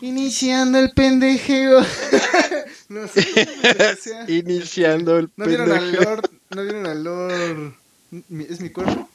Iniciando 0.00 0.78
el 0.78 0.90
pendejeo. 0.92 1.80
no 2.88 3.08
sé. 3.08 3.24
Iniciando 4.28 5.18
el 5.18 5.30
¿No 5.36 5.46
vieron 5.46 5.72
al. 5.72 5.92
Lord? 5.92 6.30
¿No 6.50 6.62
vieron 6.62 6.86
al 6.86 7.02
Lord? 7.04 7.74
¿Es 8.48 8.60
mi 8.60 8.70
cuerpo? 8.70 9.08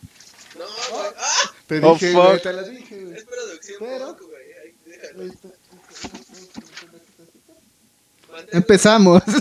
No, 0.58 0.66
güey. 0.92 1.12
¡Ah! 1.18 1.52
Te 1.68 1.80
Oh, 1.84 1.94
dije, 1.94 2.12
fuck. 2.14 2.26
güey, 2.26 2.42
te 2.42 2.54
las 2.54 2.70
dije, 2.70 3.04
güey. 3.04 3.16
Es 3.18 3.24
producción 3.26 3.78
Pero- 3.80 4.08
poco, 4.18 4.28
güey. 4.28 4.42
Déjalo. 4.86 5.34
Empezamos. 8.52 9.22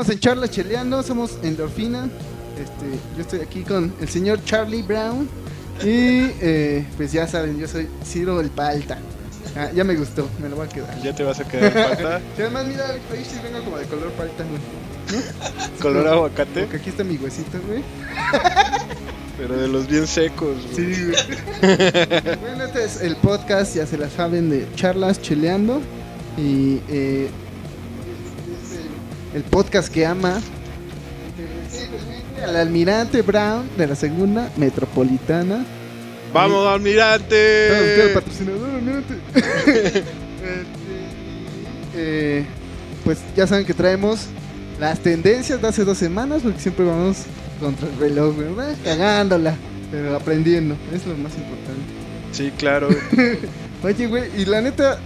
Estamos 0.00 0.16
en 0.16 0.20
charla 0.20 0.48
cheleando, 0.48 1.02
somos 1.02 1.32
Endorfina. 1.42 2.08
Este, 2.58 2.98
yo 3.16 3.20
estoy 3.20 3.40
aquí 3.40 3.60
con 3.60 3.92
el 4.00 4.08
señor 4.08 4.42
Charlie 4.46 4.80
Brown. 4.80 5.28
Y 5.82 6.32
eh, 6.40 6.86
pues 6.96 7.12
ya 7.12 7.28
saben, 7.28 7.58
yo 7.58 7.68
soy 7.68 7.86
Ciro 8.02 8.40
el 8.40 8.48
Palta. 8.48 8.96
Ah, 9.54 9.68
ya 9.74 9.84
me 9.84 9.94
gustó, 9.96 10.26
me 10.40 10.48
lo 10.48 10.56
voy 10.56 10.64
a 10.64 10.70
quedar. 10.70 11.02
Ya 11.02 11.14
te 11.14 11.22
vas 11.22 11.38
a 11.40 11.44
quedar 11.46 11.74
falta. 11.74 12.18
Y 12.38 12.40
además, 12.40 12.66
mira, 12.66 12.86
ahí 12.86 13.26
sí 13.30 13.38
vengo 13.44 13.62
como 13.62 13.76
de 13.76 13.84
color 13.84 14.10
palta, 14.12 14.42
güey. 14.44 15.22
Color 15.82 16.08
aguacate, 16.08 16.62
Porque 16.62 16.76
aquí 16.78 16.88
está 16.88 17.04
mi 17.04 17.18
huesito, 17.18 17.58
güey. 17.68 17.82
pero 19.36 19.54
de 19.54 19.68
los 19.68 19.86
bien 19.86 20.06
secos. 20.06 20.56
güey. 20.72 20.94
Sí, 20.94 21.04
güey. 21.04 22.36
bueno, 22.38 22.64
este 22.64 22.84
es 22.84 23.02
el 23.02 23.16
podcast, 23.16 23.76
ya 23.76 23.84
se 23.84 23.98
la 23.98 24.08
saben, 24.08 24.48
de 24.48 24.66
charlas 24.76 25.20
cheleando. 25.20 25.82
Y 26.38 26.80
eh, 26.88 27.28
el, 29.34 29.42
podcast 29.42 29.92
que 29.92 30.06
ama 30.06 30.40
al 32.44 32.56
almirante 32.56 33.22
Brown 33.22 33.68
de 33.76 33.86
la 33.86 33.94
segunda 33.94 34.50
metropolitana. 34.56 35.64
¡Vamos, 36.32 36.66
almirante! 36.66 38.12
patrocinador, 38.14 38.70
almirante. 38.70 39.14
Este, 40.40 40.64
eh, 41.94 42.44
pues 43.04 43.18
ya 43.36 43.46
saben 43.46 43.66
que 43.66 43.74
traemos 43.74 44.26
las 44.78 44.98
tendencias 45.00 45.60
de 45.60 45.68
hace 45.68 45.84
dos 45.84 45.98
semanas, 45.98 46.40
porque 46.42 46.58
siempre 46.58 46.86
vamos 46.86 47.24
contra 47.60 47.88
el 47.88 47.98
reloj, 47.98 48.36
¿verdad? 48.36 48.74
Cagándola, 48.82 49.54
pero 49.90 50.16
aprendiendo, 50.16 50.76
es 50.94 51.06
lo 51.06 51.14
más 51.16 51.34
importante. 51.34 51.82
Sí, 52.32 52.50
claro. 52.56 52.88
Oye, 53.82 54.06
güey, 54.06 54.30
y 54.36 54.46
la 54.46 54.62
neta, 54.62 54.98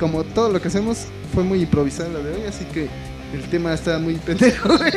como 0.00 0.24
todo 0.24 0.50
lo 0.50 0.60
que 0.60 0.68
hacemos, 0.68 1.06
fue 1.32 1.44
muy 1.44 1.62
improvisado 1.62 2.12
la 2.12 2.20
de 2.20 2.34
hoy, 2.34 2.42
así 2.48 2.64
que 2.64 2.88
el 3.34 3.42
tema 3.50 3.74
está 3.74 3.98
muy 3.98 4.14
pendejo, 4.16 4.68
güey. 4.78 4.92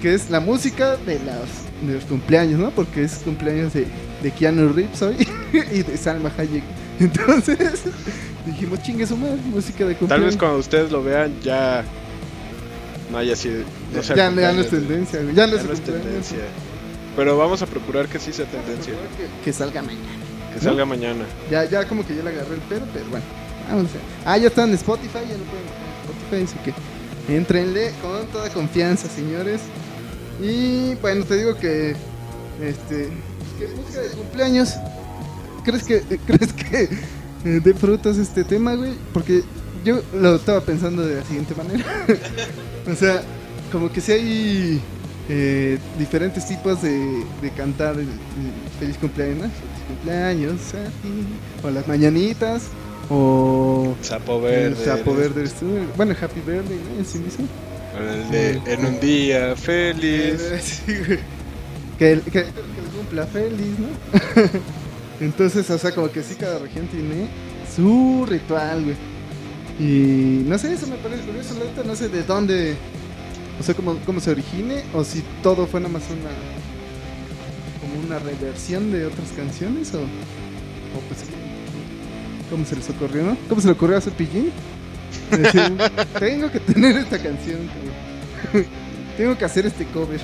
Que 0.00 0.14
es 0.14 0.30
la 0.30 0.40
música 0.40 0.96
de 0.96 1.14
los, 1.18 1.86
de 1.88 1.94
los 1.94 2.04
cumpleaños, 2.04 2.60
¿no? 2.60 2.70
Porque 2.70 3.02
es 3.02 3.14
cumpleaños 3.24 3.72
de, 3.72 3.86
de 4.22 4.30
Keanu 4.30 4.72
Reeves 4.72 5.02
hoy 5.02 5.16
y 5.52 5.82
de 5.82 5.96
Salma 5.96 6.30
Hayek. 6.38 6.62
Entonces, 7.00 7.82
dijimos, 8.46 8.80
chingue 8.82 9.06
su 9.06 9.16
madre, 9.16 9.38
música 9.46 9.84
de 9.84 9.94
Tal 9.94 9.98
cumpleaños. 9.98 10.26
vez 10.26 10.36
cuando 10.36 10.58
ustedes 10.58 10.92
lo 10.92 11.02
vean 11.02 11.34
ya 11.42 11.84
no 13.10 13.18
haya 13.18 13.34
sido. 13.34 13.64
No 13.94 14.02
sea 14.02 14.14
ya, 14.16 14.30
ya 14.32 14.52
no 14.52 14.60
es 14.60 14.70
tendencia, 14.70 15.20
güey. 15.20 15.34
Ya 15.34 15.46
no 15.46 15.54
Ya 15.54 15.60
es, 15.60 15.66
no 15.66 15.72
es 15.72 15.80
tendencia. 15.80 16.38
Pero 17.16 17.36
vamos 17.36 17.60
a 17.60 17.66
procurar 17.66 18.06
que 18.08 18.18
sí 18.18 18.32
sea 18.32 18.46
tendencia. 18.46 18.92
Que, 19.16 19.44
que 19.44 19.52
salga 19.52 19.82
mañana. 19.82 20.06
Que 20.50 20.56
¿No? 20.56 20.62
salga 20.62 20.84
mañana. 20.84 21.24
Ya, 21.50 21.64
ya 21.64 21.86
como 21.86 22.06
que 22.06 22.14
ya 22.14 22.22
le 22.22 22.30
agarré 22.30 22.54
el 22.54 22.60
pedo, 22.62 22.86
pero 22.92 23.04
bueno. 23.10 23.24
Vamos 23.68 23.90
a 24.24 24.32
Ah, 24.32 24.38
ya 24.38 24.46
está 24.48 24.64
en 24.64 24.74
Spotify, 24.74 25.18
ya 25.28 25.36
lo 25.36 25.44
pueden 25.44 25.81
Así 26.36 26.56
que 26.64 26.72
entrenle 27.34 27.92
con 28.00 28.26
toda 28.28 28.48
confianza, 28.50 29.08
señores. 29.08 29.60
Y 30.40 30.94
bueno, 30.96 31.24
te 31.24 31.36
digo 31.36 31.56
que 31.56 31.94
este 32.60 33.08
que 33.58 33.68
música 33.68 34.00
de 34.00 34.08
cumpleaños. 34.10 34.74
¿Crees 35.64 35.84
que 35.84 36.00
crees 36.26 36.52
que 36.52 36.82
eh, 37.44 37.60
dé 37.62 37.74
frutos 37.74 38.16
este 38.16 38.44
tema, 38.44 38.74
güey? 38.74 38.94
Porque 39.12 39.42
yo 39.84 40.00
lo 40.14 40.36
estaba 40.36 40.60
pensando 40.60 41.06
de 41.06 41.16
la 41.16 41.24
siguiente 41.24 41.54
manera. 41.54 41.84
o 42.90 42.94
sea, 42.94 43.22
como 43.70 43.92
que 43.92 44.00
si 44.00 44.12
hay 44.12 44.80
eh, 45.28 45.78
diferentes 45.98 46.46
tipos 46.46 46.82
de, 46.82 47.24
de 47.40 47.50
cantar 47.56 47.94
el, 47.94 48.00
el 48.02 48.08
feliz 48.80 48.96
cumpleaños. 48.98 49.50
Feliz 49.50 49.82
cumpleaños 49.86 50.60
a 50.74 51.66
o 51.66 51.70
las 51.70 51.86
mañanitas, 51.86 52.64
o 53.14 53.94
Sapo 54.00 54.40
verde. 54.40 54.84
sapo 54.84 55.14
verde, 55.14 55.44
bueno, 55.96 56.14
happy 56.20 56.40
birthday, 56.40 56.78
¿no? 56.92 56.98
En 56.98 57.04
sí 57.06 57.18
mismo. 57.18 57.46
El 57.98 58.30
de 58.30 58.72
en 58.72 58.86
un 58.86 59.00
día 59.00 59.54
feliz. 59.56 60.40
Sí, 60.62 60.94
güey. 61.06 61.18
que, 61.98 62.12
el- 62.12 62.22
que, 62.22 62.44
cumpla 62.96 63.26
feliz, 63.26 63.78
¿no? 63.78 63.88
Entonces, 65.20 65.68
o 65.70 65.78
sea, 65.78 65.92
como 65.92 66.10
que 66.10 66.22
sí, 66.22 66.34
cada 66.36 66.58
región 66.58 66.86
tiene 66.88 67.28
su 67.76 68.26
ritual, 68.28 68.82
güey. 68.84 68.96
Y 69.78 70.44
no 70.48 70.56
sé, 70.58 70.72
eso 70.72 70.86
me 70.86 70.96
parece 70.96 71.22
curioso, 71.24 71.54
la 71.58 71.64
neta, 71.66 71.82
no 71.84 71.94
sé 71.96 72.08
de 72.08 72.22
dónde, 72.22 72.76
o 73.60 73.62
sea, 73.62 73.74
cómo, 73.74 73.96
cómo 74.06 74.20
se 74.20 74.30
origine, 74.30 74.84
o 74.94 75.04
si 75.04 75.22
todo 75.42 75.66
fue 75.66 75.80
nada 75.80 75.92
más 75.92 76.02
una, 76.10 76.30
como 77.80 78.00
una 78.06 78.18
reversión 78.18 78.90
de 78.92 79.06
otras 79.06 79.28
canciones, 79.36 79.94
o, 79.94 79.98
o 80.00 81.00
pues, 81.08 81.20
¿cómo 82.52 82.66
se 82.66 82.76
les 82.76 82.90
ocurrió, 82.90 83.22
no? 83.22 83.36
¿Cómo 83.48 83.62
se 83.62 83.66
le 83.66 83.72
ocurrió 83.72 83.96
a 83.96 84.00
Cepillín? 84.02 84.52
Decir, 85.30 85.72
tengo 86.18 86.52
que 86.52 86.60
tener 86.60 86.98
esta 86.98 87.18
canción, 87.18 87.60
cabrón. 87.66 88.66
Tengo 89.16 89.36
que 89.36 89.44
hacer 89.44 89.66
este 89.66 89.84
cover. 89.86 90.20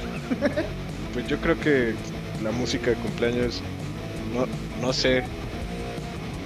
Pues 1.12 1.26
yo 1.26 1.38
creo 1.38 1.58
que 1.60 1.94
la 2.42 2.50
música 2.50 2.90
de 2.90 2.96
cumpleaños, 2.96 3.62
no, 4.34 4.46
no 4.80 4.92
sé, 4.92 5.24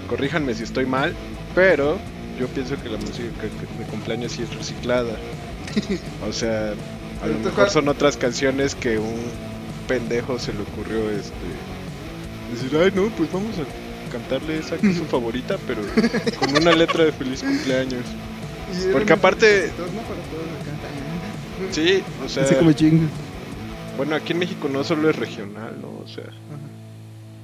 corríjanme 0.09 0.55
si 0.55 0.65
estoy 0.65 0.87
mal, 0.87 1.15
pero 1.55 1.99
yo 2.39 2.49
pienso 2.49 2.81
que 2.83 2.89
la 2.89 2.99
música 2.99 3.43
de 3.79 3.85
cumpleaños 3.87 4.33
sí 4.33 4.43
es 4.43 4.55
reciclada. 4.55 5.17
O 6.29 6.33
sea, 6.33 6.71
a 6.71 6.75
Pero 7.23 7.35
lo 7.35 7.39
mejor 7.41 7.71
son 7.71 7.89
otras 7.89 8.17
canciones 8.17 8.75
que 8.75 8.99
un 8.99 9.21
pendejo 9.87 10.39
se 10.39 10.53
le 10.53 10.63
ocurrió 10.63 11.11
este 11.11 11.33
decir, 12.53 12.77
ay 12.77 12.93
no, 12.95 13.09
pues 13.17 13.33
vamos 13.33 13.55
a 13.59 13.82
cantarle 14.13 14.59
esa 14.59 14.77
que 14.77 14.91
es 14.91 14.97
su 14.97 15.05
favorita, 15.07 15.57
pero 15.67 15.81
con 16.39 16.55
una 16.57 16.73
letra 16.73 17.05
de 17.05 17.13
feliz 17.13 17.43
cumpleaños. 17.43 18.05
Porque 18.93 19.13
aparte- 19.13 19.73
compositores, 19.77 19.93
¿no? 19.95 20.01
Para 20.03 20.21
todos 20.31 20.47
acá. 20.61 21.73
Sí, 21.73 22.03
o 22.25 22.29
sea, 22.29 22.43
Así 22.45 22.55
como 22.57 22.73
chingo. 22.73 23.05
bueno, 23.97 24.15
aquí 24.17 24.33
en 24.33 24.39
México 24.41 24.69
no 24.69 24.83
solo 24.85 25.09
es 25.11 25.17
regional, 25.17 25.77
¿no? 25.81 25.89
O 26.05 26.09
sea, 26.09 26.25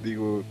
digo, 0.02 0.42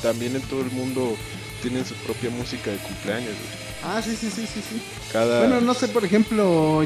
también 0.00 0.34
en 0.36 0.42
todo 0.42 0.60
el 0.62 0.70
mundo 0.70 1.16
tienen 1.62 1.84
su 1.84 1.94
propia 1.96 2.30
música 2.30 2.70
de 2.70 2.76
cumpleaños. 2.78 3.30
güey. 3.30 3.72
Ah, 3.96 4.00
sí, 4.02 4.14
sí, 4.18 4.30
sí, 4.30 4.46
sí, 4.46 4.60
sí. 4.68 4.82
Cada 5.12 5.40
Bueno, 5.40 5.60
no 5.60 5.74
sé, 5.74 5.88
por 5.88 6.04
ejemplo, 6.04 6.84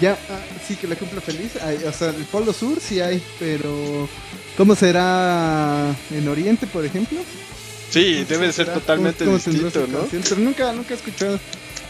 ya, 0.00 0.12
ah, 0.30 0.38
sí 0.66 0.76
que 0.76 0.86
la 0.88 0.96
cumpla 0.96 1.20
feliz. 1.20 1.56
hay, 1.62 1.76
o 1.84 1.92
sea, 1.92 2.08
el 2.10 2.24
Polo 2.24 2.52
Sur 2.52 2.80
sí 2.80 3.00
hay, 3.00 3.22
pero 3.38 4.08
¿cómo 4.56 4.74
será 4.74 5.94
en 6.10 6.28
Oriente, 6.28 6.66
por 6.66 6.84
ejemplo? 6.84 7.18
Sí, 7.90 8.24
debe 8.24 8.46
¿Cómo 8.46 8.52
ser 8.52 8.72
totalmente 8.72 9.24
¿Cómo- 9.24 9.38
cómo 9.38 9.44
tendrá 9.44 9.64
distinto, 9.64 9.86
¿no? 9.92 9.98
canción? 10.00 10.22
Pero 10.28 10.36
nunca, 10.40 10.72
nunca 10.72 10.94
he 10.94 10.96
escuchado, 10.96 11.40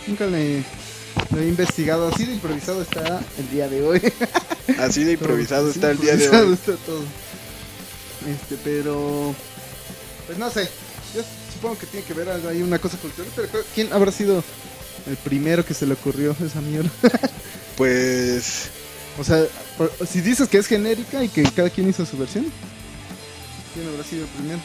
nunca 0.07 0.27
le, 0.27 0.57
le 1.37 1.43
he 1.43 1.49
investigado. 1.49 2.09
Así 2.09 2.25
de 2.25 2.33
improvisado 2.35 2.83
está 2.83 3.21
el 3.39 3.51
día 3.51 3.69
de 3.69 3.83
hoy. 3.83 4.01
Así 4.79 5.05
de 5.05 5.13
improvisado 5.13 5.69
Así 5.69 5.79
está 5.79 5.91
el 5.91 5.99
día 5.99 6.17
de 6.17 6.29
hoy. 6.31 6.53
está 6.55 6.73
todo. 6.87 7.03
Este, 8.27 8.57
pero. 8.65 9.35
Pues 10.27 10.39
no 10.39 10.51
sé. 10.51 10.69
Yo 11.15 11.23
supongo 11.53 11.77
que 11.79 11.87
tiene 11.87 12.07
que 12.07 12.15
ver 12.15 12.29
ahí 12.31 12.63
una 12.63 12.79
cosa 12.79 12.97
cultural. 12.99 13.31
Pero 13.35 13.49
¿quién 13.75 13.93
habrá 13.93 14.13
sido 14.13 14.43
el 15.07 15.17
primero 15.17 15.65
que 15.65 15.75
se 15.75 15.87
le 15.87 15.95
ocurrió 15.95 16.35
esa 16.45 16.61
mierda? 16.61 16.91
Pues 17.77 18.69
O 19.19 19.25
sea, 19.25 19.43
por- 19.79 19.91
si 20.07 20.21
dices 20.21 20.49
que 20.49 20.59
es 20.59 20.67
genérica 20.67 21.25
y 21.25 21.29
que 21.31 21.43
cada 21.45 21.71
quien 21.71 21.89
hizo 21.89 22.05
su 22.05 22.19
versión, 22.19 22.45
¿quién 23.75 23.89
habrá 23.89 24.05
sido 24.05 24.25
el 24.25 24.29
primero? 24.29 24.61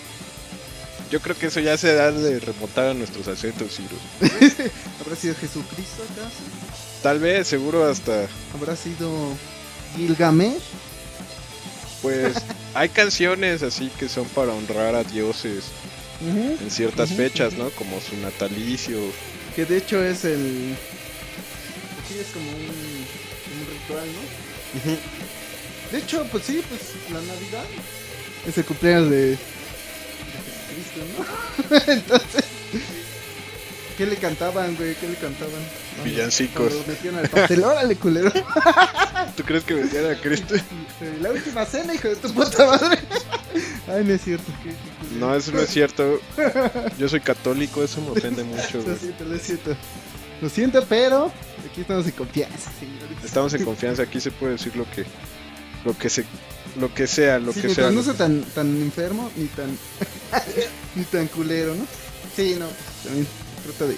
Yo 1.11 1.19
creo 1.21 1.37
que 1.37 1.47
eso 1.47 1.59
ya 1.59 1.77
se 1.77 1.93
da 1.93 2.11
de 2.11 2.39
remontar 2.39 2.89
a 2.89 2.93
nuestros 2.93 3.27
acentos, 3.27 3.75
Ciro. 3.75 3.97
¿Habrá 5.01 5.15
sido 5.15 5.35
Jesucristo 5.35 6.03
acaso? 6.11 6.43
Tal 7.03 7.19
vez, 7.19 7.47
seguro 7.47 7.85
hasta, 7.85 8.27
¿Habrá 8.53 8.75
sido 8.75 9.09
Gilgamesh? 9.95 10.63
pues, 12.01 12.35
hay 12.73 12.89
canciones 12.89 13.63
así 13.63 13.91
que 13.99 14.09
son 14.09 14.25
para 14.29 14.53
honrar 14.53 14.95
a 14.95 15.03
dioses 15.03 15.65
en 16.21 16.71
ciertas 16.71 17.11
fechas, 17.11 17.53
¿no? 17.53 17.69
Como 17.71 17.99
su 17.99 18.15
natalicio. 18.17 18.97
Que 19.55 19.65
de 19.65 19.77
hecho 19.77 20.03
es 20.03 20.25
el. 20.25 20.75
Sí, 22.07 22.17
es 22.19 22.27
como 22.27 22.49
un, 22.49 22.57
un 22.57 23.67
ritual, 23.71 24.07
¿no? 24.07 25.91
De 25.91 25.97
hecho, 25.99 26.25
pues 26.31 26.45
sí, 26.45 26.61
pues 26.67 26.81
la 27.11 27.21
Navidad 27.21 27.65
es 28.47 28.57
el 28.57 28.65
cumpleaños 28.65 29.09
de, 29.09 29.37
Entonces, 31.88 32.44
¿qué 33.97 34.06
le 34.06 34.15
cantaban, 34.18 34.75
güey? 34.75 34.95
¿Qué 34.95 35.07
le 35.07 35.15
cantaban? 35.15 35.53
Villancicos. 36.03 36.74
Cuando 36.74 36.88
metían 36.92 37.15
al 37.15 37.30
pastel, 37.30 37.63
órale, 37.63 37.95
culero. 37.95 38.31
¿Tú 39.36 39.44
crees 39.44 39.63
que 39.63 39.74
vendían 39.75 40.12
a 40.12 40.15
Cristo? 40.19 40.56
Eh, 40.56 41.18
La 41.21 41.31
última 41.31 41.65
cena, 41.65 41.94
hijo 41.94 42.07
de 42.09 42.15
tu 42.18 42.33
puta 42.33 42.65
madre. 42.65 43.00
Ay, 43.88 44.03
no 44.03 44.13
es 44.13 44.21
cierto. 44.21 44.51
qué- 44.63 44.69
qué 44.69 44.75
culero. 45.09 45.27
No, 45.27 45.36
eso 45.36 45.51
no 45.51 45.59
es 45.62 45.69
cierto. 45.69 46.19
Yo 46.98 47.07
soy 47.09 47.21
católico, 47.21 47.83
eso 47.83 48.01
me 48.01 48.09
ofende 48.12 48.44
mucho. 48.45 48.77
Lo 48.86 48.95
siento, 48.98 49.24
lo 49.25 49.38
siento. 49.39 49.75
Lo 50.41 50.50
siento, 50.50 50.86
pero 50.89 51.31
aquí 51.71 51.81
estamos 51.81 52.06
en 52.06 52.12
confianza, 52.12 52.69
señores. 52.77 53.18
Estamos 53.24 53.53
en 53.53 53.63
confianza, 53.63 54.03
aquí 54.03 54.19
se 54.19 54.31
puede 54.31 54.53
decir 54.53 54.75
lo 54.75 54.83
que 54.91 55.06
lo 55.86 55.98
que 55.98 56.09
se 56.09 56.25
lo 56.80 56.94
que 56.94 57.07
sea, 57.07 57.39
lo 57.39 57.54
Sí, 57.54 57.62
que 57.62 57.69
sea. 57.69 57.89
no 57.92 58.04
sea 58.04 58.13
tan, 58.13 58.44
tan 58.44 58.68
enfermo 58.81 59.31
ni 59.36 59.45
tan 59.48 59.69
ni 60.95 61.04
tan 61.06 61.27
culero, 61.27 61.74
¿no? 61.75 61.86
Sí, 62.36 62.56
no, 62.60 62.68
también 63.04 63.27
trata 63.63 63.86
de 63.92 63.95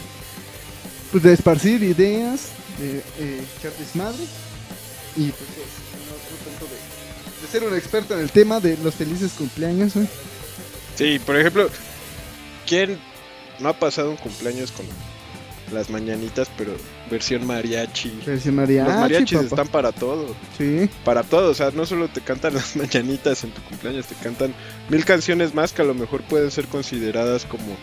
pues 1.11 1.23
de 1.23 1.33
esparcir 1.33 1.81
ideas, 1.83 2.49
de 2.79 2.97
eh, 3.19 3.43
echar 3.57 3.71
desmadre 3.79 4.23
y 5.15 5.29
pues 5.31 5.49
no, 5.49 6.13
no 6.13 6.51
tanto 6.51 6.65
de, 6.65 7.41
de 7.45 7.51
ser 7.51 7.63
un 7.63 7.75
experto 7.75 8.13
en 8.13 8.19
el 8.21 8.31
tema 8.31 8.59
de 8.59 8.77
los 8.77 8.93
felices 8.95 9.31
cumpleaños, 9.37 9.93
güey. 9.95 10.07
Sí, 10.95 11.19
por 11.19 11.37
ejemplo, 11.37 11.69
¿quién 12.67 12.99
no 13.59 13.69
ha 13.69 13.79
pasado 13.79 14.11
un 14.11 14.17
cumpleaños 14.17 14.71
con 14.71 14.85
las 15.71 15.89
mañanitas, 15.89 16.47
pero 16.57 16.73
versión 17.11 17.45
mariachi? 17.45 18.21
Versión 18.25 18.55
mariachi, 18.55 18.89
Los 18.89 18.99
mariachis 18.99 19.37
papá. 19.37 19.45
están 19.47 19.67
para 19.67 19.91
todo, 19.91 20.35
Sí, 20.57 20.89
para 21.03 21.23
todo, 21.23 21.51
o 21.51 21.53
sea, 21.53 21.71
no 21.71 21.85
solo 21.85 22.07
te 22.07 22.21
cantan 22.21 22.53
las 22.55 22.75
mañanitas 22.75 23.43
en 23.43 23.51
tu 23.51 23.61
cumpleaños, 23.63 24.05
te 24.07 24.15
cantan 24.15 24.53
mil 24.89 25.03
canciones 25.05 25.53
más 25.53 25.73
que 25.73 25.81
a 25.81 25.85
lo 25.85 25.93
mejor 25.93 26.21
pueden 26.23 26.51
ser 26.51 26.65
consideradas 26.67 27.45
como 27.45 27.75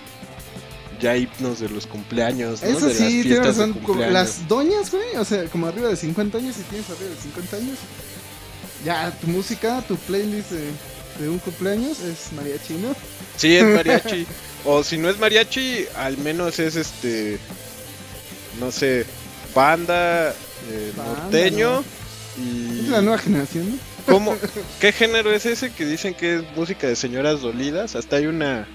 ya 1.00 1.16
himnos 1.16 1.60
de 1.60 1.68
los 1.68 1.86
cumpleaños, 1.86 2.62
¿no? 2.62 2.68
eso 2.68 2.86
de 2.86 2.94
sí, 2.94 3.22
tienes 3.22 3.40
razón. 3.44 3.76
las 4.10 4.48
doñas, 4.48 4.90
güey, 4.90 5.16
o 5.18 5.24
sea, 5.24 5.44
como 5.46 5.66
arriba 5.66 5.88
de 5.88 5.96
50 5.96 6.38
años, 6.38 6.56
si 6.56 6.62
tienes 6.62 6.88
arriba 6.88 7.10
de 7.10 7.20
50 7.20 7.56
años, 7.56 7.78
ya 8.84 9.10
tu 9.20 9.26
música, 9.26 9.82
tu 9.86 9.96
playlist 9.96 10.50
de, 10.52 10.70
de 11.22 11.28
un 11.28 11.38
cumpleaños 11.38 12.00
es 12.00 12.32
mariachi, 12.32 12.74
¿no? 12.74 12.94
Sí, 13.36 13.56
es 13.56 13.64
mariachi. 13.64 14.26
o 14.64 14.82
si 14.82 14.96
no 14.98 15.10
es 15.10 15.18
mariachi, 15.18 15.84
al 15.96 16.16
menos 16.18 16.58
es 16.58 16.76
este. 16.76 17.38
No 18.60 18.70
sé, 18.70 19.04
banda, 19.54 20.30
eh, 20.30 20.92
norteño. 20.96 21.80
Es 21.80 22.38
Y. 22.38 22.86
la 22.88 23.00
nueva 23.02 23.18
generación, 23.18 23.70
¿no? 23.72 23.76
¿Cómo? 24.12 24.36
¿Qué 24.80 24.92
género 24.92 25.32
es 25.32 25.46
ese 25.46 25.70
que 25.72 25.84
dicen 25.86 26.14
que 26.14 26.36
es 26.36 26.42
música 26.56 26.86
de 26.86 26.96
señoras 26.96 27.40
dolidas? 27.40 27.94
Hasta 27.96 28.16
hay 28.16 28.26
una 28.26 28.66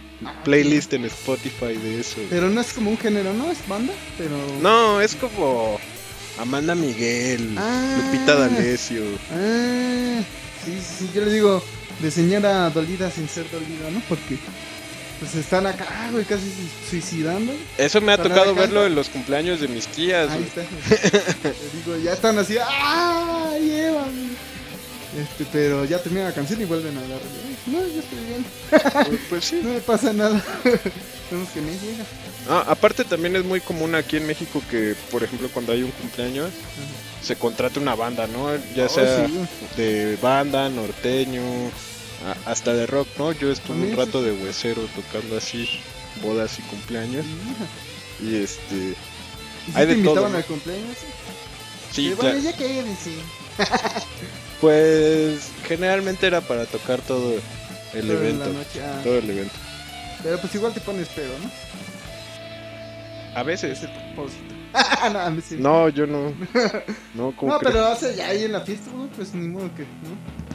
playlist 0.43 0.93
en 0.93 1.05
Spotify 1.05 1.75
de 1.77 1.99
eso. 2.01 2.17
Pero 2.29 2.49
no 2.49 2.59
es 2.61 2.73
como 2.73 2.89
un 2.91 2.97
género, 2.97 3.33
¿no? 3.33 3.51
Es 3.51 3.65
banda, 3.67 3.93
pero... 4.17 4.35
No, 4.61 4.99
es 5.01 5.15
como 5.15 5.79
Amanda 6.39 6.75
Miguel, 6.75 7.55
Ah. 7.57 7.97
Lupita 7.97 8.35
D'Alessio. 8.35 9.03
Ah, 9.31 10.19
sí, 10.65 10.73
sí, 10.75 10.95
sí, 10.99 11.09
yo 11.13 11.23
le 11.25 11.31
digo 11.31 11.63
de 12.01 12.11
señora 12.11 12.69
dolida 12.69 13.09
sin 13.11 13.27
ser 13.29 13.49
dolida, 13.51 13.89
¿no? 13.91 14.01
Porque 14.09 14.37
pues 15.19 15.35
están 15.35 15.67
acá, 15.67 16.09
güey, 16.11 16.25
casi 16.25 16.43
su- 16.49 16.89
suicidando. 16.89 17.51
Eso 17.77 17.99
me 18.01 18.13
ha 18.13 18.17
tocado 18.17 18.55
verlo 18.55 18.85
en 18.85 18.95
los 18.95 19.09
cumpleaños 19.09 19.59
de 19.59 19.67
mis 19.67 19.87
tías. 19.87 20.29
Ahí 20.31 20.43
está. 20.43 20.61
Digo, 21.85 21.97
ya 22.03 22.13
están 22.13 22.37
así, 22.39 22.55
¡ah! 22.61 23.51
Llévame. 23.59 24.29
Este, 25.19 25.45
pero 25.51 25.85
ya 25.85 26.01
termina 26.01 26.25
la 26.25 26.33
canción 26.33 26.61
y 26.61 26.65
vuelven 26.65 26.95
a 26.97 27.01
hablar. 27.01 27.19
No, 27.65 27.79
yo 27.79 27.99
estoy 27.99 28.19
bien. 28.27 28.45
Pues, 28.69 29.19
pues 29.29 29.45
sí. 29.45 29.59
No 29.63 29.73
me 29.73 29.79
pasa 29.81 30.13
nada. 30.13 30.41
Vemos 31.31 31.49
que 31.49 31.61
me 31.61 31.71
llega. 31.71 32.05
Ah, 32.47 32.63
aparte 32.67 33.03
también 33.03 33.35
es 33.35 33.43
muy 33.43 33.59
común 33.59 33.95
aquí 33.95 34.17
en 34.17 34.27
México 34.27 34.61
que, 34.69 34.95
por 35.11 35.23
ejemplo, 35.23 35.49
cuando 35.53 35.73
hay 35.73 35.83
un 35.83 35.91
cumpleaños, 35.91 36.51
se 37.21 37.35
contrata 37.35 37.79
una 37.79 37.95
banda, 37.95 38.27
¿no? 38.27 38.55
Ya 38.75 38.85
Oh, 38.85 38.89
sea 38.89 39.27
sí, 39.27 39.33
de 39.77 40.15
banda, 40.21 40.69
norteño, 40.69 41.41
hasta 42.45 42.73
de 42.73 42.85
rock, 42.85 43.07
¿no? 43.17 43.31
Yo 43.31 43.51
estuve 43.51 43.91
un 43.91 43.97
rato 43.97 44.21
de 44.21 44.31
huesero 44.31 44.81
tocando 44.95 45.37
así 45.37 45.69
bodas 46.21 46.59
y 46.59 46.61
cumpleaños 46.63 47.25
y 48.21 48.35
este, 48.35 48.75
¿Y 49.67 49.71
si 49.71 49.77
Hay 49.77 49.87
te 49.87 49.95
de 49.95 50.03
todo, 50.03 50.11
invitaban 50.11 50.31
¿no? 50.31 50.37
al 50.37 50.45
cumpleaños? 50.45 50.97
sí, 51.91 52.13
bueno, 52.13 52.39
ya 52.39 52.53
quédense. 52.53 53.11
pues 54.61 55.49
generalmente 55.67 56.27
era 56.27 56.41
para 56.41 56.65
tocar 56.65 57.01
todo 57.01 57.35
el 57.93 58.11
evento, 58.11 58.51
noche, 58.51 58.81
ah. 58.83 59.01
todo 59.03 59.17
el 59.17 59.29
evento. 59.29 59.55
Pero 60.23 60.37
pues 60.39 60.53
igual 60.55 60.73
te 60.73 60.81
pones 60.81 61.07
pedo, 61.09 61.33
¿no? 61.39 61.49
A 63.35 63.43
veces. 63.43 63.79
No. 65.11 65.29
No, 65.57 65.89
yo 65.89 66.05
no. 66.05 66.31
No, 67.15 67.35
como 67.35 67.53
No, 67.53 67.59
pero 67.59 67.85
hace 67.85 68.15
ya 68.15 68.27
ahí 68.27 68.43
en 68.43 68.51
la 68.51 68.61
fiesta, 68.61 68.91
pues 69.15 69.33
ni 69.33 69.47
modo 69.47 69.73
que, 69.75 69.81
¿no? 69.81 70.48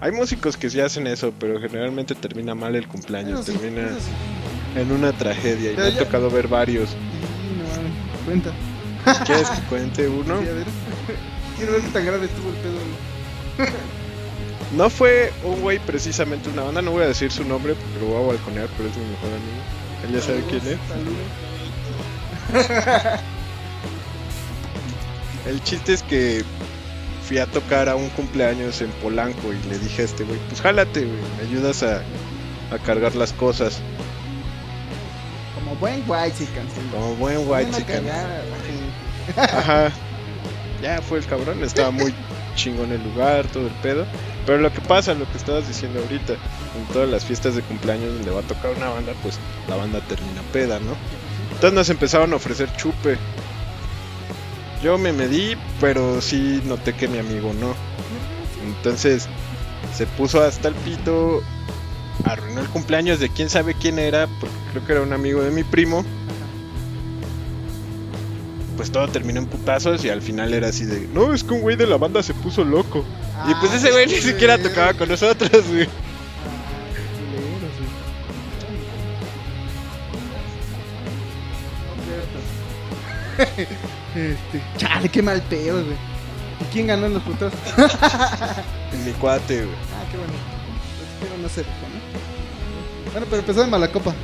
Hay 0.00 0.12
músicos 0.12 0.56
que 0.56 0.68
sí 0.68 0.80
hacen 0.80 1.06
eso, 1.06 1.32
pero 1.38 1.58
generalmente 1.60 2.14
termina 2.14 2.54
mal 2.54 2.76
el 2.76 2.86
cumpleaños, 2.86 3.46
sí, 3.46 3.52
termina 3.52 3.88
sí. 3.88 4.80
en 4.80 4.92
una 4.92 5.12
tragedia 5.12 5.72
y 5.72 5.76
me 5.76 5.82
ha 5.84 5.98
tocado 5.98 6.30
ver 6.30 6.48
varios. 6.48 6.90
Sí, 6.90 6.96
no 7.58 8.24
cuenta. 8.26 8.52
¿Quieres 9.24 9.48
que 9.48 9.60
cuente 9.62 10.08
uno? 10.08 10.40
Sí, 10.40 10.48
a 10.48 10.52
ver. 10.52 10.66
Quiero 11.56 11.72
ver 11.72 11.80
qué 11.82 11.88
tan 11.88 12.04
grave 12.04 12.26
estuvo 12.26 12.50
el 12.50 12.56
pedo. 12.56 12.78
No 14.76 14.90
fue 14.90 15.32
un 15.44 15.62
güey 15.62 15.78
precisamente 15.78 16.50
una 16.50 16.64
banda, 16.64 16.82
no 16.82 16.90
voy 16.90 17.04
a 17.04 17.06
decir 17.06 17.32
su 17.32 17.44
nombre 17.44 17.74
porque 17.74 17.98
lo 18.00 18.06
voy 18.12 18.24
a 18.24 18.26
balconear, 18.34 18.68
pero 18.76 18.90
es 18.90 18.96
mi 18.96 19.04
mejor 19.04 19.30
amigo. 19.30 19.62
Él 20.04 20.12
ya 20.12 20.20
sabe 20.20 20.44
quién 20.50 20.62
es. 20.66 20.78
El 25.46 25.62
chiste 25.62 25.94
es 25.94 26.02
que 26.02 26.44
fui 27.26 27.38
a 27.38 27.46
tocar 27.46 27.88
a 27.88 27.96
un 27.96 28.08
cumpleaños 28.10 28.80
en 28.80 28.90
Polanco 29.02 29.52
y 29.52 29.68
le 29.68 29.78
dije 29.78 30.02
a 30.02 30.04
este 30.04 30.24
güey, 30.24 30.38
pues 30.48 30.60
jálate, 30.60 31.04
güey, 31.04 31.18
me 31.38 31.48
ayudas 31.48 31.82
a, 31.82 32.02
a 32.70 32.78
cargar 32.84 33.14
las 33.16 33.32
cosas. 33.32 33.80
Como 35.54 35.74
buen 35.76 36.04
white 36.06 36.36
chicken. 36.38 36.66
sí. 36.74 36.80
Como 36.92 37.14
buen 37.16 37.48
white 37.48 37.70
chicken. 37.72 38.04
Ajá. 39.36 39.92
Ya 40.82 41.00
fue 41.00 41.18
el 41.18 41.26
cabrón, 41.26 41.64
estaba 41.64 41.90
muy 41.90 42.14
chingón 42.54 42.92
el 42.92 43.02
lugar, 43.02 43.46
todo 43.46 43.66
el 43.66 43.72
pedo. 43.76 44.04
Pero 44.44 44.58
lo 44.58 44.70
que 44.70 44.82
pasa, 44.82 45.14
lo 45.14 45.28
que 45.30 45.38
estabas 45.38 45.66
diciendo 45.66 46.00
ahorita, 46.00 46.34
en 46.34 46.84
todas 46.92 47.08
las 47.08 47.24
fiestas 47.24 47.56
de 47.56 47.62
cumpleaños 47.62 48.12
donde 48.12 48.30
va 48.30 48.40
a 48.40 48.42
tocar 48.42 48.72
una 48.76 48.90
banda, 48.90 49.14
pues 49.22 49.38
la 49.68 49.76
banda 49.76 50.00
termina 50.00 50.42
peda, 50.52 50.78
¿no? 50.78 50.94
Entonces 51.52 51.72
nos 51.72 51.88
empezaron 51.88 52.32
a 52.34 52.36
ofrecer 52.36 52.70
chupe. 52.76 53.16
Yo 54.82 54.98
me 54.98 55.12
medí, 55.12 55.56
pero 55.80 56.20
sí 56.20 56.60
noté 56.64 56.92
que 56.94 57.08
mi 57.08 57.18
amigo 57.18 57.52
no. 57.54 57.74
Entonces 58.64 59.28
se 59.94 60.06
puso 60.06 60.42
hasta 60.42 60.68
el 60.68 60.74
pito, 60.74 61.42
arruinó 62.24 62.60
el 62.60 62.68
cumpleaños 62.68 63.18
de 63.18 63.28
quién 63.30 63.48
sabe 63.48 63.74
quién 63.74 63.98
era, 63.98 64.26
porque 64.40 64.54
creo 64.72 64.86
que 64.86 64.92
era 64.92 65.02
un 65.02 65.12
amigo 65.12 65.42
de 65.42 65.50
mi 65.50 65.64
primo. 65.64 66.04
Pues 68.76 68.92
todo 68.92 69.08
terminó 69.08 69.40
en 69.40 69.46
putazos 69.46 70.04
y 70.04 70.10
al 70.10 70.20
final 70.20 70.52
era 70.52 70.68
así 70.68 70.84
de, 70.84 71.08
no, 71.08 71.32
es 71.32 71.42
que 71.42 71.54
un 71.54 71.62
güey 71.62 71.76
de 71.76 71.86
la 71.86 71.96
banda 71.96 72.22
se 72.22 72.34
puso 72.34 72.62
loco. 72.62 73.04
y 73.48 73.54
pues 73.54 73.72
ese 73.72 73.90
güey 73.90 74.06
ni 74.06 74.20
siquiera 74.20 74.58
tocaba 74.58 74.92
con 74.92 75.08
nosotros, 75.08 75.66
güey. 75.68 75.88
Este, 84.16 84.62
chale, 84.78 85.08
qué 85.10 85.22
mal 85.22 85.42
pedo, 85.42 85.84
güey. 85.84 85.96
¿Y 86.60 86.64
quién 86.72 86.86
ganó 86.86 87.06
en 87.06 87.14
los 87.14 87.22
putos? 87.22 87.52
Mi 89.04 89.12
cuate, 89.12 89.64
güey. 89.64 89.76
Ah, 89.76 90.04
qué 90.10 90.16
bueno. 90.16 90.32
Espero 91.20 91.42
no 91.42 91.48
ser, 91.48 91.64
¿no? 91.66 93.12
Bueno, 93.12 93.26
pero 93.28 93.40
empezó 93.40 93.60
de 93.60 93.66
mala 93.66 93.92
copa. 93.92 94.14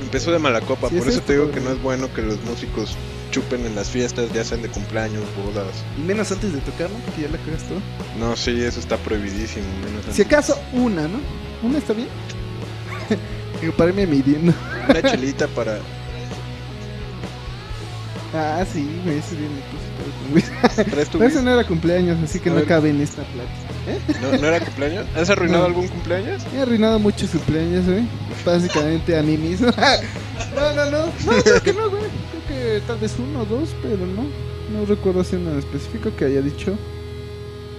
Empezó 0.00 0.30
de 0.30 0.38
mala 0.38 0.60
copa, 0.60 0.88
Sí, 0.90 0.96
por 0.96 1.08
es 1.08 1.14
eso 1.14 1.18
esto, 1.18 1.26
te 1.26 1.32
digo 1.32 1.44
güey. 1.46 1.54
que 1.56 1.60
no 1.64 1.70
es 1.72 1.82
bueno 1.82 2.12
que 2.14 2.22
los 2.22 2.40
músicos 2.44 2.94
chupen 3.32 3.66
en 3.66 3.74
las 3.74 3.88
fiestas, 3.90 4.32
ya 4.32 4.44
sean 4.44 4.62
de 4.62 4.68
cumpleaños, 4.68 5.24
bodas. 5.44 5.82
Y 5.98 6.02
menos 6.02 6.30
antes 6.30 6.52
de 6.52 6.60
tocar, 6.60 6.88
¿no? 6.88 7.14
Que 7.16 7.22
ya 7.22 7.28
la 7.28 7.38
cagas 7.38 7.64
todo. 7.64 7.80
No, 8.18 8.36
sí, 8.36 8.62
eso 8.62 8.78
está 8.78 8.96
prohibidísimo. 8.98 9.66
Menos 9.84 10.14
Si 10.14 10.22
acaso 10.22 10.56
una, 10.72 11.08
¿no? 11.08 11.18
¿Una 11.64 11.78
está 11.78 11.94
bien? 11.94 12.08
Para 13.76 13.90
irme 13.90 14.06
midiendo. 14.06 14.52
Una 14.88 15.02
chelita 15.02 15.48
para... 15.48 15.78
Ah, 18.36 18.64
sí, 18.70 18.84
güey, 19.04 19.18
ese 19.18 19.36
día 19.36 19.48
me 19.48 19.60
puse 19.70 19.86
todo 19.96 20.10
con 20.18 20.30
güey. 20.32 20.90
¿Traes 20.90 21.08
tu 21.08 21.18
Pero 21.18 21.30
ese 21.30 21.42
no 21.42 21.52
era 21.52 21.64
cumpleaños, 21.66 22.18
así 22.22 22.40
que 22.40 22.50
no 22.50 22.64
cabe 22.64 22.90
en 22.90 23.00
esta 23.00 23.22
plática. 23.22 24.20
¿No, 24.20 24.36
¿No 24.38 24.46
era 24.48 24.60
cumpleaños? 24.60 25.06
¿Has 25.16 25.30
arruinado 25.30 25.60
No. 25.60 25.66
algún 25.66 25.86
cumpleaños? 25.88 26.42
He 26.54 26.60
arruinado 26.60 26.98
muchos 26.98 27.30
cumpleaños, 27.30 27.84
güey. 27.86 28.02
Básicamente 28.44 29.16
a 29.16 29.22
mí 29.22 29.36
mismo. 29.36 29.68
no, 30.56 30.72
no, 30.74 30.90
no. 30.90 31.06
No, 31.06 31.42
creo 31.44 31.62
que 31.62 31.72
no, 31.72 31.90
güey. 31.90 32.02
Creo 32.46 32.80
que 32.80 32.80
tal 32.86 32.98
vez 32.98 33.14
uno 33.18 33.42
o 33.42 33.44
dos, 33.44 33.68
pero 33.82 33.98
no. 34.06 34.24
No 34.72 34.84
recuerdo 34.86 35.20
así 35.20 35.36
en 35.36 35.56
específico 35.58 36.10
que 36.16 36.24
haya 36.24 36.40
dicho 36.40 36.76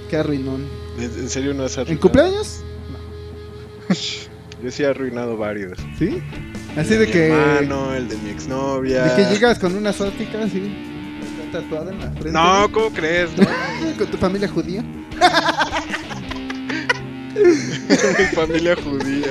que 0.10 0.16
arruinó. 0.18 0.58
¿En 0.98 1.30
serio 1.30 1.54
no 1.54 1.64
has 1.66 1.74
arruinado? 1.78 1.92
¿En 1.92 1.98
cumpleaños? 1.98 2.62
Yo 4.64 4.72
sí 4.72 4.84
he 4.84 4.88
arruinado 4.88 5.36
varios. 5.38 5.78
¿Sí? 6.00 6.22
Así 6.78 6.96
de 6.96 7.06
mi 7.06 7.12
que. 7.12 7.28
hermano, 7.30 7.94
el 7.96 8.08
de 8.10 8.18
mi 8.18 8.30
exnovia. 8.32 9.04
De 9.06 9.24
que 9.24 9.30
llegas 9.34 9.60
con 9.60 9.76
una 9.76 9.94
suástica 9.94 10.44
así. 10.44 10.74
Tatuada 11.52 11.92
en 11.92 12.00
la 12.00 12.12
frente. 12.12 12.32
No. 12.32 12.70
¿cómo 12.72 12.90
crees? 12.92 13.30
No, 13.38 13.46
Con 13.98 14.08
tu 14.08 14.18
familia 14.18 14.48
judía. 14.48 14.84
mi 17.36 18.26
familia 18.36 18.76
judía. 18.76 19.28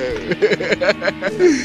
güey. 1.37 1.59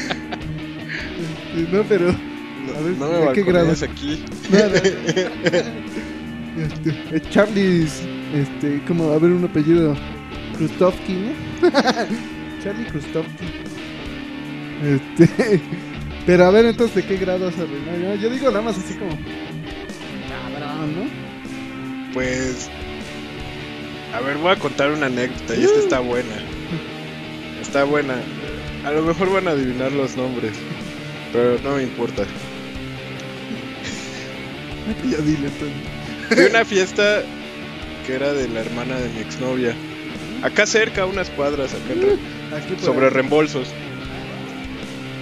No, 1.71 1.83
pero. 1.83 2.11
No, 2.11 2.77
A 2.77 2.81
ver, 2.81 2.91
no 2.97 3.07
me 3.09 3.25
¿de 3.27 3.33
qué 3.33 3.43
grado? 3.43 3.71
aquí. 3.71 4.23
Nada. 4.51 4.77
Este, 6.57 6.89
eh, 7.15 7.21
Charlie's, 7.31 8.01
este, 8.35 8.81
como, 8.87 9.11
a 9.13 9.17
ver, 9.17 9.31
un 9.31 9.45
apellido. 9.45 9.95
Krustovsky, 10.57 11.13
¿no? 11.13 11.69
Charlie 12.63 12.85
Krustovsky. 12.91 13.45
Este. 14.83 15.59
Pero 16.25 16.45
a 16.45 16.51
ver, 16.51 16.65
entonces, 16.65 16.95
¿de 16.95 17.05
qué 17.05 17.17
grado 17.17 17.47
has 17.47 17.57
arruinado? 17.57 17.97
Yo, 18.15 18.15
yo 18.15 18.29
digo 18.29 18.47
nada 18.51 18.61
más 18.61 18.77
así 18.77 18.93
como. 18.95 19.11
Cabrón, 20.29 20.95
¿no? 20.95 22.13
Pues. 22.13 22.69
A 24.13 24.19
ver, 24.21 24.37
voy 24.37 24.51
a 24.51 24.55
contar 24.57 24.91
una 24.91 25.05
anécdota 25.07 25.55
y 25.55 25.63
esta 25.63 25.79
está 25.79 25.99
buena. 25.99 26.35
Está 27.61 27.83
buena. 27.85 28.15
A 28.85 28.91
lo 28.91 29.03
mejor 29.03 29.31
van 29.31 29.47
a 29.47 29.51
adivinar 29.51 29.91
los 29.93 30.17
nombres. 30.17 30.53
Pero 31.31 31.57
no 31.63 31.75
me 31.77 31.83
importa. 31.83 32.23
Ya 35.09 35.17
dile. 35.17 35.47
Fui 36.29 36.45
una 36.45 36.65
fiesta 36.65 37.21
que 38.05 38.15
era 38.15 38.33
de 38.33 38.47
la 38.49 38.61
hermana 38.61 38.97
de 38.99 39.09
mi 39.09 39.19
exnovia. 39.21 39.73
Acá 40.43 40.65
cerca, 40.65 41.05
unas 41.05 41.29
cuadras, 41.29 41.73
acá 41.73 41.93
atrás, 41.93 42.63
Aquí 42.65 42.83
sobre 42.83 43.05
ahí. 43.07 43.13
reembolsos. 43.13 43.67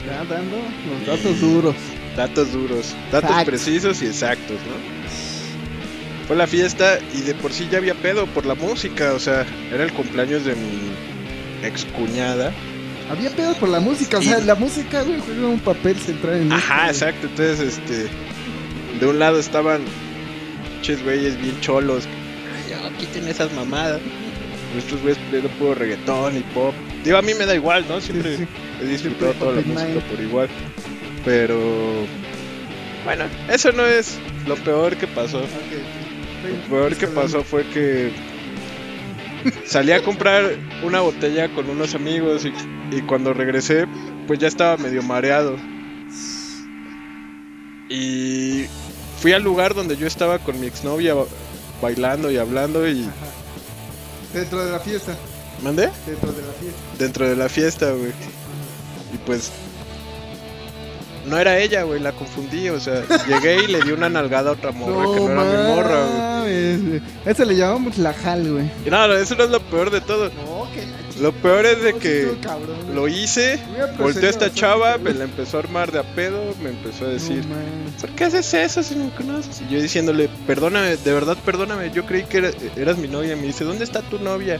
Ya 0.09 0.25
dando 0.25 0.57
los 0.57 1.05
datos 1.05 1.39
duros. 1.39 1.75
Datos 2.15 2.51
duros, 2.51 2.95
datos 3.11 3.43
precisos 3.45 4.01
y 4.01 4.07
exactos, 4.07 4.57
¿no? 4.57 6.27
Fue 6.27 6.35
la 6.35 6.47
fiesta 6.47 6.99
y 7.13 7.21
de 7.21 7.33
por 7.33 7.53
sí 7.53 7.67
ya 7.71 7.77
había 7.77 7.95
pedo 7.95 8.25
por 8.27 8.45
la 8.45 8.55
música, 8.55 9.13
o 9.13 9.19
sea, 9.19 9.45
era 9.71 9.83
el 9.83 9.93
cumpleaños 9.93 10.43
de 10.45 10.55
mi 10.55 10.91
ex 11.63 11.85
cuñada. 11.85 12.51
Había 13.09 13.29
pedo 13.31 13.55
por 13.55 13.69
la 13.69 13.79
música, 13.79 14.17
o 14.17 14.21
sea, 14.21 14.39
la 14.39 14.55
música, 14.55 15.01
güey, 15.03 15.19
juega 15.19 15.47
un 15.47 15.59
papel 15.59 15.97
central 15.97 16.41
en 16.41 16.51
Ajá, 16.51 16.89
esto, 16.89 17.05
exacto, 17.05 17.27
entonces 17.27 17.77
este 17.77 18.07
de 18.99 19.07
un 19.07 19.17
lado 19.17 19.39
estaban 19.39 19.81
pinches 20.73 21.03
güeyes 21.03 21.39
bien 21.41 21.59
cholos. 21.61 22.05
Ay, 22.05 22.71
ya, 22.71 22.97
quiten 22.97 23.27
esas 23.27 23.51
mamadas. 23.53 24.01
Nuestros 24.73 25.01
güeyes 25.01 25.17
pidiendo 25.25 25.49
puro 25.51 25.73
reggaetón 25.75 26.37
y 26.37 26.41
pop. 26.53 26.73
Digo, 27.03 27.17
a 27.17 27.21
mí 27.21 27.33
me 27.33 27.45
da 27.45 27.55
igual, 27.55 27.85
¿no? 27.87 27.99
Siempre 28.01 28.37
Sí, 28.37 28.43
sí. 28.43 28.47
He 28.81 28.85
disfrutado 28.85 29.33
toda 29.33 29.53
la 29.53 29.61
música 29.61 29.85
mind. 29.89 30.03
por 30.03 30.19
igual. 30.21 30.49
Pero 31.25 31.59
bueno, 33.05 33.25
eso 33.49 33.71
no 33.71 33.85
es 33.85 34.17
lo 34.47 34.55
peor 34.55 34.95
que 34.97 35.07
pasó. 35.07 35.41
Lo 35.41 36.69
peor 36.69 36.95
que 36.95 37.07
pasó 37.07 37.43
fue 37.43 37.65
que 37.67 38.11
salí 39.65 39.91
a 39.91 40.01
comprar 40.03 40.51
una 40.83 41.01
botella 41.01 41.53
con 41.53 41.69
unos 41.69 41.95
amigos 41.95 42.45
y, 42.45 42.53
y 42.95 43.01
cuando 43.01 43.33
regresé, 43.33 43.85
pues 44.27 44.39
ya 44.39 44.47
estaba 44.47 44.77
medio 44.77 45.01
mareado. 45.03 45.57
Y 47.89 48.65
fui 49.19 49.33
al 49.33 49.43
lugar 49.43 49.73
donde 49.73 49.97
yo 49.97 50.07
estaba 50.07 50.39
con 50.39 50.59
mi 50.59 50.67
exnovia 50.67 51.13
ba- 51.13 51.25
bailando 51.81 52.29
y 52.31 52.37
hablando 52.37 52.87
y... 52.87 53.01
Ajá. 53.03 53.11
Dentro 54.33 54.63
de 54.63 54.71
la 54.71 54.79
fiesta. 54.79 55.17
¿Mandé? 55.63 55.89
Dentro 56.05 56.31
de 56.31 56.41
la 56.43 56.53
fiesta. 56.53 56.79
Dentro 56.99 57.29
de 57.29 57.35
la 57.35 57.49
fiesta, 57.49 57.91
güey. 57.91 58.11
Y 59.13 59.17
pues... 59.17 59.51
No 61.25 61.37
era 61.37 61.59
ella, 61.59 61.83
güey, 61.83 61.99
la 61.99 62.11
confundí, 62.13 62.69
o 62.69 62.79
sea, 62.79 63.03
llegué 63.27 63.63
y 63.63 63.67
le 63.67 63.81
di 63.81 63.91
una 63.91 64.09
nalgada 64.09 64.49
a 64.49 64.53
otra 64.53 64.71
morra 64.71 65.03
que 65.13 65.19
no 65.19 65.31
era 65.43 65.43
mi 65.43 65.67
morra, 65.75 66.05
güey. 66.05 66.17
mames, 66.17 66.87
güey. 66.87 67.01
A 67.25 67.29
Eso 67.31 67.45
le 67.45 67.55
llamamos 67.55 67.97
la 67.99 68.13
jal, 68.13 68.51
güey. 68.51 68.71
No, 68.89 69.13
eso 69.13 69.35
no 69.35 69.43
es 69.43 69.49
lo 69.51 69.59
peor 69.59 69.91
de 69.91 70.01
todo. 70.01 70.29
No, 70.29 70.67
que 70.73 70.85
la 70.87 71.21
Lo 71.21 71.31
peor 71.33 71.65
es 71.67 71.83
de 71.83 71.91
no, 71.93 71.99
que 71.99 72.31
cabrón, 72.41 72.95
lo 72.95 73.07
hice, 73.07 73.59
volteó 73.99 74.25
a 74.27 74.29
esta 74.31 74.51
chava, 74.51 74.97
me 74.97 75.13
la 75.13 75.25
empezó 75.25 75.57
a 75.57 75.59
armar 75.59 75.91
de 75.91 75.99
a 75.99 76.03
pedo, 76.03 76.41
me 76.63 76.69
empezó 76.69 77.05
a 77.05 77.09
decir, 77.09 77.45
No. 77.45 77.55
¿por 78.01 78.09
qué 78.11 78.23
haces 78.23 78.51
eso 78.55 78.81
si 78.81 78.95
me 78.95 79.09
conoces? 79.11 79.61
Y 79.61 79.71
yo 79.71 79.79
diciéndole, 79.81 80.29
perdóname, 80.47 80.95
de 80.97 81.13
verdad 81.13 81.37
perdóname, 81.45 81.91
yo 81.91 82.05
creí 82.07 82.23
que 82.23 82.37
era- 82.37 82.51
eras 82.75 82.97
mi 82.97 83.07
novia. 83.09 83.35
Me 83.35 83.43
dice, 83.43 83.65
¿dónde 83.65 83.83
está 83.83 84.01
tu 84.01 84.17
novia? 84.17 84.59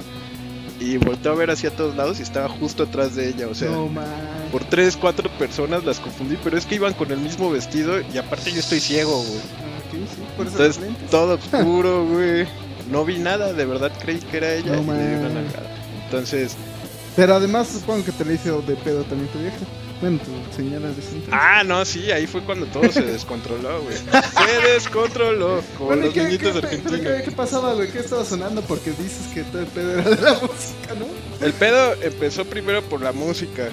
Y 0.79 0.97
volteó 0.97 1.31
a 1.31 1.35
ver 1.35 1.49
hacia 1.49 1.71
todos 1.71 1.95
lados 1.95 2.19
y 2.19 2.23
estaba 2.23 2.47
justo 2.47 2.83
atrás 2.83 3.15
de 3.15 3.29
ella, 3.29 3.47
o 3.47 3.55
sea, 3.55 3.69
no, 3.71 3.87
mames. 3.87 4.09
Por 4.51 4.63
tres, 4.65 4.97
cuatro 4.97 5.29
personas 5.37 5.83
las 5.85 5.99
confundí, 5.99 6.37
pero 6.43 6.57
es 6.57 6.65
que 6.65 6.75
iban 6.75 6.93
con 6.93 7.11
el 7.11 7.17
mismo 7.19 7.49
vestido 7.51 7.99
y 8.13 8.17
aparte 8.17 8.51
yo 8.51 8.59
estoy 8.59 8.79
ciego, 8.79 9.21
güey. 9.23 9.39
Ah, 9.39 9.81
sí, 9.91 9.97
por 10.37 10.47
eso 10.47 10.57
Entonces, 10.63 11.09
todo 11.09 11.35
oscuro, 11.53 12.05
güey. 12.05 12.47
No 12.91 13.05
vi 13.05 13.19
nada, 13.19 13.53
de 13.53 13.65
verdad 13.65 13.91
creí 14.01 14.17
que 14.19 14.37
era 14.37 14.53
ella 14.55 14.71
No 14.75 14.81
y 14.81 14.85
una. 14.85 15.41
Entonces, 16.05 16.55
Pero 17.15 17.35
además 17.35 17.67
supongo 17.67 18.03
que 18.03 18.11
te 18.11 18.25
le 18.25 18.33
hizo 18.35 18.61
de 18.63 18.75
pedo 18.75 19.03
también 19.03 19.31
tu 19.31 19.39
vieja. 19.39 19.57
Bueno, 20.01 20.17
tu 20.19 20.55
señora 20.55 20.87
de. 20.87 20.95
Ah, 21.29 21.61
no, 21.65 21.83
sí, 21.83 22.09
ahí 22.09 22.25
fue 22.25 22.41
cuando 22.41 22.65
todo 22.67 22.89
se 22.89 23.01
descontroló, 23.01 23.81
güey. 23.81 23.97
Se 23.97 24.71
descontroló, 24.71 25.61
como 25.77 25.87
Bueno, 25.87 26.03
¿y 26.03 26.05
los 26.05 26.13
qué, 26.13 26.23
niñitos 26.23 26.51
qué, 26.53 26.57
argentinos. 26.59 27.01
qué, 27.01 27.21
qué 27.25 27.31
pasaba, 27.31 27.73
güey? 27.73 27.91
¿Qué 27.91 27.99
estaba 27.99 28.23
sonando? 28.23 28.61
Porque 28.61 28.91
dices 28.91 29.27
que 29.33 29.43
todo 29.43 29.59
el 29.61 29.67
pedo 29.67 29.99
era 29.99 30.09
de 30.09 30.21
la 30.21 30.33
música, 30.41 30.95
¿no? 30.97 31.45
El 31.45 31.51
pedo 31.51 31.95
empezó 32.01 32.45
primero 32.45 32.81
por 32.83 33.01
la 33.01 33.11
música, 33.11 33.67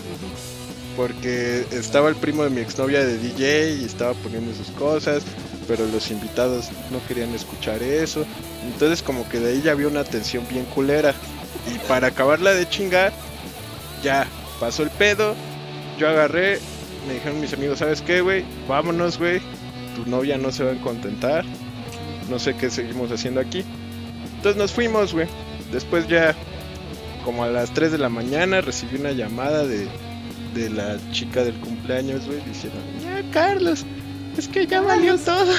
porque 0.97 1.67
estaba 1.73 2.09
el 2.09 2.17
primo 2.17 2.43
de 2.43 2.51
mi 2.51 2.61
exnovia 2.61 3.05
de 3.05 3.19
DJ 3.19 3.77
y 3.81 3.85
estaba 3.85 4.15
poniendo 4.15 4.55
sus 4.55 4.71
cosas, 4.71 5.23
pero 5.69 5.87
los 5.87 6.11
invitados 6.11 6.71
no 6.91 6.99
querían 7.07 7.35
escuchar 7.35 7.83
eso. 7.83 8.25
Entonces 8.65 9.03
como 9.03 9.29
que 9.29 9.39
de 9.39 9.53
ahí 9.53 9.63
ya 9.63 9.73
había 9.73 9.89
una 9.89 10.05
tensión 10.05 10.47
bien 10.49 10.65
culera. 10.65 11.15
Y 11.73 11.79
para 11.87 12.09
acabarla 12.09 12.53
de 12.53 12.69
chingar, 12.69 13.13
ya 14.03 14.27
pasó 14.59 14.83
el 14.83 14.91
pedo, 14.91 15.35
yo 15.99 16.09
agarré, 16.09 16.61
me 17.07 17.15
dijeron 17.15 17.41
mis 17.41 17.53
amigos, 17.53 17.81
¿sabes 17.81 18.01
qué, 18.01 18.21
güey? 18.21 18.45
Vámonos, 18.69 19.19
güey. 19.19 19.41
Tu 19.97 20.09
novia 20.09 20.39
no 20.39 20.51
se 20.53 20.65
va 20.65 20.73
a 20.73 20.81
contentar. 20.81 21.45
No 22.31 22.39
sé 22.39 22.57
qué 22.57 22.71
seguimos 22.71 23.11
haciendo 23.11 23.41
aquí. 23.41 23.65
Entonces 24.37 24.57
nos 24.57 24.73
fuimos, 24.73 25.13
güey. 25.13 25.27
Después 25.73 26.07
ya, 26.09 26.35
como 27.25 27.45
a 27.45 27.49
las 27.49 27.73
3 27.73 27.93
de 27.93 27.99
la 27.99 28.09
mañana, 28.09 28.61
recibí 28.61 28.99
una 28.99 29.13
llamada 29.13 29.65
de, 29.65 29.89
de 30.57 30.71
la 30.71 30.97
chica 31.13 31.45
del 31.45 31.55
cumpleaños, 31.61 32.27
güey, 32.27 32.41
diciendo, 32.47 32.79
ya, 33.03 33.23
Carlos, 33.31 33.85
es 34.37 34.49
que 34.49 34.67
ya 34.67 34.81
valió 34.81 35.19
todo. 35.19 35.53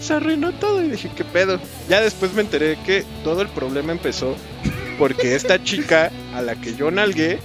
Se 0.00 0.14
arruinó 0.14 0.52
todo. 0.52 0.82
Y 0.82 0.88
dije, 0.90 1.10
¿qué 1.14 1.24
pedo? 1.24 1.60
Ya 1.88 2.00
después 2.00 2.32
me 2.32 2.40
enteré 2.42 2.78
que 2.86 3.04
todo 3.24 3.42
el 3.42 3.48
problema 3.48 3.92
empezó 3.92 4.36
porque 4.98 5.34
esta 5.34 5.62
chica 5.64 6.10
a 6.34 6.40
la 6.42 6.54
que 6.56 6.74
yo 6.74 6.90
nalgué 6.90 7.38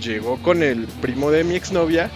llegó 0.00 0.36
con 0.42 0.62
el 0.62 0.86
primo 0.86 1.30
de 1.30 1.44
mi 1.44 1.54
exnovia 1.54 2.10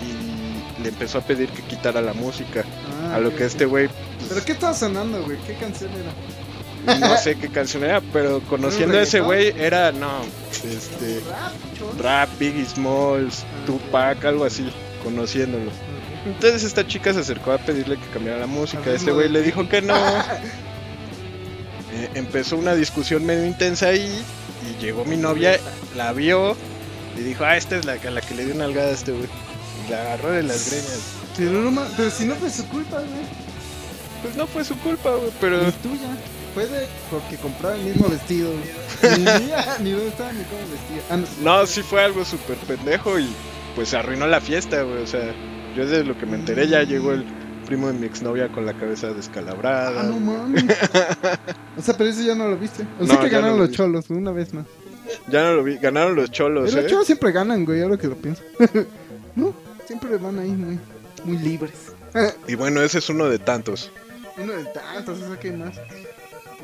y 0.00 0.82
le 0.82 0.88
empezó 0.90 1.18
a 1.18 1.20
pedir 1.22 1.48
que 1.50 1.62
quitara 1.62 2.02
la 2.02 2.12
música. 2.14 2.64
Ah, 3.04 3.16
A 3.16 3.20
lo 3.20 3.34
que 3.34 3.44
este 3.44 3.64
güey, 3.64 3.88
¿Pero 4.28 4.44
qué 4.44 4.52
estaba 4.52 4.74
sonando, 4.74 5.22
güey? 5.24 5.38
¿Qué 5.46 5.54
canción 5.54 5.90
era? 5.92 6.12
No 6.86 7.16
sé 7.16 7.36
qué 7.36 7.48
canción 7.48 7.84
era, 7.84 8.00
pero 8.12 8.40
conociendo 8.40 8.98
a 8.98 9.02
ese 9.02 9.20
güey 9.20 9.54
era, 9.58 9.92
no, 9.92 10.22
este, 10.50 11.20
Rap, 11.98 12.28
Biggie 12.38 12.64
Smalls, 12.64 13.44
Tupac, 13.66 14.24
algo 14.24 14.44
así, 14.44 14.70
conociéndolo. 15.02 15.70
Entonces 16.26 16.64
esta 16.64 16.86
chica 16.86 17.12
se 17.12 17.20
acercó 17.20 17.52
a 17.52 17.58
pedirle 17.58 17.96
que 17.96 18.06
cambiara 18.08 18.38
la 18.38 18.46
música. 18.46 18.90
Este 18.92 19.10
güey 19.10 19.28
le 19.28 19.42
dijo 19.42 19.68
que 19.68 19.82
no. 19.82 19.94
Eh, 21.94 22.08
empezó 22.14 22.56
una 22.56 22.74
discusión 22.74 23.26
medio 23.26 23.44
intensa 23.44 23.88
ahí 23.88 24.24
y 24.66 24.82
llegó 24.82 25.04
mi 25.04 25.18
novia, 25.18 25.60
la 25.94 26.14
vio 26.14 26.56
y 27.18 27.20
dijo, 27.20 27.44
ah, 27.44 27.58
esta 27.58 27.76
es 27.76 27.84
la, 27.84 27.96
la 27.96 28.22
que 28.22 28.34
le 28.34 28.46
dio 28.46 28.54
una 28.54 28.64
algada 28.64 28.88
a 28.88 28.92
este 28.92 29.12
güey. 29.12 29.28
La 29.90 30.00
agarró 30.00 30.30
de 30.30 30.42
las 30.42 30.70
greñas. 30.70 31.00
Pero, 31.36 31.70
no, 31.70 31.84
pero 31.94 32.10
si 32.10 32.24
no 32.24 32.34
fue 32.36 32.48
su 32.48 32.66
culpa, 32.68 32.96
güey. 32.96 33.26
Pues 34.22 34.36
no 34.36 34.46
fue 34.46 34.64
su 34.64 34.74
culpa, 34.78 35.10
güey, 35.10 35.30
pero... 35.38 35.62
Ni 35.62 35.72
tuya. 35.72 36.16
Fue 36.54 36.66
de 36.66 36.86
porque 37.10 37.36
compraba 37.36 37.74
el 37.76 37.82
mismo 37.82 38.08
vestido. 38.08 38.50
Ni 39.02 39.24
ni 39.84 39.90
dónde 39.92 40.08
estaba, 40.08 40.32
ni 40.32 40.44
cómo 40.44 40.60
vestía. 40.70 41.02
Ah, 41.10 41.16
no. 41.16 41.26
No, 41.60 41.66
sí 41.66 41.82
fue 41.82 42.02
algo 42.02 42.24
súper 42.24 42.56
pendejo 42.58 43.18
y 43.18 43.28
pues 43.74 43.88
se 43.88 43.96
arruinó 43.96 44.26
la 44.26 44.40
fiesta, 44.40 44.82
güey. 44.82 45.02
O 45.02 45.06
sea, 45.06 45.34
yo 45.74 45.86
de 45.86 46.04
lo 46.04 46.16
que 46.18 46.26
me 46.26 46.36
enteré 46.36 46.68
ya 46.68 46.82
llegó 46.82 47.12
el 47.12 47.24
primo 47.66 47.86
de 47.88 47.94
mi 47.94 48.06
exnovia 48.06 48.48
con 48.48 48.66
la 48.66 48.74
cabeza 48.74 49.12
descalabrada. 49.14 50.02
Ah, 50.02 50.04
no 50.04 50.20
mames. 50.20 50.64
o 51.78 51.82
sea, 51.82 51.96
pero 51.96 52.10
eso 52.10 52.22
ya 52.22 52.34
no 52.34 52.48
lo 52.48 52.56
viste. 52.58 52.82
O 53.00 53.04
No, 53.04 53.06
sea 53.08 53.20
que 53.20 53.28
ganaron 53.30 53.56
lo 53.56 53.62
los 53.62 53.70
vi. 53.70 53.76
cholos, 53.76 54.10
una 54.10 54.30
vez 54.32 54.52
más. 54.52 54.66
Ya 55.28 55.42
no 55.44 55.54
lo 55.54 55.64
vi. 55.64 55.76
Ganaron 55.78 56.14
los 56.14 56.30
cholos, 56.30 56.64
Pero 56.68 56.80
¿eh? 56.80 56.82
los 56.82 56.90
cholos 56.90 57.06
siempre 57.06 57.32
ganan, 57.32 57.64
güey, 57.64 57.82
ahora 57.82 57.96
que 57.96 58.08
lo 58.08 58.16
pienso. 58.16 58.42
no, 59.36 59.54
siempre 59.86 60.16
van 60.18 60.38
ahí 60.38 60.50
muy, 60.50 60.78
muy 61.24 61.38
libres. 61.38 61.72
Y 62.46 62.54
bueno, 62.56 62.82
ese 62.82 62.98
es 62.98 63.08
uno 63.08 63.24
de 63.30 63.38
tantos. 63.38 63.90
Uno 64.36 64.52
de 64.52 64.64
tantos, 64.66 65.18
o 65.20 65.26
sea 65.28 65.40
que 65.40 65.50
más. 65.52 65.80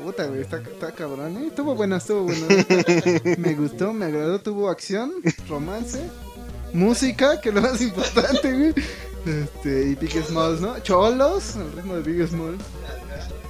Puta, 0.03 0.25
güey, 0.27 0.41
está, 0.41 0.57
está 0.57 0.91
cabrón, 0.91 1.37
¿eh? 1.37 1.47
Estuvo 1.47 1.75
buena, 1.75 1.97
estuvo 1.97 2.23
buena. 2.23 2.45
me 3.37 3.53
gustó, 3.53 3.93
me 3.93 4.05
agradó, 4.05 4.39
tuvo 4.39 4.69
acción, 4.69 5.11
romance, 5.47 5.99
música, 6.73 7.41
que 7.41 7.49
es 7.49 7.55
lo 7.55 7.61
más 7.61 7.81
importante, 7.81 8.53
güey. 8.53 8.73
Este, 9.25 9.89
y 9.89 9.95
Big 9.95 10.11
Smalls, 10.23 10.61
¿no? 10.61 10.79
Cholos, 10.79 11.57
al 11.57 11.71
ritmo 11.73 11.95
de 11.95 12.01
Big 12.01 12.27
Small. 12.27 12.57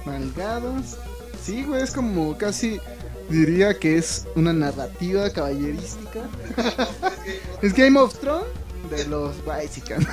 Malgados. 0.04 0.96
Sí, 1.42 1.64
güey, 1.64 1.82
es 1.82 1.92
como 1.92 2.36
casi, 2.36 2.80
diría 3.28 3.78
que 3.78 3.96
es 3.96 4.26
una 4.34 4.52
narrativa 4.52 5.30
caballerística. 5.30 6.22
es 7.62 7.72
Game 7.74 7.98
of 7.98 8.18
Thrones 8.18 8.46
de 8.90 9.06
los 9.06 9.36
Bicycans. 9.44 10.06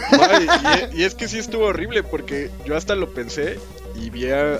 Y 0.93 1.03
es 1.03 1.15
que 1.15 1.27
sí 1.27 1.39
estuvo 1.39 1.65
horrible 1.65 2.03
porque 2.03 2.51
yo 2.65 2.77
hasta 2.77 2.95
lo 2.95 3.11
pensé 3.11 3.59
y 3.95 4.09
vi 4.11 4.29
a 4.29 4.59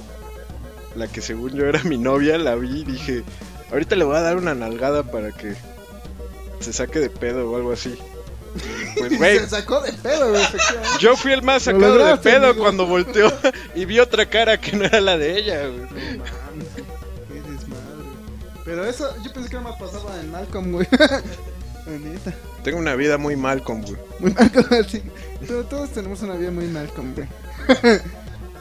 la 0.98 1.08
que 1.08 1.22
según 1.22 1.54
yo 1.54 1.66
era 1.66 1.84
mi 1.84 1.98
novia, 1.98 2.38
la 2.38 2.56
vi 2.56 2.82
y 2.82 2.84
dije, 2.84 3.24
ahorita 3.72 3.96
le 3.96 4.04
voy 4.04 4.18
a 4.18 4.22
dar 4.22 4.38
una 4.38 4.54
nalgada 4.56 5.04
para 5.04 5.32
que 5.32 5.54
se 6.60 6.74
saque 6.74 7.00
de 7.00 7.10
pedo 7.10 7.50
o 7.50 7.56
algo 7.56 7.72
así. 7.72 7.96
Y, 8.96 9.00
Pues, 9.00 9.18
güey, 9.20 9.40
Se 9.40 9.50
sacó 9.50 9.80
de 9.82 9.94
pedo, 9.94 10.32
güey, 10.32 10.42
efectivamente. 10.42 10.98
yo 11.00 11.16
fui 11.16 11.32
el 11.32 11.44
más 11.44 11.62
sacado 11.64 11.94
de 11.94 12.00
lograste, 12.00 12.32
pedo 12.32 12.48
amigo. 12.48 12.64
cuando 12.64 12.88
volteó 12.88 13.32
y 13.76 13.86
vi 13.86 14.00
otra 14.00 14.26
cara 14.28 14.60
que 14.60 14.76
no 14.76 14.86
era 14.86 15.00
la 15.00 15.16
de 15.18 15.38
ella, 15.38 15.68
güey. 15.68 15.82
No 15.82 15.88
mames, 15.88 16.68
qué 17.28 17.34
desmadre. 17.36 18.10
Pero 18.66 18.86
eso, 18.86 19.14
yo 19.24 19.32
pensé 19.32 19.50
que 19.50 19.58
nada 19.58 19.70
más 19.70 19.80
pasaba 19.80 20.20
en 20.20 20.32
Malcolm, 20.32 20.72
güey. 20.72 20.88
Neta. 21.86 22.34
Tengo 22.64 22.80
una 22.80 22.96
vida 22.96 23.20
muy 23.20 23.36
mal 23.36 23.62
con, 23.64 23.84
güey. 23.84 23.98
Muy 24.20 24.32
Malcolm, 24.34 24.66
sí. 24.90 25.04
Pero 25.42 25.64
todos 25.66 25.92
tenemos 25.92 26.22
una 26.24 26.34
vida 26.34 26.50
muy 26.50 26.66
Malcolm, 26.66 27.14
güey. 27.14 27.28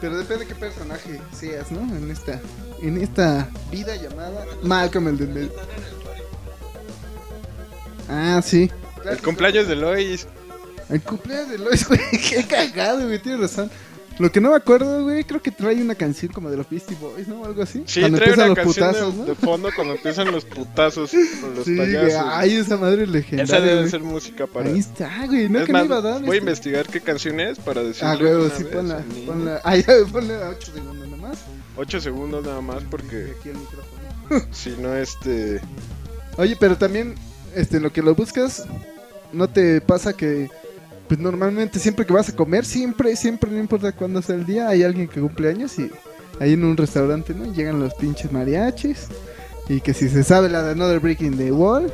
Pero 0.01 0.19
depende 0.19 0.45
de 0.45 0.53
qué 0.53 0.55
personaje 0.55 1.21
seas, 1.33 1.71
¿no? 1.71 1.81
En 1.97 2.11
esta, 2.11 2.41
en 2.83 3.01
esta 3.01 3.49
vida 3.71 3.97
llamada 3.97 4.45
Malcolm 4.63 5.09
el 5.09 5.19
del. 5.19 5.53
Ah, 8.09 8.41
sí. 8.45 8.71
El 9.09 9.23
cumpleaños 9.23 9.69
de 9.69 9.77
Lois. 9.77 10.27
El 10.89 11.03
cumpleaños 11.03 11.51
de 11.51 11.59
Lois, 11.59 11.89
güey. 11.89 12.01
Qué 12.11 12.45
cagado, 12.47 13.05
güey. 13.07 13.19
Tienes 13.19 13.41
razón. 13.41 13.71
Lo 14.19 14.33
que 14.33 14.41
no 14.41 14.51
me 14.51 14.57
acuerdo, 14.57 15.03
güey, 15.05 15.25
creo 15.25 15.43
que 15.43 15.51
trae 15.51 15.75
una 15.83 15.95
canción 15.95 16.33
como 16.33 16.49
de 16.51 16.57
los 16.57 16.69
Beastie 16.71 16.97
Boys, 16.99 17.29
¿no? 17.29 17.45
Algo 17.45 17.63
así. 17.63 17.83
Sí, 17.87 18.01
Cuando 18.01 18.17
trae 18.19 18.31
empiezan 18.31 18.51
una 18.53 18.63
los 18.63 18.65
canción 18.75 18.89
putazos, 18.93 19.15
de, 19.15 19.21
¿no? 19.21 19.27
de 19.27 19.35
fondo 19.35 19.69
cuando 19.77 19.95
empiezan 19.95 20.33
los 20.33 20.45
putazos 20.47 21.11
con 21.41 21.55
los 21.55 21.65
Sí, 21.67 21.77
güey. 21.77 21.95
payasos. 21.95 22.29
Ay, 22.33 22.55
esa 22.57 22.77
madre 22.79 23.03
es 23.03 23.09
legendaria. 23.11 23.45
Esa 23.57 23.61
debe 23.61 23.79
güey. 23.81 23.91
ser 23.91 24.01
música 24.01 24.47
para... 24.47 24.71
Ahí 24.71 24.79
está, 24.79 25.27
güey. 25.27 25.49
No 25.51 25.59
es 25.61 25.67
que 25.67 25.73
más, 25.73 25.83
no 25.83 25.87
iba 25.87 25.97
a 25.99 26.01
dar. 26.01 26.21
voy 26.21 26.23
a 26.23 26.33
este. 26.33 26.39
investigar 26.39 26.87
qué 26.87 27.01
canción 27.03 27.41
es 27.41 27.59
para 27.59 27.83
decirle 27.83 28.09
Ah, 28.09 28.17
güey, 28.17 28.51
sí, 28.57 28.65
vez 28.65 28.73
ponla. 28.73 29.05
Ponla. 29.27 29.61
Ay, 29.65 29.85
ponle 30.11 30.35
a 30.35 30.49
8 30.49 30.73
segundos 30.73 31.09
nomás. 31.09 31.39
8 31.77 32.01
segundos 32.01 32.45
nada 32.47 32.61
más 32.63 32.83
porque 32.91 33.35
aquí 33.39 33.51
el 33.51 33.57
micrófono. 33.59 34.47
si 34.51 34.71
no 34.81 34.95
este... 34.97 35.61
Oye, 36.39 36.57
pero 36.59 36.77
también, 36.79 37.15
este, 37.55 37.77
en 37.79 37.83
lo 37.83 37.93
que 37.93 38.03
lo 38.03 38.15
buscas, 38.15 38.65
¿no 39.33 39.49
te 39.49 39.81
pasa 39.83 40.15
que, 40.15 40.51
pues 41.09 41.21
normalmente 41.21 41.79
siempre 41.79 42.05
que 42.07 42.13
vas 42.13 42.29
a 42.29 42.37
comer, 42.37 42.65
siempre, 42.65 43.15
siempre, 43.17 43.51
no 43.51 43.59
importa 43.59 43.93
cuándo 43.93 44.21
sea 44.23 44.35
el 44.35 44.47
día, 44.47 44.69
hay 44.69 44.83
alguien 44.83 45.09
que 45.09 45.21
cumple 45.21 45.51
años 45.51 45.79
y 45.79 45.91
ahí 46.41 46.53
en 46.53 46.65
un 46.65 46.77
restaurante, 46.77 47.35
¿no? 47.35 47.53
Llegan 47.53 47.81
los 47.81 47.95
pinches 47.95 48.33
mariachis 48.33 49.09
y 49.69 49.81
que 49.81 49.95
si 49.95 50.09
se 50.09 50.23
sabe 50.23 50.49
la 50.49 50.63
de 50.63 50.73
Another 50.73 51.01
Brick 51.01 51.21
in 51.23 51.37
the 51.37 51.53
Wall. 51.53 51.93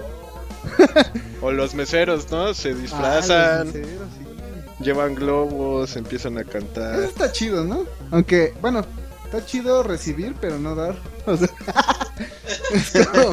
O 1.42 1.50
los 1.50 1.74
meseros, 1.74 2.30
¿no? 2.30 2.54
Se 2.54 2.68
ah, 2.68 2.72
los 2.72 2.82
disfrazan, 2.82 3.66
meseros, 3.66 4.08
sí. 4.16 4.84
llevan 4.84 5.16
globos, 5.16 5.96
empiezan 5.96 6.38
a 6.38 6.42
Eso 6.42 6.50
cantar. 6.50 7.00
está 7.00 7.32
chido, 7.32 7.64
¿no? 7.64 7.84
Aunque, 8.12 8.54
bueno, 8.60 8.84
está 9.24 9.44
chido 9.44 9.82
recibir, 9.82 10.36
pero 10.40 10.58
no 10.58 10.74
dar. 10.74 10.96
O 11.24 11.36
sea, 11.36 11.48
es 12.74 13.06
como, 13.06 13.30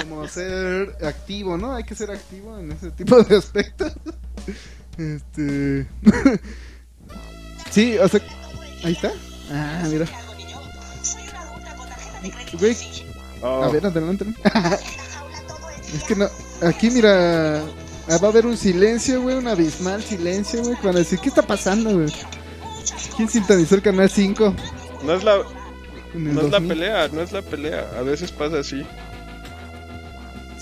como 0.00 0.28
ser 0.28 0.96
activo, 1.02 1.56
¿no? 1.56 1.74
Hay 1.74 1.84
que 1.84 1.94
ser 1.94 2.10
activo 2.10 2.58
en 2.58 2.72
ese 2.72 2.90
tipo 2.90 3.22
de 3.22 3.36
aspectos. 3.36 3.92
Este. 4.98 5.86
sí, 7.70 7.98
o 7.98 8.08
sea. 8.08 8.20
Ahí 8.84 8.92
está. 8.92 9.12
Ah, 9.50 9.84
mira. 9.90 10.06
Güey, 12.58 12.76
Oh, 13.44 13.64
a 13.64 13.68
ver, 13.70 13.84
adelante. 13.84 14.24
es 15.94 16.04
que 16.04 16.14
no. 16.14 16.28
Aquí, 16.62 16.90
mira. 16.90 17.58
ah, 18.08 18.18
Va 18.22 18.28
a 18.28 18.30
haber 18.30 18.46
un 18.46 18.56
silencio, 18.56 19.20
güey, 19.22 19.36
un 19.36 19.48
abismal 19.48 20.02
silencio, 20.02 20.62
güey. 20.62 20.76
Cuando 20.76 21.00
decir, 21.00 21.18
¿qué 21.18 21.28
está 21.28 21.42
pasando, 21.42 21.92
güey? 21.92 22.12
¿Quién 23.16 23.28
sintonizó 23.28 23.74
el 23.74 23.82
canal 23.82 24.08
5? 24.08 24.54
no 25.04 25.12
es 25.14 25.24
la, 25.24 25.38
no 26.14 26.30
es 26.42 26.50
la 26.50 26.60
2000? 26.60 26.68
pelea, 26.68 27.08
no 27.08 27.20
es 27.20 27.32
la 27.32 27.42
pelea. 27.42 27.90
A 27.98 28.02
veces 28.02 28.30
pasa 28.30 28.60
así. 28.60 28.86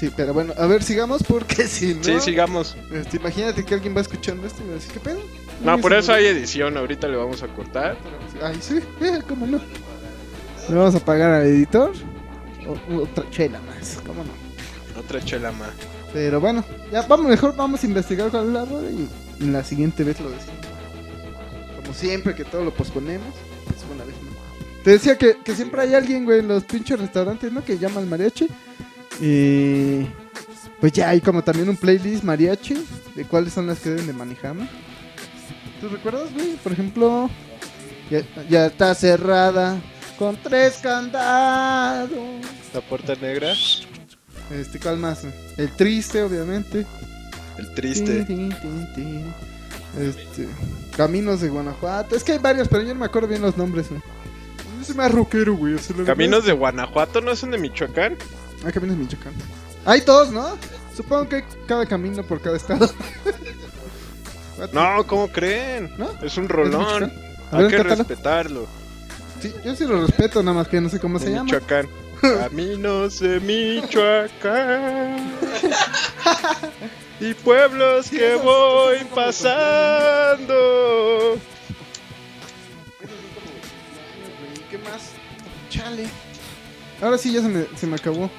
Sí, 0.00 0.10
pero 0.16 0.32
bueno, 0.32 0.54
a 0.56 0.66
ver, 0.66 0.82
sigamos 0.82 1.22
porque 1.22 1.64
si 1.68 1.92
no. 1.94 2.02
Sí, 2.02 2.18
sigamos. 2.20 2.74
este, 2.90 3.18
imagínate 3.18 3.64
que 3.64 3.74
alguien 3.74 3.94
va 3.94 4.00
escuchando 4.00 4.46
esto 4.46 4.62
y 4.62 4.66
va 4.68 4.72
a 4.72 4.74
decir, 4.76 4.92
¿qué 4.92 5.00
pedo? 5.00 5.20
No, 5.62 5.78
por 5.78 5.92
eso 5.92 6.12
murió". 6.12 6.14
hay 6.30 6.34
edición. 6.36 6.76
Ahorita 6.78 7.06
le 7.06 7.16
vamos 7.18 7.42
a 7.42 7.48
cortar. 7.48 7.98
Ay, 8.42 8.56
sí, 8.62 8.80
eh, 9.02 9.18
¿cómo 9.28 9.46
no? 9.46 9.60
Le 10.70 10.74
vamos 10.74 10.94
a 10.94 11.00
pagar 11.04 11.30
al 11.32 11.46
editor. 11.46 11.92
O- 12.66 13.02
otra 13.02 13.28
chela 13.30 13.60
más, 13.60 13.98
¿cómo 14.06 14.24
no? 14.24 14.30
Otra 14.98 15.22
chela 15.22 15.52
más. 15.52 15.70
Pero 16.14 16.40
bueno, 16.40 16.64
ya 16.90 17.02
vamos, 17.02 17.26
mejor 17.28 17.54
vamos 17.54 17.82
a 17.84 17.86
investigar 17.86 18.30
cuál 18.30 18.46
es 18.48 18.52
la 18.52 18.64
rola 18.64 18.88
y 18.90 19.44
la 19.46 19.62
siguiente 19.62 20.02
vez 20.02 20.18
lo 20.20 20.30
decimos. 20.30 20.56
Como 21.82 21.94
siempre 21.94 22.34
que 22.34 22.44
todo 22.44 22.64
lo 22.64 22.72
posponemos, 22.72 23.34
pues 23.66 23.78
una 23.94 24.04
vez 24.04 24.14
más. 24.22 24.34
Te 24.82 24.90
decía 24.92 25.16
que, 25.18 25.36
que 25.44 25.54
siempre 25.54 25.82
hay 25.82 25.94
alguien, 25.94 26.24
güey, 26.24 26.40
en 26.40 26.48
los 26.48 26.64
pinches 26.64 26.98
restaurantes, 26.98 27.52
¿no? 27.52 27.62
Que 27.62 27.76
llama 27.78 28.00
al 28.00 28.06
mariachi. 28.06 28.48
Y 29.20 30.06
pues 30.80 30.92
ya 30.92 31.10
hay 31.10 31.20
como 31.20 31.42
también 31.44 31.68
un 31.68 31.76
playlist 31.76 32.24
mariachi 32.24 32.74
de 33.14 33.24
cuáles 33.24 33.52
son 33.52 33.66
las 33.66 33.78
que 33.80 33.90
deben 33.90 34.06
de 34.06 34.12
manejar. 34.12 34.54
¿Tú 35.80 35.88
recuerdas, 35.88 36.32
güey? 36.32 36.56
Por 36.56 36.72
ejemplo, 36.72 37.28
ya, 38.10 38.22
ya 38.48 38.66
está 38.66 38.94
cerrada 38.94 39.78
con 40.18 40.36
tres 40.42 40.78
candados. 40.82 42.10
La 42.74 42.80
puerta 42.82 43.14
negra, 43.14 43.52
Este, 44.50 44.78
¿cuál 44.80 44.98
más? 44.98 45.24
El 45.56 45.70
triste, 45.72 46.22
obviamente. 46.22 46.86
el 47.58 47.74
triste. 47.74 48.24
Tin, 48.24 48.48
tin, 48.50 48.60
tin, 48.60 48.94
tin. 48.94 49.34
Este, 49.98 50.48
Caminos 50.96 51.40
de 51.40 51.48
Guanajuato. 51.48 52.14
Es 52.16 52.24
que 52.24 52.32
hay 52.32 52.38
varios, 52.38 52.68
pero 52.68 52.82
yo 52.82 52.94
no 52.94 53.00
me 53.00 53.06
acuerdo 53.06 53.28
bien 53.28 53.42
los 53.42 53.56
nombres, 53.56 53.88
güey. 53.88 54.00
Yo 54.78 54.84
soy 54.84 54.94
más 54.96 55.10
rockero, 55.12 55.56
güey. 55.56 55.76
Caminos 56.06 56.44
de 56.46 56.52
Guanajuato, 56.52 57.20
¿no 57.20 57.34
son 57.36 57.50
de 57.50 57.58
Michoacán? 57.58 58.16
Ah, 58.64 58.72
Caminos 58.72 58.96
Michoacán. 58.96 59.32
Hay 59.84 60.00
dos, 60.00 60.30
¿no? 60.30 60.56
Supongo 60.96 61.28
que 61.28 61.36
hay 61.36 61.44
cada 61.66 61.86
camino 61.86 62.22
por 62.22 62.40
cada 62.40 62.56
estado. 62.56 62.90
No, 64.72 65.06
¿cómo 65.06 65.28
creen? 65.28 65.90
¿No? 65.96 66.10
Es 66.22 66.36
un 66.36 66.44
¿Es 66.44 66.50
rolón. 66.50 67.10
Hay 67.50 67.68
que 67.68 67.82
respetarlo. 67.82 68.66
Sí, 69.40 69.54
yo 69.64 69.74
sí 69.74 69.86
lo 69.86 70.06
respeto, 70.06 70.42
nada 70.42 70.58
más 70.58 70.68
que 70.68 70.80
no 70.82 70.90
sé 70.90 71.00
cómo 71.00 71.18
se 71.18 71.30
llama. 71.30 71.44
Michoacán. 71.44 71.88
Caminos 72.20 73.20
de 73.20 73.40
Michoacán. 73.40 75.32
Y 77.20 77.32
pueblos 77.34 78.10
que 78.10 78.34
voy 78.36 78.96
esos 78.96 79.06
son 79.06 79.08
como 79.08 79.26
pasando. 79.26 80.54
¿Qué 84.70 84.78
más? 84.78 85.12
Chale. 85.70 86.06
Ahora 87.00 87.16
sí 87.16 87.32
ya 87.32 87.40
se 87.40 87.48
me, 87.48 87.64
se 87.76 87.86
me 87.86 87.96
acabó. 87.96 88.30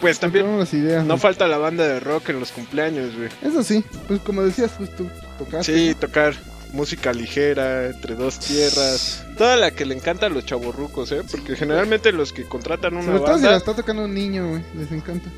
Pues 0.00 0.20
también 0.20 0.58
las 0.58 0.72
ideas. 0.74 1.02
no 1.02 1.14
güey. 1.14 1.20
falta 1.20 1.46
la 1.48 1.58
banda 1.58 1.86
de 1.86 2.00
rock 2.00 2.30
en 2.30 2.40
los 2.40 2.52
cumpleaños, 2.52 3.16
güey. 3.16 3.28
Eso 3.42 3.62
sí, 3.62 3.84
pues 4.06 4.20
como 4.20 4.42
decías, 4.42 4.72
pues 4.76 4.94
tú 4.94 5.08
tocaste. 5.38 5.74
Sí, 5.74 5.94
tocar 5.94 6.34
música 6.72 7.12
ligera, 7.12 7.86
entre 7.86 8.14
dos 8.14 8.38
tierras. 8.38 9.24
Toda 9.36 9.56
la 9.56 9.70
que 9.70 9.84
le 9.84 9.94
encanta 9.94 10.26
a 10.26 10.28
los 10.28 10.44
chavorrucos, 10.44 11.12
¿eh? 11.12 11.22
Porque 11.30 11.56
generalmente 11.56 12.12
los 12.12 12.32
que 12.32 12.44
contratan 12.44 12.94
una 12.94 13.04
Sobre 13.04 13.18
todo 13.18 13.36
si 13.38 13.44
la 13.44 13.50
banda... 13.50 13.56
está 13.56 13.74
tocando 13.74 14.04
un 14.04 14.14
niño, 14.14 14.48
güey. 14.50 14.62
Les 14.76 14.90
encanta. 14.92 15.30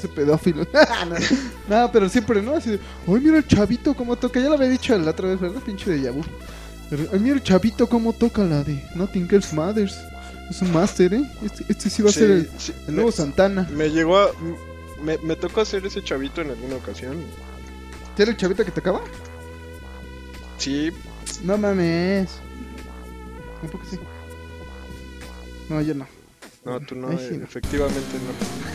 Sé, 0.00 0.08
pedófilo. 0.08 0.66
no, 1.68 1.90
pero 1.92 2.08
siempre, 2.08 2.40
¿no? 2.40 2.56
Así 2.56 2.70
de, 2.70 2.80
ay, 3.06 3.20
mira 3.20 3.36
el 3.36 3.46
chavito 3.46 3.94
cómo 3.94 4.16
toca. 4.16 4.40
Ya 4.40 4.48
lo 4.48 4.54
había 4.54 4.68
dicho 4.68 4.96
la 4.96 5.10
otra 5.10 5.28
vez, 5.28 5.40
¿verdad? 5.40 5.60
Pinche 5.60 5.90
de 5.90 6.00
Yabu. 6.02 6.22
Ay, 7.12 7.20
mira 7.20 7.34
el 7.34 7.42
chavito 7.42 7.86
cómo 7.86 8.12
toca 8.12 8.42
la 8.42 8.62
de 8.62 8.82
Nothing 8.94 9.28
Else 9.30 9.54
Matters. 9.54 9.98
Es 10.50 10.60
un 10.62 10.72
máster, 10.72 11.14
¿eh? 11.14 11.24
Este, 11.42 11.64
este 11.68 11.90
sí 11.90 12.02
va 12.02 12.10
a 12.10 12.12
Sí, 12.12 12.18
ser 12.20 12.30
el, 12.30 12.50
sí, 12.58 12.72
el 12.86 12.94
nuevo 12.94 13.10
me, 13.10 13.16
Santana. 13.16 13.68
me 13.72 13.88
llegó 13.90 14.18
a... 14.18 14.28
Me, 15.02 15.18
me 15.18 15.36
tocó 15.36 15.60
hacer 15.62 15.84
ese 15.86 16.02
chavito 16.02 16.40
en 16.40 16.50
alguna 16.50 16.76
ocasión. 16.76 17.22
¿Era 18.16 18.30
el 18.30 18.36
chavito 18.36 18.64
que 18.64 18.70
tocaba? 18.70 19.00
Sí, 20.58 20.90
No 21.42 21.58
mames. 21.58 22.30
Un 23.62 23.68
poco 23.70 23.84
sí. 23.90 23.98
No, 25.68 25.80
yo 25.80 25.94
no. 25.94 26.06
No, 26.64 26.80
tú 26.80 26.94
no, 26.94 27.08
Ay, 27.08 27.18
sí, 27.30 27.36
no. 27.38 27.44
efectivamente 27.44 28.00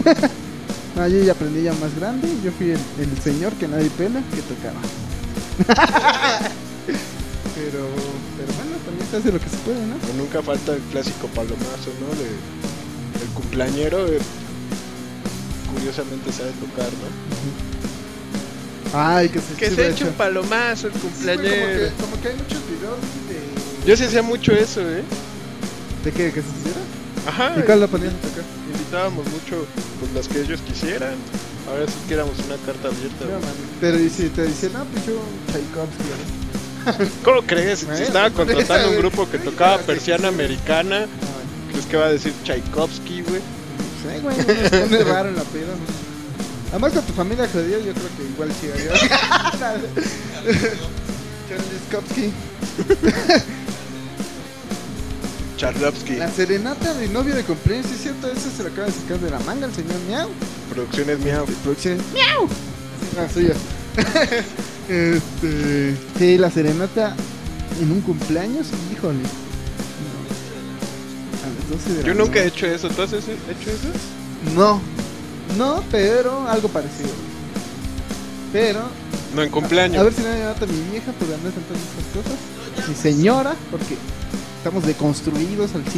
no. 0.06 0.12
No, 0.96 1.08
yo 1.08 1.24
ya 1.24 1.32
aprendí 1.32 1.62
ya 1.64 1.74
más 1.74 1.96
grande. 1.98 2.28
Yo 2.44 2.52
fui 2.52 2.72
el, 2.72 2.80
el 3.00 3.18
señor 3.22 3.54
que 3.54 3.68
nadie 3.68 3.90
pela 3.92 4.22
que 4.34 4.42
tocaba. 4.42 4.82
pero, 7.60 7.84
pero 8.40 8.50
bueno, 8.56 8.78
también 8.86 9.06
se 9.12 9.18
hace 9.18 9.32
lo 9.32 9.40
que 9.40 9.50
se 9.50 9.58
puede, 9.58 9.86
¿no? 9.86 9.96
Nunca 10.18 10.42
falta 10.42 10.74
el 10.74 10.82
clásico 10.92 11.28
palomazo, 11.36 11.92
¿no? 12.00 12.08
De, 12.16 12.30
el 13.24 13.30
cumpleañero, 13.36 14.08
eh, 14.08 14.20
curiosamente 15.74 16.32
sabe 16.32 16.52
tocar, 16.60 16.88
¿no? 16.88 17.10
Ay, 18.98 19.30
que 19.30 19.40
se, 19.40 19.54
Que 19.56 19.70
se 19.70 19.76
de 19.76 19.90
echa 19.92 20.04
un 20.06 20.10
hecho. 20.10 20.18
palomazo 20.18 20.88
el 20.88 20.94
Sí, 20.94 21.00
cumpleañero. 21.00 21.52
como, 21.52 21.68
que, 21.78 21.92
como 22.02 22.22
que 22.22 22.28
hay 22.30 22.36
muchos 22.36 22.62
videos 22.70 22.98
de... 23.30 23.88
Yo 23.88 23.96
sí 23.98 24.04
hacía 24.06 24.22
mucho 24.24 24.52
eso, 24.54 24.82
¿eh? 24.82 25.04
¿De 26.04 26.12
qué? 26.12 26.32
¿Que 26.32 26.42
se 26.42 26.48
hiciera? 26.50 26.80
Ajá. 27.28 27.54
¿Y 27.60 27.62
cuál 27.64 27.82
lo 27.82 27.88
ponías 27.88 28.14
a 28.14 28.18
tocar? 28.18 28.44
Invitábamos 28.72 29.26
mucho 29.28 29.66
pues 30.00 30.12
las 30.14 30.28
que 30.28 30.42
ellos 30.42 30.60
quisieran. 30.62 31.14
Ahora 31.68 31.86
sí 31.86 31.94
que 32.08 32.14
éramos 32.16 32.34
una 32.40 32.56
carta 32.66 32.88
abierta. 32.88 33.26
Man. 33.26 33.54
Pero 33.80 34.00
y 34.00 34.10
si 34.10 34.30
te 34.30 34.44
dicen, 34.46 34.74
no, 34.74 34.84
pues 34.86 35.06
yo 35.06 35.22
Tchaikovsky, 35.52 36.04
¿no? 36.10 36.39
¿Cómo 37.24 37.42
crees? 37.44 37.80
Si 37.80 38.04
estaba 38.04 38.30
contratando 38.32 38.90
un 38.90 38.98
grupo 38.98 39.30
que 39.30 39.38
tocaba 39.38 39.78
persiana 39.86 40.28
americana, 40.30 41.08
¿crees 41.72 41.86
que 41.86 41.98
va 41.98 42.06
a 42.06 42.12
decir 42.12 42.34
Tchaikovsky, 42.44 43.22
güey? 43.24 43.42
Sí, 44.02 44.20
güey, 44.22 44.36
pone 44.38 45.04
raro 45.04 45.30
en 45.30 45.36
la 45.36 45.44
peda. 45.44 45.74
Además 46.72 46.94
con 46.94 47.04
tu 47.04 47.14
familia 47.14 47.48
judía, 47.52 47.80
yo 47.80 47.94
creo 47.94 48.10
que 48.18 48.24
igual 48.32 48.52
sí 48.60 48.70
haría. 48.72 48.94
Tchaikovsky. 51.50 52.32
Charlovsky, 55.58 56.16
La 56.16 56.32
serenata 56.32 56.94
de 56.94 57.10
novio 57.10 57.36
de 57.36 57.44
cumpleaños, 57.44 57.88
sí 57.88 57.96
es 57.96 58.02
cierto, 58.04 58.32
eso 58.32 58.50
se 58.56 58.64
lo 58.64 58.70
acaba 58.70 58.88
de 58.88 58.94
sacar 58.94 59.20
de 59.20 59.30
la 59.30 59.40
manga 59.40 59.66
el 59.68 59.74
señor 59.74 60.00
Miau. 60.08 60.30
Producciones 60.70 61.20
Miau. 61.20 61.46
Producciones 61.46 62.02
Miau. 62.14 62.48
Ah, 63.18 63.28
suya. 63.34 63.54
este, 64.90 65.96
sí, 66.18 66.38
la 66.38 66.50
serenata 66.52 67.16
en 67.82 67.92
un 67.92 68.02
cumpleaños, 68.02 68.68
híjole. 68.92 69.20
A 71.44 71.48
las 71.48 71.70
12 71.70 71.94
de 71.94 72.02
la 72.02 72.08
Yo 72.08 72.14
nunca 72.14 72.40
he 72.40 72.48
hecho 72.48 72.66
eso. 72.66 72.90
¿Tú 72.90 73.02
has 73.02 73.14
hecho 73.14 73.32
eso? 73.32 73.90
No, 74.56 74.82
no, 75.58 75.84
pero 75.92 76.48
algo 76.48 76.68
parecido. 76.70 77.10
Pero, 78.52 78.82
No, 79.36 79.44
en 79.44 79.50
cumpleaños. 79.50 80.00
a 80.00 80.04
ver 80.04 80.14
si 80.14 80.22
no 80.22 80.30
me 80.30 80.44
mata 80.44 80.66
mi 80.66 80.92
vieja 80.92 81.12
por 81.14 81.28
andar 81.34 81.54
cantando 81.54 81.80
estas 81.80 82.24
cosas. 82.24 82.88
Mi 82.88 82.96
señora, 82.96 83.56
porque 83.70 83.96
estamos 84.58 84.86
deconstruidos 84.86 85.72
al 85.76 85.84
100%. 85.86 85.92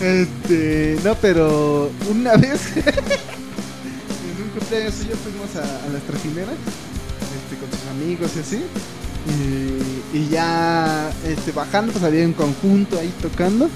este, 0.00 0.98
no, 1.04 1.14
pero 1.16 1.90
una 2.10 2.36
vez 2.36 2.60
cumpleaños 4.58 4.94
suyo 4.94 5.14
fuimos 5.22 5.54
a, 5.56 5.86
a 5.86 5.88
las 5.92 6.02
trajineras 6.02 6.54
este, 7.38 7.56
con 7.56 7.70
sus 7.70 7.88
amigos 7.90 8.30
y 8.36 8.40
así. 8.40 8.62
Y, 9.28 10.16
y 10.18 10.28
ya 10.30 11.10
este, 11.26 11.52
bajando, 11.52 11.92
pues 11.92 12.04
había 12.04 12.24
un 12.24 12.32
conjunto 12.32 12.98
ahí 12.98 13.12
tocando. 13.20 13.68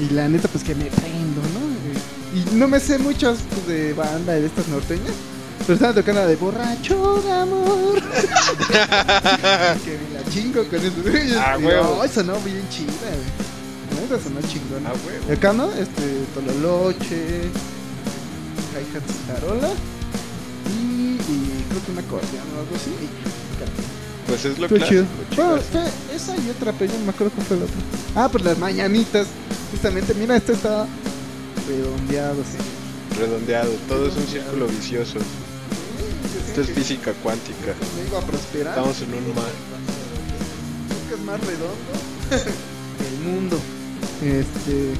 Y 0.00 0.12
la 0.14 0.28
neta, 0.28 0.48
pues 0.48 0.62
que 0.62 0.74
me 0.74 0.84
prendo, 0.86 1.40
¿no? 1.54 1.68
Y 2.34 2.56
no 2.56 2.68
me 2.68 2.78
sé 2.78 2.98
muchas 2.98 3.38
pues, 3.48 3.66
de 3.66 3.94
banda 3.94 4.34
de 4.34 4.46
estas 4.46 4.68
norteñas. 4.68 5.14
Pero 5.60 5.74
estaban 5.74 5.94
tocando 5.94 6.20
la 6.20 6.26
de 6.26 6.36
borracho 6.36 7.22
de 7.22 7.32
amor. 7.32 7.94
que 9.84 9.98
me 9.98 10.14
la 10.14 10.30
chingo 10.30 10.64
con 10.64 10.78
eso. 10.78 11.40
Ah, 11.40 11.56
Y, 11.58 11.64
huevo. 11.64 12.00
Ay, 12.02 12.08
sonó 12.08 12.38
bien 12.40 12.66
chida, 12.70 12.92
güey. 12.92 13.94
La 13.94 14.00
neta 14.00 14.22
sonó 14.22 14.40
chingón. 14.42 14.86
Ah. 14.86 15.32
Acá, 15.32 15.52
¿no? 15.52 15.72
Este, 15.72 16.24
Tololoche, 16.34 17.50
Hi-Hat 18.74 19.02
Tarola 19.40 19.70
y, 20.68 21.14
y 21.16 21.64
creo 21.68 21.84
que 21.84 21.92
un 21.92 21.98
acordeón 21.98 22.46
o 22.56 22.60
algo 22.60 22.76
así. 22.76 22.90
Y, 22.90 24.28
Pues 24.28 24.44
es 24.44 24.58
lo 24.58 24.68
clásico, 24.68 25.04
Bueno, 25.36 25.56
esa 26.14 26.36
y 26.36 26.50
otra, 26.50 26.72
pero 26.72 26.92
yo 26.92 26.98
no 26.98 27.04
me 27.06 27.10
acuerdo 27.10 27.32
cuál 27.34 27.46
fue 27.46 27.56
la 27.56 27.64
otra. 27.64 27.76
Ah, 28.14 28.28
pues 28.30 28.44
las 28.44 28.58
mañanitas. 28.58 29.26
Justamente, 29.70 30.14
mira, 30.14 30.36
este 30.36 30.52
está 30.52 30.86
redondeado, 31.68 32.42
sí. 32.42 33.18
Redondeado. 33.18 33.70
Todo 33.88 34.06
es 34.08 34.16
un 34.16 34.26
círculo 34.26 34.66
vicioso. 34.66 35.18
Esto 36.48 36.60
es 36.62 36.70
física 36.70 37.12
cuántica. 37.22 37.74
Vengo 38.02 38.18
a 38.18 38.20
prosperar. 38.22 38.76
Estamos 38.78 39.00
en 39.02 39.14
un 39.14 39.34
mar. 39.34 39.52
que 41.08 41.14
es 41.14 41.20
más 41.20 41.40
redondo 41.40 41.92
el 43.08 43.30
mundo. 43.32 43.58
Este. 44.22 44.94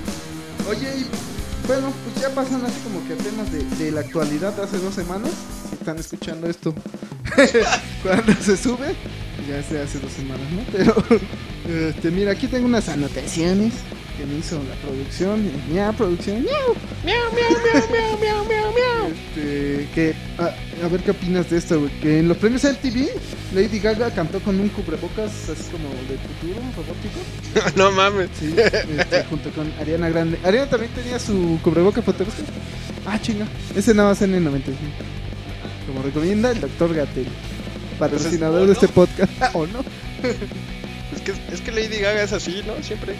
Oye, 0.68 0.98
y 1.00 1.06
bueno, 1.68 1.92
pues 2.02 2.22
ya 2.24 2.34
pasan 2.34 2.64
así 2.64 2.80
como 2.82 3.06
que 3.06 3.14
de, 3.14 3.84
de 3.84 3.92
la 3.92 4.00
actualidad 4.00 4.54
de 4.54 4.62
hace 4.62 4.78
dos 4.78 4.94
semanas. 4.94 5.30
Si 5.68 5.74
están 5.74 5.98
escuchando 5.98 6.48
esto 6.48 6.74
cuando 8.02 8.32
se 8.40 8.56
sube, 8.56 8.96
ya 9.46 9.62
se 9.62 9.80
hace 9.80 10.00
dos 10.00 10.10
semanas, 10.12 10.50
¿no? 10.50 10.62
Pero, 10.72 10.94
este, 11.88 12.10
mira, 12.10 12.32
aquí 12.32 12.48
tengo 12.48 12.66
unas 12.66 12.88
anotaciones 12.88 13.74
que 14.18 14.26
me 14.26 14.38
hizo 14.38 14.56
la 14.56 14.74
producción. 14.82 15.48
Miau, 15.70 15.92
producción. 15.94 16.42
Miau, 16.42 16.74
miau, 17.04 17.32
miau, 17.32 17.54
miau, 17.88 18.18
miau, 18.18 18.44
miau, 18.44 18.72
miau. 18.74 19.12
Este, 19.12 19.88
que, 19.94 20.14
a, 20.38 20.84
a 20.84 20.88
ver 20.88 21.00
qué 21.02 21.12
opinas 21.12 21.48
de 21.48 21.58
esto, 21.58 21.78
güey. 21.78 21.92
Que 22.00 22.18
en 22.18 22.26
los 22.28 22.36
premios 22.36 22.64
MTV, 22.64 23.08
Lady 23.54 23.78
Gaga 23.78 24.10
cantó 24.10 24.40
con 24.40 24.58
un 24.58 24.68
cubrebocas 24.70 25.48
así 25.48 25.70
como 25.70 25.88
de 26.10 26.18
futuro, 26.18 26.60
robótico. 26.76 27.76
no 27.76 27.92
mames. 27.92 28.28
Sí, 28.38 28.52
este, 28.58 29.24
junto 29.24 29.50
con 29.50 29.72
Ariana 29.78 30.08
Grande. 30.08 30.38
Ariana 30.44 30.68
también 30.68 30.92
tenía 30.92 31.20
su 31.20 31.60
cubrebocas 31.62 32.04
fotógrafo. 32.04 32.42
Ah, 33.06 33.20
chinga. 33.20 33.46
Ese 33.76 33.94
nada 33.94 34.08
más 34.08 34.22
en 34.22 34.34
el 34.34 34.42
95. 34.42 34.80
Como 35.86 36.02
recomienda 36.02 36.50
el 36.50 36.60
doctor 36.60 36.92
Gatel, 36.92 37.28
patrocinador 38.00 38.58
¿o 38.58 38.60
de 38.62 38.66
no? 38.66 38.72
este 38.72 38.88
podcast. 38.88 39.32
¿O 39.54 39.66
no? 39.68 39.84
Es 41.14 41.22
que, 41.22 41.32
es 41.52 41.60
que 41.60 41.70
Lady 41.70 42.00
Gaga 42.00 42.24
es 42.24 42.32
así, 42.32 42.62
¿no? 42.66 42.82
Siempre 42.82 43.14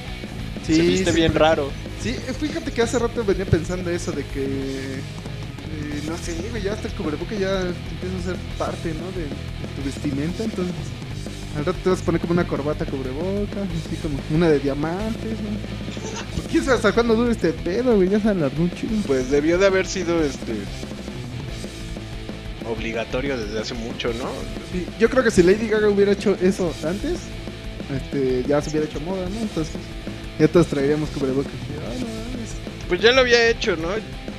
Sí, 0.68 0.76
se 0.76 0.82
viste 0.82 1.10
sí. 1.12 1.16
bien 1.16 1.34
raro. 1.34 1.70
Sí, 2.02 2.14
fíjate 2.40 2.70
que 2.70 2.82
hace 2.82 2.98
rato 2.98 3.24
venía 3.24 3.44
pensando 3.44 3.90
eso 3.90 4.12
de 4.12 4.22
que. 4.24 4.44
eh, 4.44 6.02
no 6.08 6.16
sé, 6.16 6.36
güey, 6.50 6.62
ya 6.62 6.74
hasta 6.74 6.86
el 6.88 6.94
cubrebocas 6.94 7.38
ya 7.38 7.60
empieza 7.62 8.16
a 8.20 8.24
ser 8.26 8.36
parte, 8.56 8.94
¿no? 8.94 9.06
De, 9.12 9.22
de 9.24 9.74
tu 9.76 9.84
vestimenta. 9.84 10.44
Entonces, 10.44 10.74
al 11.56 11.64
rato 11.64 11.78
te 11.82 11.90
vas 11.90 12.00
a 12.00 12.04
poner 12.04 12.20
como 12.20 12.34
una 12.34 12.46
corbata 12.46 12.84
cubrebocas, 12.86 13.66
así 13.86 13.96
como 14.00 14.18
una 14.34 14.48
de 14.48 14.60
diamantes, 14.60 15.32
¿no? 15.40 16.48
¿Quién 16.50 16.64
sabe 16.64 16.76
hasta 16.76 16.92
cuándo 16.92 17.14
dura 17.16 17.32
este 17.32 17.52
pedo, 17.52 17.96
güey? 17.96 18.08
Ya 18.08 18.20
se 18.20 18.28
alargó 18.28 18.62
un 18.62 18.70
chido. 18.70 18.92
Pues 19.06 19.30
debió 19.30 19.58
de 19.58 19.66
haber 19.66 19.86
sido 19.86 20.22
este 20.22 20.54
obligatorio 22.70 23.36
desde 23.38 23.60
hace 23.60 23.74
mucho, 23.74 24.08
¿no? 24.14 24.28
Sí, 24.72 24.86
yo 24.98 25.08
creo 25.08 25.24
que 25.24 25.30
si 25.30 25.42
Lady 25.42 25.68
Gaga 25.68 25.88
hubiera 25.88 26.12
hecho 26.12 26.36
eso 26.40 26.72
antes, 26.86 27.18
este, 27.94 28.44
ya 28.46 28.60
se 28.60 28.70
hubiera 28.70 28.86
hecho 28.86 29.00
moda, 29.00 29.28
¿no? 29.28 29.40
Entonces, 29.40 29.74
ya 30.38 30.48
todos 30.48 30.66
traeríamos 30.68 31.08
cubrebocas. 31.10 31.52
Pues 32.88 33.00
ya 33.00 33.12
lo 33.12 33.20
había 33.20 33.48
hecho, 33.48 33.76
¿no? 33.76 33.88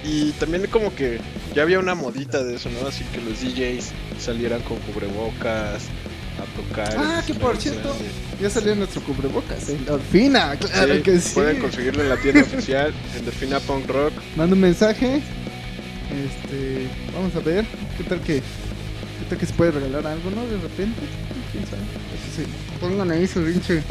Y 0.03 0.31
también 0.33 0.65
como 0.67 0.95
que 0.95 1.19
ya 1.53 1.63
había 1.63 1.79
una 1.79 1.93
modita 1.93 2.43
de 2.43 2.55
eso, 2.55 2.69
¿no? 2.69 2.88
Así 2.88 3.03
que 3.05 3.21
los 3.21 3.41
DJs 3.41 3.91
salieran 4.19 4.62
con 4.62 4.77
cubrebocas 4.79 5.83
a 6.39 6.45
tocar. 6.55 6.95
Ah, 6.97 7.21
que 7.25 7.33
por 7.33 7.57
cierto, 7.57 7.95
ya 8.41 8.49
salió 8.49 8.75
nuestro 8.75 9.01
cubrebocas, 9.01 9.69
en 9.69 9.88
Orfina, 9.89 10.55
claro 10.55 10.95
Sí, 10.95 11.01
que 11.01 11.19
sí. 11.19 11.33
Pueden 11.33 11.59
conseguirlo 11.59 12.01
en 12.01 12.09
la 12.09 12.17
tienda 12.17 12.41
oficial, 12.41 12.93
en 13.17 13.25
Delfina 13.25 13.59
Punk 13.59 13.88
Rock. 13.88 14.13
Manda 14.35 14.55
un 14.55 14.62
mensaje. 14.62 15.21
Este, 16.09 16.88
vamos 17.13 17.35
a 17.35 17.39
ver, 17.39 17.65
¿qué 17.97 18.03
tal 18.05 18.19
que 18.21 18.35
qué 18.35 19.25
tal 19.29 19.38
que 19.38 19.45
se 19.45 19.53
puede 19.53 19.71
regalar 19.71 20.07
algo, 20.07 20.31
no? 20.31 20.43
De 20.47 20.57
repente, 20.57 21.01
quién 21.51 21.65
sabe. 21.65 21.81
Se 22.35 22.79
pongan 22.79 23.12
ahí 23.12 23.27
su 23.27 23.43
pinche 23.43 23.83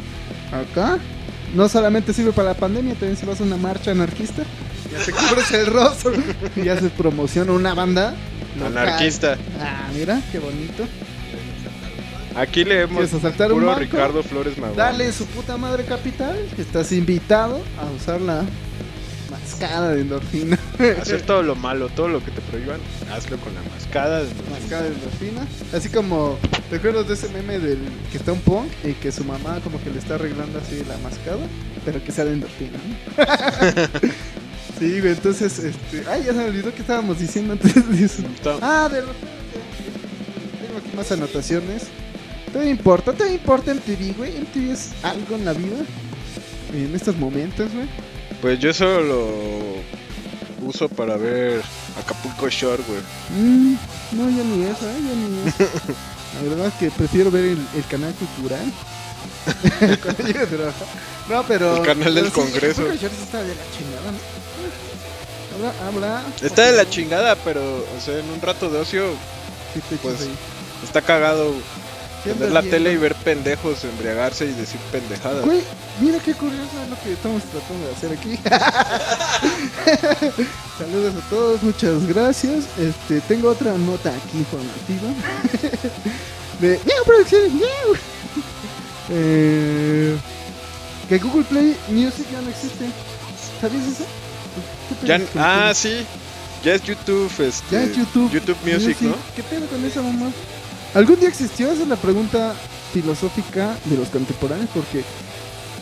acá. 0.51 0.99
No 1.55 1.69
solamente 1.69 2.13
sirve 2.13 2.33
para 2.33 2.49
la 2.49 2.55
pandemia, 2.55 2.95
también 2.95 3.17
si 3.17 3.25
vas 3.27 3.41
a 3.41 3.45
una 3.45 3.57
marcha 3.57 3.91
anarquista, 3.91 4.43
ya 4.93 5.05
te 5.05 5.13
cubres 5.13 5.51
el 5.53 5.67
rostro 5.67 6.13
y 6.57 6.65
ya 6.65 6.79
se 6.79 6.89
promociona 6.91 7.53
una 7.53 7.75
banda 7.75 8.15
local. 8.59 8.79
Anarquista. 8.79 9.37
Ah, 9.61 9.89
mira, 9.95 10.21
qué 10.31 10.39
bonito. 10.39 10.87
Aquí 12.37 12.65
leemos 12.65 12.99
¿Quieres 12.99 13.15
asaltar 13.15 13.53
un 13.53 13.61
puro 13.61 13.69
banco? 13.69 13.81
Ricardo 13.81 14.23
Flores 14.23 14.57
Magón. 14.59 14.77
Dale 14.77 15.11
su 15.13 15.27
puta 15.27 15.57
madre 15.57 15.85
capital, 15.85 16.37
estás 16.57 16.93
invitado 16.93 17.61
a 17.81 17.91
usar 17.97 18.21
la 18.21 18.45
mascada 19.51 19.95
de 19.95 20.01
endorfina. 20.03 20.59
Hacer 21.01 21.23
todo 21.23 21.43
lo 21.43 21.55
malo, 21.57 21.89
todo 21.89 22.09
lo 22.09 22.25
que 22.25 22.31
te 22.31 22.41
prohíban, 22.43 22.81
hazlo 23.13 23.37
con 23.39 23.55
la 23.55 23.63
mascada. 23.75 24.21
de- 24.23 24.29
Mascada 24.51 24.83
de 24.83 24.89
endorfina. 24.89 25.47
Así 25.73 25.89
como, 25.89 26.39
¿te 26.71 26.77
acuerdas 26.77 27.09
de 27.09 27.15
ese 27.15 27.29
meme 27.31 27.59
del 27.59 27.79
que 28.11 28.19
está 28.19 28.33
un 28.33 28.41
punk 28.41 28.71
y 28.85 28.93
que 28.93 29.11
su 29.11 29.25
mamá 29.25 29.59
como 29.65 29.83
que 29.83 29.91
le 29.91 29.99
está 29.99 30.15
arreglando 30.17 30.59
así 30.59 30.83
la 30.89 30.97
mascada? 30.99 31.47
Pero 31.85 32.03
que 32.05 32.13
sea 32.13 32.25
de 32.27 32.35
endorfina, 32.35 32.73
¿no? 32.73 33.19
sí, 34.79 35.01
güey, 35.01 35.13
entonces, 35.13 35.59
este... 35.59 36.05
Ay, 36.11 36.23
ya 36.27 36.33
se 36.33 36.39
me 36.39 36.45
olvidó 36.45 36.73
que 36.75 36.81
estábamos 36.81 37.19
diciendo 37.19 37.55
antes 37.55 37.75
de 37.75 38.05
eso. 38.05 38.23
Ah, 38.61 38.89
de 38.93 39.01
los... 39.01 39.11
Tengo 39.11 40.79
aquí 40.79 40.97
más 40.97 41.11
anotaciones. 41.13 41.85
Te 42.53 42.69
importa, 42.69 43.13
te 43.13 43.33
importa 43.33 43.75
MTV, 43.75 44.17
güey. 44.17 44.33
MTV 44.41 44.71
es 44.73 44.91
algo 45.03 45.37
en 45.37 45.45
la 45.45 45.53
vida. 45.53 45.77
En 46.73 46.95
estos 46.95 47.17
momentos, 47.17 47.71
güey. 47.73 47.87
Pues 48.41 48.59
yo 48.61 48.73
solo 48.73 49.03
lo 49.03 50.69
uso 50.69 50.89
para 50.89 51.17
ver 51.17 51.61
Acapulco 51.99 52.49
Shore, 52.49 52.83
güey. 52.87 53.01
Mm, 53.31 53.77
no, 54.13 54.31
ya 54.31 54.45
ni 54.45 54.65
eso, 54.65 54.89
¿eh? 54.89 54.99
Ya 55.07 55.15
ni 55.15 55.49
eso. 55.49 55.57
La 56.35 56.43
verdad 56.49 56.67
es 56.69 56.75
que 56.75 56.91
prefiero 56.91 57.31
ver 57.31 57.45
el, 57.45 57.67
el 57.75 57.85
canal 57.89 58.15
cultural. 58.15 58.65
No, 61.29 61.43
pero. 61.47 61.77
El 61.77 61.83
canal 61.83 62.15
del 62.15 62.25
pero 62.31 62.35
sí, 62.47 62.53
Congreso. 62.53 62.83
Acapulco 62.83 63.03
Shore 63.03 63.15
sí 63.17 63.23
está 63.23 63.43
de 63.43 63.55
la 63.55 63.63
chingada, 63.77 64.11
¿no? 64.13 65.69
Habla, 65.69 65.87
habla. 65.87 66.23
Está 66.41 66.63
de 66.63 66.73
la 66.73 66.89
chingada, 66.89 67.37
pero, 67.45 67.61
o 67.61 68.01
sea, 68.01 68.19
en 68.19 68.31
un 68.31 68.41
rato 68.41 68.71
de 68.71 68.79
ocio 68.79 69.11
Sí, 69.75 69.81
te 69.91 69.97
pues, 69.97 70.23
ahí. 70.23 70.35
está 70.85 71.03
cagado 71.03 71.53
¿Qué 71.53 71.78
andas 72.27 72.51
la 72.53 72.63
tele 72.63 72.93
y 72.93 72.97
ver 72.97 73.15
pendejos 73.17 73.85
embriagarse 73.85 74.45
y 74.47 74.53
decir 74.53 74.81
pendejadas. 74.93 75.45
Güey, 75.45 75.61
mira 76.01 76.19
qué 76.19 76.35
curioso 76.35 76.71
es 76.83 76.89
lo 76.91 77.01
que 77.03 77.13
estamos 77.13 77.43
tratando 77.45 77.87
de 77.87 77.93
hacer 77.95 78.13
aquí. 78.13 78.39
Saludos 80.79 81.15
a 81.17 81.21
todos, 81.31 81.63
muchas 81.63 82.07
gracias. 82.07 82.65
Este, 82.79 83.21
tengo 83.23 83.51
otra 83.51 83.77
nota 83.79 84.11
aquí 84.11 84.39
informativa. 84.39 85.09
de 86.61 86.81
Miau 86.85 87.05
Producciones, 87.05 87.53
miau. 87.53 87.97
Eh, 89.11 90.17
que 91.09 91.19
Google 91.19 91.45
Play 91.45 91.77
Music 91.89 92.27
ya 92.31 92.41
no 92.43 92.51
existe. 92.51 92.85
¿Sabías 93.61 93.87
eso? 93.87 94.05
¿Qué 95.01 95.07
Ya- 95.07 95.19
pedo 95.19 95.29
con 95.33 95.43
ah, 95.43 95.73
sí. 95.75 96.05
Ya 96.65 96.75
es 96.75 96.83
YouTube, 96.83 97.31
este, 97.41 97.65
Ya 97.71 97.83
es 97.85 97.97
YouTube. 97.97 98.31
YouTube 98.33 98.57
Music, 98.65 98.97
¿no? 99.01 99.15
¿Qué 99.37 99.43
pedo 99.45 99.65
con 99.67 99.85
esa 99.85 100.03
mamá? 100.03 100.31
¿Algún 100.95 101.21
día 101.21 101.29
existió? 101.29 101.71
Esa 101.71 101.83
es 101.83 101.89
la 101.89 101.97
pregunta 101.97 102.55
filosófica 102.93 103.77
de 103.85 103.97
los 103.97 104.09
contemporáneos, 104.09 104.71
porque 104.73 105.05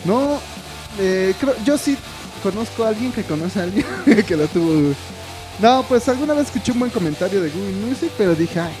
no, 0.05 0.39
eh, 0.99 1.33
creo, 1.39 1.55
yo 1.63 1.77
sí 1.77 1.97
conozco 2.43 2.83
a 2.83 2.89
alguien 2.89 3.11
que 3.11 3.23
conoce 3.23 3.59
a 3.59 3.63
alguien 3.63 3.85
que 4.27 4.35
lo 4.35 4.47
tuvo. 4.47 4.93
No, 5.59 5.83
pues 5.87 6.07
alguna 6.09 6.33
vez 6.33 6.47
escuché 6.47 6.71
un 6.71 6.79
buen 6.79 6.91
comentario 6.91 7.41
de 7.41 7.49
Google 7.49 7.87
Music, 7.87 8.11
pero 8.17 8.35
dije, 8.35 8.59
ay, 8.59 8.73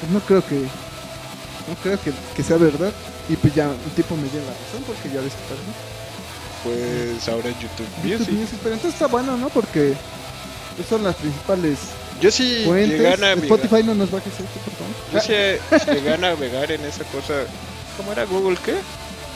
pues 0.00 0.12
no 0.12 0.20
creo 0.20 0.46
que, 0.46 0.56
no 0.56 1.74
creo 1.82 2.00
que, 2.00 2.12
que 2.34 2.42
sea 2.42 2.56
verdad. 2.56 2.92
Y 3.28 3.36
pues 3.36 3.54
ya 3.54 3.68
un 3.68 3.90
tipo 3.96 4.16
me 4.16 4.28
dio 4.28 4.40
la 4.40 4.52
razón 4.52 4.82
porque 4.86 5.08
ya 5.08 5.20
ves 5.20 5.32
que. 5.32 5.44
Pues 6.64 7.28
ahora 7.28 7.50
es 7.50 7.60
YouTube 7.60 7.86
YouTube 8.02 8.18
Music. 8.18 8.34
Music, 8.34 8.58
pero 8.62 8.74
entonces 8.74 8.94
está 8.94 9.06
bueno, 9.06 9.36
¿no? 9.36 9.50
Porque 9.50 9.94
son 10.88 11.04
las 11.04 11.14
principales 11.16 11.78
Yo 12.20 12.30
sí 12.30 12.62
fuentes. 12.64 12.90
llegué 12.98 13.12
a 13.12 13.16
navegar. 13.16 13.44
Spotify 13.44 13.82
no 13.84 13.94
nos 13.94 14.10
bajes 14.10 14.32
esto, 14.32 14.60
por 14.64 14.74
favor. 14.74 14.94
Yo 15.12 15.78
sí 15.78 15.92
llegué 15.92 16.14
a 16.14 16.16
navegar 16.16 16.70
en 16.72 16.84
esa 16.84 17.04
cosa. 17.04 17.44
¿Cómo 17.96 18.12
era 18.12 18.24
Google 18.24 18.56
qué? 18.64 18.74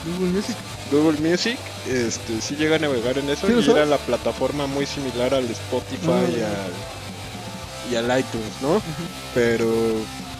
Google 0.06 0.32
Music. 0.32 0.56
Google 0.90 1.18
Music. 1.30 1.58
Este, 1.88 2.40
sí 2.40 2.56
llegué 2.56 2.76
a 2.76 2.78
navegar 2.78 3.18
en 3.18 3.28
eso 3.28 3.46
¿Sí 3.46 3.52
lo 3.52 3.60
y 3.60 3.70
era 3.70 3.84
la 3.86 3.98
plataforma 3.98 4.66
muy 4.66 4.86
similar 4.86 5.34
al 5.34 5.44
Spotify 5.50 6.36
y, 6.36 6.40
al, 6.42 7.92
y 7.92 7.96
al 7.96 8.20
iTunes, 8.20 8.52
¿no? 8.62 8.80
Pero 9.34 9.68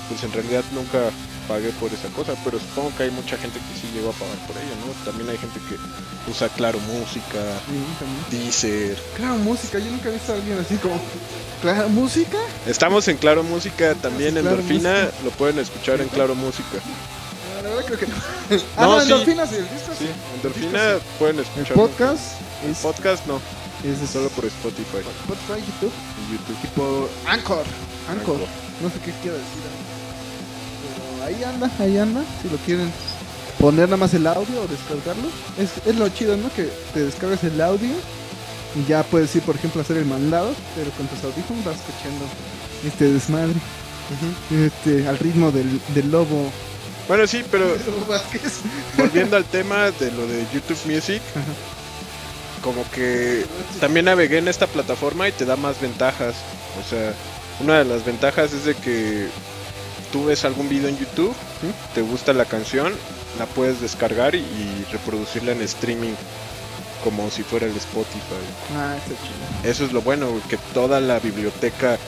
pues 0.09 0.23
en 0.23 0.33
realidad 0.33 0.65
nunca 0.73 1.11
pagué 1.49 1.71
por 1.81 1.91
esa 1.93 2.09
cosa, 2.09 2.35
pero 2.45 2.59
supongo 2.59 2.93
que 2.97 3.05
hay 3.05 3.11
mucha 3.11 3.37
gente 3.39 3.59
que 3.59 3.81
sí 3.81 3.89
llegó 3.95 4.11
a 4.11 4.13
pagar 4.13 4.37
por 4.47 4.55
ella, 4.57 4.75
¿no? 4.85 4.93
También 5.05 5.31
hay 5.31 5.39
gente 5.39 5.59
que 5.69 6.31
usa 6.31 6.49
Claro 6.51 6.79
Música, 6.81 7.41
Sí. 7.67 8.37
Deezer. 8.37 8.97
Claro, 9.17 9.37
música. 9.39 9.79
Yo 9.79 9.91
nunca 9.91 10.11
he 10.11 10.13
visto 10.13 10.33
a 10.33 10.35
alguien 10.37 10.59
así 10.59 10.77
como. 10.77 11.01
Claro, 11.63 11.89
música. 11.89 12.39
Estamos 12.67 13.09
en 13.09 13.17
Claro 13.17 13.43
Música 13.43 13.95
también, 13.97 14.35
Claro 14.35 14.51
Endorfina, 14.51 14.91
Música. 15.05 15.13
lo 15.25 15.31
pueden 15.33 15.59
escuchar 15.59 16.01
en 16.01 16.09
Claro 16.09 16.35
Música. 16.37 16.79
La 17.63 17.69
verdad 17.71 17.85
creo 17.87 17.99
que 17.99 18.07
no. 18.07 18.15
ah, 18.77 18.83
No, 18.87 18.97
no, 18.99 19.01
sí. 19.05 19.13
el 19.31 19.69
disco 19.69 19.93
Sí, 19.99 20.05
sí. 20.07 20.11
Endorfina 20.37 20.99
pueden 21.19 21.41
escuchar. 21.41 21.75
podcast 21.75 22.23
El 22.65 22.71
es, 22.73 22.79
podcast 22.79 23.27
no, 23.27 23.41
es 23.85 24.11
solo 24.11 24.29
por 24.31 24.45
Spotify 24.45 24.99
Spotify, 24.99 25.65
YouTube 25.67 25.93
y 26.29 26.33
YouTube. 26.33 26.69
por 26.77 27.09
Anchor. 27.27 27.65
Anchor. 28.09 28.37
Anchor. 28.37 28.49
No 28.83 28.91
sé 28.91 28.99
qué 29.05 29.13
quiero 29.23 29.37
decir. 29.37 29.98
Ahí 31.29 31.45
anda, 31.45 31.71
ahí 31.79 31.99
anda. 31.99 32.23
Si 32.43 32.49
lo 32.49 32.57
quieren 32.59 32.91
poner 33.59 33.85
nada 33.85 33.99
más 33.99 34.15
el 34.15 34.27
audio 34.27 34.63
o 34.63 34.67
descargarlo. 34.67 35.29
Es, 35.59 35.71
es 35.87 35.95
lo 35.97 36.09
chido, 36.09 36.37
¿no? 36.39 36.51
Que 36.55 36.71
te 36.95 37.01
descargas 37.01 37.45
el 37.45 37.61
audio 37.61 37.91
y 38.75 38.89
ya 38.89 39.03
puedes 39.03 39.35
ir, 39.37 39.43
por 39.43 39.57
ejemplo, 39.57 39.81
a 39.81 39.85
hacer 39.85 39.99
el 39.99 40.07
mandado, 40.07 40.55
pero 40.75 40.91
con 40.93 41.07
tus 41.07 41.23
audífonos 41.25 41.65
vas 41.67 41.77
escuchando 41.77 42.25
este 42.87 43.13
desmadre. 43.13 43.55
Este, 44.51 45.07
al 45.07 45.19
ritmo 45.19 45.51
del, 45.53 45.81
del 45.95 46.11
lobo. 46.11 46.51
Bueno, 47.09 47.27
sí, 47.27 47.45
pero 47.51 47.67
volviendo 48.97 49.37
al 49.37 49.45
tema 49.45 49.91
de 49.91 50.11
lo 50.13 50.27
de 50.27 50.47
YouTube 50.55 50.79
Music, 50.87 51.21
como 52.63 52.89
que 52.91 53.45
también 53.81 54.07
navegué 54.07 54.39
en 54.39 54.49
esta 54.49 54.67
plataforma 54.67 55.29
y 55.29 55.33
te 55.33 55.45
da 55.45 55.57
más 55.57 55.79
ventajas. 55.79 56.37
O 56.83 56.89
sea, 56.89 57.13
una 57.61 57.81
de 57.81 57.85
las 57.85 58.07
ventajas 58.07 58.55
es 58.55 58.65
de 58.65 58.75
que 58.75 59.29
tú 60.13 60.27
ves 60.27 60.45
algún 60.45 60.69
video 60.69 60.89
en 60.89 60.99
YouTube, 60.99 61.35
te 61.95 62.03
gusta 62.03 62.33
la 62.33 62.45
canción, 62.45 62.93
la 63.39 63.47
puedes 63.47 63.81
descargar 63.81 64.35
y, 64.35 64.39
y 64.39 64.87
reproducirla 64.91 65.53
en 65.53 65.63
streaming 65.63 66.15
como 67.05 67.31
si 67.31 67.43
fuera 67.43 67.67
el 67.67 67.77
Spotify. 67.77 68.21
Ah, 68.77 68.97
está 68.97 69.11
chido. 69.23 69.71
Eso 69.71 69.85
es 69.85 69.93
lo 69.93 70.03
bueno, 70.03 70.29
que 70.49 70.57
toda 70.75 71.01
la 71.01 71.19
biblioteca 71.21 71.99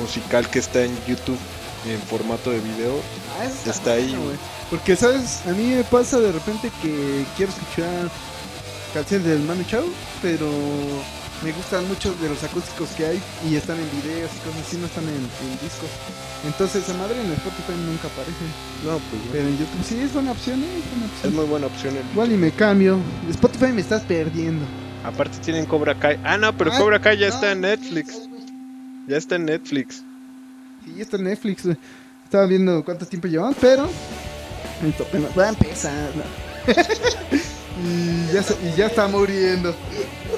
musical 0.00 0.48
que 0.50 0.58
está 0.58 0.84
en 0.84 0.94
YouTube 1.06 1.38
en 1.86 2.00
formato 2.02 2.50
de 2.50 2.60
video 2.60 3.00
Ah, 3.38 3.44
eso 3.44 3.70
Está 3.70 3.92
ahí. 3.92 4.14
Porque, 4.70 4.96
¿sabes? 4.96 5.40
A 5.46 5.50
mí 5.50 5.74
me 5.74 5.84
pasa 5.84 6.18
de 6.18 6.32
repente 6.32 6.70
que 6.82 7.24
quiero 7.36 7.52
escuchar 7.52 8.10
canciones 8.92 9.26
del 9.26 9.40
Manu 9.40 9.64
Chao, 9.64 9.84
pero 10.20 10.50
me 11.44 11.52
gustan 11.52 11.86
mucho 11.88 12.12
de 12.14 12.28
los 12.28 12.42
acústicos 12.42 12.88
que 12.90 13.06
hay 13.06 13.22
y 13.48 13.54
están 13.56 13.78
en 13.78 13.88
videos 14.02 14.30
y 14.34 14.38
cosas 14.48 14.66
así, 14.66 14.76
no 14.76 14.86
están 14.86 15.04
en, 15.04 15.14
en 15.14 15.52
discos. 15.62 15.88
Entonces, 16.44 16.84
esa 16.84 16.94
madre 16.98 17.20
en 17.20 17.32
Spotify 17.32 17.72
nunca 17.86 18.08
aparece. 18.08 18.44
No, 18.84 18.98
pues 19.10 19.22
Pero 19.32 19.48
en 19.48 19.58
YouTube 19.58 19.84
sí 19.84 20.00
es 20.00 20.12
buena 20.12 20.32
opción, 20.32 20.62
¿eh? 20.62 20.78
Es 20.78 20.90
buena 20.90 21.06
es 21.06 21.12
opción. 21.12 21.34
muy 21.36 21.44
buena 21.46 21.66
opción. 21.66 21.96
el- 21.96 22.10
Igual 22.12 22.32
y 22.32 22.36
me 22.36 22.50
cambio. 22.50 22.98
Spotify 23.30 23.72
me 23.72 23.80
estás 23.80 24.02
perdiendo. 24.02 24.64
Aparte 25.04 25.38
tienen 25.38 25.64
Cobra 25.66 25.94
Kai. 25.98 26.18
Ah, 26.24 26.36
no, 26.36 26.56
pero 26.56 26.70
Cobra 26.72 27.00
Kai 27.00 27.18
ya 27.18 27.28
no, 27.28 27.34
está 27.34 27.52
en 27.52 27.60
Netflix. 27.60 28.18
Ya 29.06 29.16
está 29.16 29.36
en 29.36 29.44
Netflix. 29.46 30.02
Sí, 30.84 31.00
está 31.00 31.16
en 31.16 31.24
Netflix. 31.24 31.64
güey. 31.64 31.76
Estaba 32.24 32.46
viendo 32.46 32.84
cuánto 32.84 33.06
tiempo 33.06 33.26
llevaban, 33.28 33.54
pero. 33.60 33.88
Esto 34.86 35.04
apenas 35.04 35.30
va 35.38 35.46
a 35.46 35.48
empezar. 35.50 36.10
¿no? 36.16 36.22
y, 37.84 38.32
ya 38.32 38.42
se- 38.42 38.56
y 38.66 38.76
ya 38.76 38.86
está 38.86 39.06
muriendo. 39.08 39.74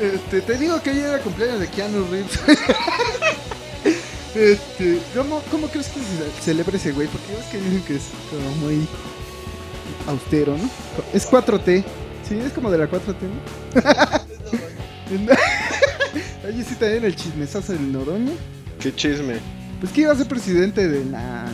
Este, 0.00 0.40
te 0.42 0.58
digo 0.58 0.80
que 0.82 0.90
ayer 0.90 1.06
era 1.06 1.18
cumpleaños 1.20 1.60
de 1.60 1.68
Keanu 1.68 2.06
Reeves. 2.10 2.38
este, 4.34 4.98
¿cómo, 5.14 5.42
¿Cómo 5.50 5.66
crees 5.68 5.88
que 5.88 6.00
se 6.00 6.42
celebra 6.42 6.76
ese 6.76 6.92
güey? 6.92 7.08
Porque 7.08 7.34
ves 7.34 7.46
que 7.46 7.58
dicen 7.58 7.82
que 7.82 7.96
es 7.96 8.02
como 8.30 8.54
muy 8.56 8.86
austero, 10.06 10.56
¿no? 10.56 10.70
Es 11.12 11.28
4T. 11.28 11.84
Sí, 12.28 12.38
es 12.38 12.52
como 12.52 12.70
de 12.70 12.78
la 12.78 12.88
4T, 12.88 13.16
¿no? 13.22 13.40
Oye, 16.48 16.64
sí, 16.64 16.74
también 16.76 17.04
el 17.04 17.16
chismesazo 17.16 17.72
del 17.72 17.92
Noroña. 17.92 18.32
Qué 18.80 18.94
chisme. 18.94 19.38
Pues 19.80 19.92
que 19.92 20.02
iba 20.02 20.12
a 20.12 20.16
ser 20.16 20.26
presidente 20.26 20.86
de 20.88 21.04
la 21.04 21.46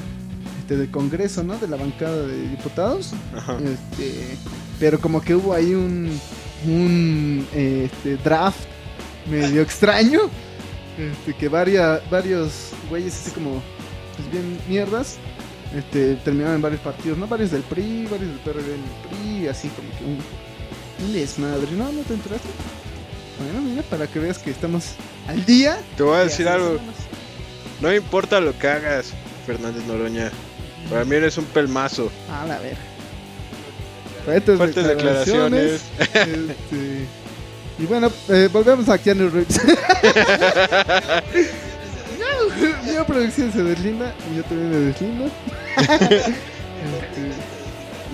este, 0.61 0.77
del 0.77 0.91
Congreso, 0.91 1.43
¿no? 1.43 1.57
De 1.59 1.69
la 1.69 1.77
bancada 1.77 2.27
de 2.27 2.49
diputados. 2.49 3.13
Ajá. 3.35 3.57
Este, 3.59 4.37
pero 4.79 5.01
como 5.01 5.21
que 5.21 5.35
hubo 5.35 5.53
ahí 5.53 5.75
un 5.75 6.19
un 6.65 7.47
este, 7.53 8.17
draft 8.17 8.59
medio 9.31 9.63
extraño. 9.63 10.21
Este, 10.99 11.35
que 11.35 11.49
varia, 11.49 12.01
varios 12.11 12.71
güeyes 12.89 13.15
así 13.15 13.31
como 13.33 13.63
pues 14.17 14.31
bien 14.31 14.59
mierdas. 14.69 15.17
Este, 15.75 16.15
terminaron 16.17 16.57
en 16.57 16.63
varios 16.63 16.81
partidos, 16.81 17.19
¿no? 17.19 17.27
Varios 17.27 17.51
del 17.51 17.63
PRI, 17.63 18.07
varios 18.11 18.29
del 18.31 18.39
PRD 18.39 18.75
en 18.75 18.83
el 18.83 19.09
PRI, 19.09 19.49
así 19.49 19.69
como 19.69 19.89
que 19.99 20.05
un, 20.05 21.07
un 21.07 21.13
desmadre. 21.13 21.71
¿No? 21.73 21.93
¿No 21.93 22.03
te 22.03 22.15
enteraste? 22.15 22.49
Bueno, 23.39 23.61
mira, 23.61 23.83
para 23.83 24.07
que 24.07 24.19
veas 24.19 24.39
que 24.39 24.51
estamos 24.51 24.95
al 25.29 25.45
día. 25.45 25.79
Te 25.97 26.03
voy 26.03 26.17
a 26.17 26.25
decir 26.25 26.49
algo. 26.49 26.79
No 27.83 27.93
importa 27.93 28.41
lo 28.41 28.59
que 28.59 28.69
hagas, 28.69 29.13
Fernández 29.45 29.85
Noroña. 29.85 30.31
Para 30.89 31.05
mí 31.05 31.17
eres 31.17 31.37
un 31.37 31.45
pelmazo. 31.47 32.11
A 32.33 32.47
la 32.47 32.59
ver. 32.61 32.96
Fuertes, 34.27 34.57
Fuertes 34.57 34.87
declaraciones. 34.89 35.83
Este, 36.01 37.07
y 37.79 37.87
bueno, 37.87 38.11
eh, 38.29 38.49
volvemos 38.53 38.89
a 38.89 38.99
Keanu 38.99 39.31
Reeves. 39.31 39.61
Mi 42.85 43.05
producción 43.05 43.53
se 43.53 43.63
deslinda 43.63 44.13
y 44.33 44.37
yo 44.39 44.43
también 44.45 44.71
me 44.71 44.77
deslindo. 44.77 45.27
Este, 45.77 47.33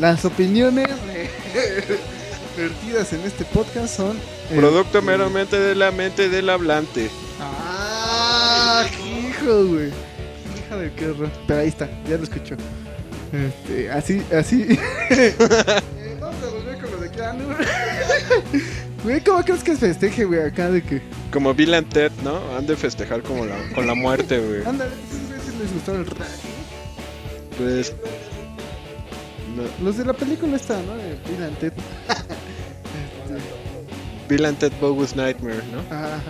las 0.00 0.24
opiniones 0.24 0.88
vertidas 2.56 3.12
en 3.14 3.20
este 3.22 3.44
podcast 3.46 3.96
son... 3.96 4.18
Producto 4.54 4.98
este, 4.98 5.10
meramente 5.10 5.58
de 5.58 5.74
la 5.74 5.90
mente 5.92 6.28
del 6.28 6.50
hablante. 6.50 7.08
Ah, 7.40 8.84
hijo, 8.98 9.64
güey. 9.64 9.88
Hija 10.58 10.76
de 10.76 10.92
qué 10.92 11.06
horror. 11.06 11.30
Pero 11.46 11.60
ahí 11.60 11.68
está, 11.68 11.88
ya 12.06 12.18
lo 12.18 12.24
escuchó. 12.24 12.56
Este, 13.32 13.90
así, 13.90 14.22
así. 14.30 14.78
Güey, 19.04 19.20
¿cómo 19.24 19.42
crees 19.42 19.64
que 19.64 19.76
festeje, 19.76 20.24
güey? 20.24 20.40
Acá 20.40 20.70
de 20.70 20.80
que. 20.80 21.02
Como 21.32 21.52
Bill 21.52 21.74
and 21.74 21.88
Ted, 21.88 22.12
¿no? 22.22 22.38
Han 22.56 22.66
de 22.66 22.76
festejar 22.76 23.22
como 23.22 23.44
la, 23.44 23.56
con 23.74 23.84
la 23.86 23.96
muerte, 23.96 24.38
güey. 24.38 24.64
Ándale, 24.64 24.92
esos 25.40 25.60
les 25.60 25.72
gustó 25.72 25.96
el 25.96 26.06
rap. 26.06 26.28
Pues. 27.58 27.92
no, 29.56 29.84
Los 29.84 29.96
de 29.96 30.04
la 30.04 30.12
película 30.12 30.54
esta, 30.54 30.80
¿no? 30.82 30.94
De 30.96 31.18
Bill 31.28 31.42
and 31.42 31.58
Ted. 31.58 31.72
Bill 34.28 34.44
and 34.44 34.58
Ted 34.58 34.72
Bogus 34.80 35.16
Nightmare, 35.16 35.62
¿no? 35.72 35.80
Ajá. 35.94 36.20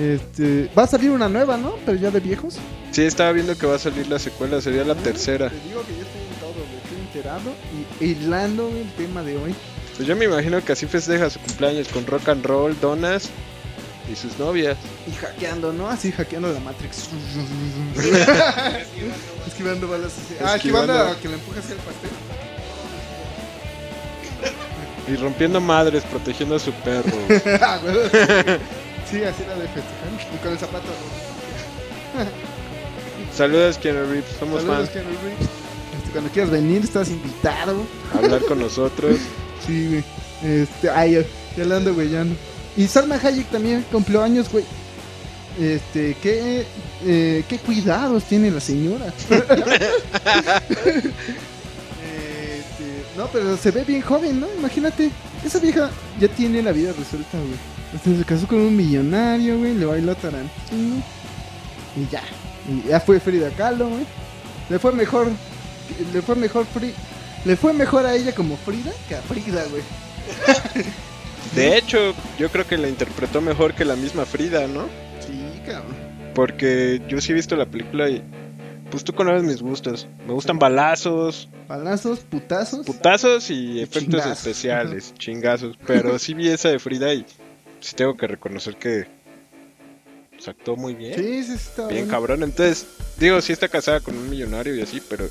Este, 0.00 0.70
va 0.76 0.84
a 0.84 0.86
salir 0.86 1.10
una 1.10 1.28
nueva, 1.28 1.56
¿no? 1.58 1.74
Pero 1.84 1.98
ya 1.98 2.10
de 2.10 2.20
viejos. 2.20 2.56
Sí, 2.92 3.02
estaba 3.02 3.32
viendo 3.32 3.56
que 3.58 3.66
va 3.66 3.74
a 3.76 3.78
salir 3.78 4.06
la 4.08 4.18
secuela, 4.18 4.60
sería 4.60 4.84
la 4.84 4.94
tercera. 4.94 5.50
Te 5.50 5.56
digo 5.68 5.82
que 5.82 5.94
yo 5.94 6.02
estoy 6.02 6.20
enterado 7.12 7.50
y 8.00 8.04
hilando 8.04 8.68
el 8.68 8.90
tema 8.92 9.22
de 9.22 9.36
hoy. 9.36 9.54
Pues 9.96 10.06
yo 10.06 10.14
me 10.16 10.26
imagino 10.26 10.62
que 10.64 10.72
así 10.72 10.86
festeja 10.86 11.28
su 11.30 11.40
cumpleaños 11.40 11.88
con 11.88 12.06
rock 12.06 12.28
and 12.28 12.44
roll, 12.44 12.78
donas 12.80 13.28
y 14.10 14.14
sus 14.16 14.38
novias. 14.38 14.76
Y 15.06 15.12
hackeando, 15.12 15.72
¿no? 15.72 15.88
Así 15.88 16.12
hackeando 16.12 16.52
la 16.52 16.60
Matrix. 16.60 17.08
esquivando 19.46 19.88
balas. 19.88 20.12
así. 20.12 20.34
Ah, 20.44 20.56
esquivando 20.56 20.92
Esquivando. 20.92 21.12
a 21.12 21.20
que 21.20 21.28
le 21.28 21.34
empujas 21.34 21.64
hacia 21.64 21.74
el 21.74 21.80
pastel. 21.80 22.10
Y 25.08 25.16
rompiendo 25.16 25.60
madres, 25.60 26.04
protegiendo 26.04 26.56
a 26.56 26.58
su 26.58 26.70
perro. 26.72 27.10
Ah, 27.62 27.80
sí, 29.10 29.24
así 29.24 29.42
la 29.48 29.54
de 29.54 29.66
festejar. 29.68 30.34
Y 30.34 30.36
con 30.42 30.52
el 30.52 30.58
zapato. 30.58 30.86
Saludos, 33.34 33.78
Keanu 33.78 34.00
Reeves, 34.10 34.24
somos 34.38 34.62
Saludos, 34.62 34.90
fans. 34.90 35.04
Este, 36.08 36.12
cuando 36.12 36.30
quieras 36.30 36.50
venir, 36.50 36.82
estás 36.82 37.10
invitado. 37.10 37.82
a 38.14 38.18
Hablar 38.18 38.42
con 38.44 38.58
nosotros. 38.58 39.16
Sí, 39.66 39.86
güey. 39.88 40.04
Este, 40.42 40.88
ay, 40.88 41.26
ya, 41.56 41.64
la 41.64 41.76
ando 41.76 41.92
güeyando. 41.92 42.34
Y 42.76 42.86
Salma 42.86 43.16
Hayek 43.16 43.50
también 43.50 43.84
cumplió 43.92 44.22
años, 44.22 44.48
güey. 44.50 44.64
Este, 45.60 46.16
qué, 46.22 46.64
eh, 47.04 47.44
qué 47.46 47.58
cuidados 47.58 48.24
tiene 48.24 48.50
la 48.50 48.60
señora. 48.60 49.12
Este, 52.00 53.02
no, 53.16 53.26
pero 53.26 53.56
se 53.56 53.70
ve 53.72 53.84
bien 53.84 54.00
joven, 54.00 54.40
¿no? 54.40 54.46
Imagínate, 54.58 55.10
esa 55.44 55.58
vieja 55.58 55.90
ya 56.18 56.28
tiene 56.28 56.62
la 56.62 56.72
vida 56.72 56.92
resuelta, 56.98 57.36
güey. 57.36 57.58
Este, 57.94 58.16
se 58.16 58.24
casó 58.24 58.46
con 58.46 58.60
un 58.60 58.74
millonario, 58.76 59.58
güey, 59.58 59.74
le 59.74 59.84
bailó 59.84 60.12
a 60.12 60.14
Tarantino. 60.14 61.02
Y 61.96 62.10
ya. 62.10 62.22
Y 62.68 62.88
ya 62.88 63.00
fue 63.00 63.20
Frida 63.20 63.50
Kahlo, 63.50 63.88
güey. 63.88 64.06
Le 64.70 64.78
fue 64.78 64.92
mejor, 64.92 65.28
le 66.12 66.22
fue 66.22 66.34
mejor 66.36 66.66
Frida. 66.66 66.94
Le 67.44 67.56
fue 67.56 67.72
mejor 67.72 68.04
a 68.06 68.14
ella 68.14 68.34
como 68.34 68.56
Frida 68.56 68.92
que 69.08 69.14
a 69.14 69.22
Frida, 69.22 69.64
güey. 69.70 69.82
De 71.54 71.76
hecho, 71.78 72.14
yo 72.38 72.50
creo 72.50 72.66
que 72.66 72.76
la 72.76 72.88
interpretó 72.88 73.40
mejor 73.40 73.74
que 73.74 73.84
la 73.84 73.96
misma 73.96 74.24
Frida, 74.26 74.66
¿no? 74.66 74.86
Sí, 75.26 75.60
cabrón. 75.66 75.96
Porque 76.34 77.00
yo 77.08 77.20
sí 77.20 77.32
he 77.32 77.34
visto 77.34 77.56
la 77.56 77.66
película 77.66 78.08
y. 78.08 78.22
Pues 78.90 79.04
tú 79.04 79.14
conoces 79.14 79.42
mis 79.42 79.60
gustos. 79.60 80.06
Me 80.26 80.32
gustan 80.32 80.58
balazos, 80.58 81.48
Balazos, 81.68 82.20
putazos. 82.20 82.86
putazos 82.86 83.50
y 83.50 83.80
efectos 83.82 84.04
chingazos. 84.22 84.38
especiales, 84.38 85.14
chingazos. 85.18 85.76
Pero 85.86 86.18
sí 86.18 86.32
vi 86.32 86.48
esa 86.48 86.70
de 86.70 86.78
Frida 86.78 87.12
y 87.12 87.26
sí 87.80 87.94
tengo 87.94 88.16
que 88.16 88.26
reconocer 88.26 88.76
que 88.76 89.06
se 90.38 90.50
actuó 90.50 90.76
muy 90.76 90.94
bien. 90.94 91.14
sí, 91.18 91.44
sí, 91.44 91.52
está 91.52 91.82
Bien 91.88 92.00
bueno. 92.06 92.10
cabrón. 92.12 92.42
Entonces, 92.44 92.86
digo, 93.18 93.40
sí 93.42 93.52
está 93.52 93.68
casada 93.68 94.00
con 94.00 94.16
un 94.16 94.30
millonario 94.30 94.74
y 94.74 94.80
así, 94.80 95.02
pero 95.06 95.28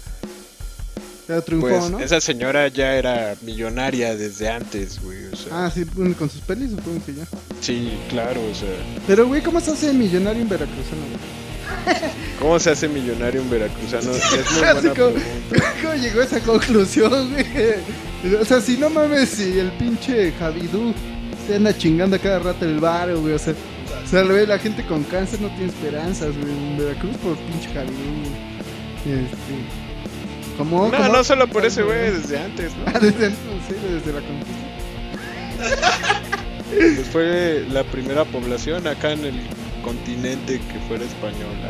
Ya 1.28 1.42
triunfó, 1.42 1.68
pues 1.68 1.90
¿no? 1.90 2.00
esa 2.00 2.22
señora 2.22 2.68
ya 2.70 2.96
era 2.96 3.36
millonaria 3.42 4.16
desde 4.16 4.50
antes, 4.50 5.02
güey. 5.04 5.26
O 5.32 5.36
sea, 5.36 5.66
Ah, 5.66 5.72
sí, 5.72 5.86
con 5.86 6.30
sus 6.30 6.42
pelis 6.42 6.72
supongo 6.72 7.04
que 7.06 7.14
ya. 7.16 7.26
sí, 7.62 7.92
claro, 8.10 8.40
o 8.50 8.56
sea, 8.56 8.70
Pero, 9.08 9.28
güey, 9.28 9.42
¿cómo 9.42 9.60
se 9.60 9.72
hace 9.72 9.94
millonario 9.94 10.42
en 10.42 10.50
Veracruzano, 10.50 11.02
güey? 11.02 11.48
¿cómo 12.40 12.58
se 12.60 12.70
hace 12.72 12.88
millonario 12.88 13.42
un 13.42 13.50
veracruzano? 13.50 14.10
Es 14.12 14.52
muy 14.52 14.62
buena 14.62 14.94
pregunta. 14.94 15.22
¿Cómo 15.82 15.94
llegó 15.96 16.22
a 16.22 16.24
esa 16.24 16.40
conclusión, 16.40 17.34
güey? 17.34 18.36
O 18.42 18.46
sea, 18.46 18.62
si 18.62 18.78
no 18.78 18.90
mames, 18.90 19.30
si 19.30 19.60
el 19.60 19.72
pinche 19.74 20.32
Javidú 20.40 20.94
se 21.46 21.56
anda 21.56 21.78
chingando 21.78 22.16
a 22.16 22.20
cada 22.20 22.40
rato 22.40 22.64
el 22.66 22.80
bar, 22.80 23.14
güey, 23.16 23.34
o 23.34 23.40
sea, 23.40 23.54
o 23.54 24.08
sea, 24.10 24.24
güey, 24.24 24.46
la 24.48 24.58
gente 24.60 24.86
con 24.86 25.04
cáncer 25.04 25.42
no 25.42 25.50
tiene 25.50 25.66
esperanzas, 25.66 26.38
güey, 26.38 26.52
en 26.54 26.78
Veracruz 26.78 27.18
por 27.18 27.36
pinche 27.38 27.68
Javidú, 27.74 28.14
güey. 29.04 29.20
Este... 29.26 29.87
¿Cómo? 30.58 30.88
No, 30.90 30.98
cómo? 30.98 31.10
no 31.10 31.24
solo 31.24 31.48
por 31.48 31.66
ese 31.66 31.84
güey, 31.84 32.12
desde 32.12 32.40
antes, 32.40 32.72
¿no? 32.76 32.84
Ah, 32.94 33.00
desde, 33.00 33.30
no 33.30 33.36
sé, 33.68 33.76
desde 33.94 34.14
la 34.14 34.22
conquista. 34.22 34.68
Pues 36.70 37.08
fue 37.12 37.66
la 37.70 37.84
primera 37.84 38.26
población 38.26 38.86
acá 38.88 39.14
en 39.14 39.26
el 39.26 39.42
continente 39.84 40.60
que 40.60 40.80
fuera 40.88 41.04
española, 41.06 41.70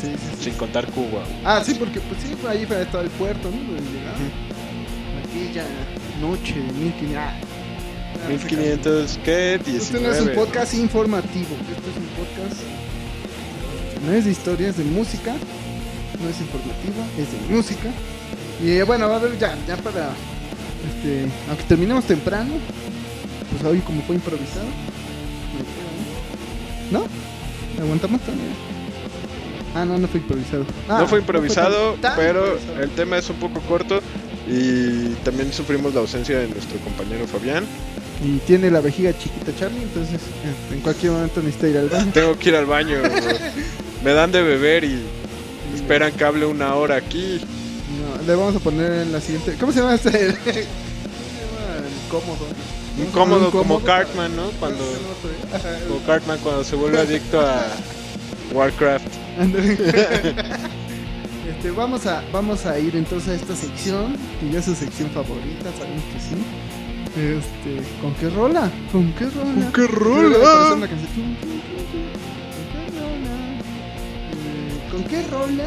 Sí, 0.00 0.06
sí, 0.12 0.36
sí. 0.38 0.44
sin 0.44 0.54
contar 0.54 0.86
Cuba. 0.86 1.22
Ah, 1.44 1.62
sí, 1.64 1.74
porque 1.74 2.00
pues 2.00 2.22
sí, 2.22 2.34
ahí 2.48 2.64
fue 2.64 2.84
todo 2.86 3.02
el 3.02 3.10
puerto, 3.10 3.50
¿no? 3.50 3.56
Aquella 5.28 5.64
noche 6.20 6.54
de 6.54 6.72
1500. 6.72 7.16
Ah, 7.18 7.34
ah, 8.24 8.28
1500, 8.28 9.18
¿qué? 9.24 9.54
Este 9.56 9.70
19. 9.72 10.06
no 10.06 10.14
es 10.14 10.20
un 10.22 10.34
podcast 10.34 10.74
informativo, 10.74 11.54
este 11.70 11.90
es 11.90 11.96
un 11.96 12.06
podcast. 12.16 12.62
No 14.06 14.12
es 14.12 14.24
de 14.24 14.30
historias, 14.30 14.76
de 14.78 14.84
música. 14.84 15.34
No 16.22 16.28
es 16.28 16.40
informativo, 16.40 17.04
es 17.18 17.30
de 17.48 17.54
música. 17.54 17.90
Y 18.62 18.70
eh, 18.72 18.82
bueno, 18.84 19.06
a 19.06 19.18
ver 19.18 19.38
ya, 19.38 19.56
ya 19.66 19.76
para. 19.76 20.10
Este, 20.88 21.26
aunque 21.48 21.64
terminemos 21.64 22.04
temprano, 22.04 22.54
pues 23.50 23.64
hoy 23.64 23.80
como 23.80 24.02
fue 24.02 24.16
improvisado. 24.16 24.66
¿No? 26.90 27.04
¿Aguantamos 27.82 28.20
también? 28.22 28.48
Ah, 29.74 29.84
no, 29.84 29.98
no 29.98 30.08
fue 30.08 30.20
improvisado. 30.20 30.64
Ah, 30.88 30.98
no 31.00 31.06
fue 31.06 31.20
improvisado, 31.20 31.92
tan- 31.92 32.00
tan 32.00 32.16
pero 32.16 32.44
improvisado. 32.54 32.82
el 32.82 32.90
tema 32.90 33.18
es 33.18 33.30
un 33.30 33.36
poco 33.36 33.60
corto 33.60 34.00
y 34.48 35.10
también 35.24 35.52
sufrimos 35.52 35.94
la 35.94 36.00
ausencia 36.00 36.38
de 36.38 36.48
nuestro 36.48 36.78
compañero 36.80 37.26
Fabián. 37.28 37.64
Y 38.24 38.38
tiene 38.38 38.70
la 38.70 38.80
vejiga 38.80 39.16
chiquita 39.16 39.52
Charlie, 39.58 39.82
entonces 39.82 40.20
en 40.72 40.80
cualquier 40.80 41.12
momento 41.12 41.40
necesita 41.40 41.68
ir 41.68 41.78
al 41.78 41.88
baño. 41.88 42.10
Tengo 42.14 42.38
que 42.38 42.48
ir 42.48 42.56
al 42.56 42.66
baño. 42.66 42.98
Me 44.04 44.12
dan 44.12 44.32
de 44.32 44.42
beber 44.42 44.82
y 44.84 45.00
esperan 45.74 46.12
que 46.12 46.24
hable 46.24 46.46
una 46.46 46.74
hora 46.74 46.96
aquí. 46.96 47.40
Le 48.30 48.36
vamos 48.36 48.54
a 48.54 48.60
poner 48.60 48.92
en 48.92 49.10
la 49.10 49.20
siguiente. 49.20 49.56
¿Cómo 49.58 49.72
se 49.72 49.80
llama 49.80 49.96
este? 49.96 50.12
¿Cómo 50.12 50.26
se 50.44 50.62
llama? 50.62 50.68
El 51.78 52.08
cómodo. 52.08 52.46
Incómodo 52.96 53.50
como 53.50 53.80
Cartman, 53.82 54.36
¿no? 54.36 54.50
Cuando 54.60 54.84
como 55.88 56.00
Cartman 56.06 56.38
cuando 56.38 56.62
se 56.62 56.76
vuelve 56.76 57.00
adicto 57.00 57.40
a 57.40 57.66
Warcraft. 58.52 59.08
Este, 61.50 61.72
vamos 61.72 62.06
a 62.06 62.22
vamos 62.32 62.66
a 62.66 62.78
ir 62.78 62.94
entonces 62.94 63.30
a 63.30 63.34
esta 63.34 63.56
sección, 63.56 64.16
que 64.38 64.50
ya 64.52 64.60
es 64.60 64.66
su 64.66 64.76
sección 64.76 65.10
favorita, 65.10 65.72
sabemos 65.76 66.04
que 66.04 66.20
sí. 66.20 66.36
Este, 67.16 67.82
¿con 68.00 68.14
qué 68.14 68.30
rola? 68.30 68.70
¿Con 68.92 69.12
qué 69.14 69.24
rola? 69.24 69.64
¿Con 69.64 69.72
qué 69.72 69.86
rola? 69.88 70.40
¿Con 70.42 70.52
qué 70.52 70.66
rola? 70.78 70.86
Eh, 74.36 74.90
¿Con 74.92 75.02
qué 75.02 75.22
rola 75.26 75.64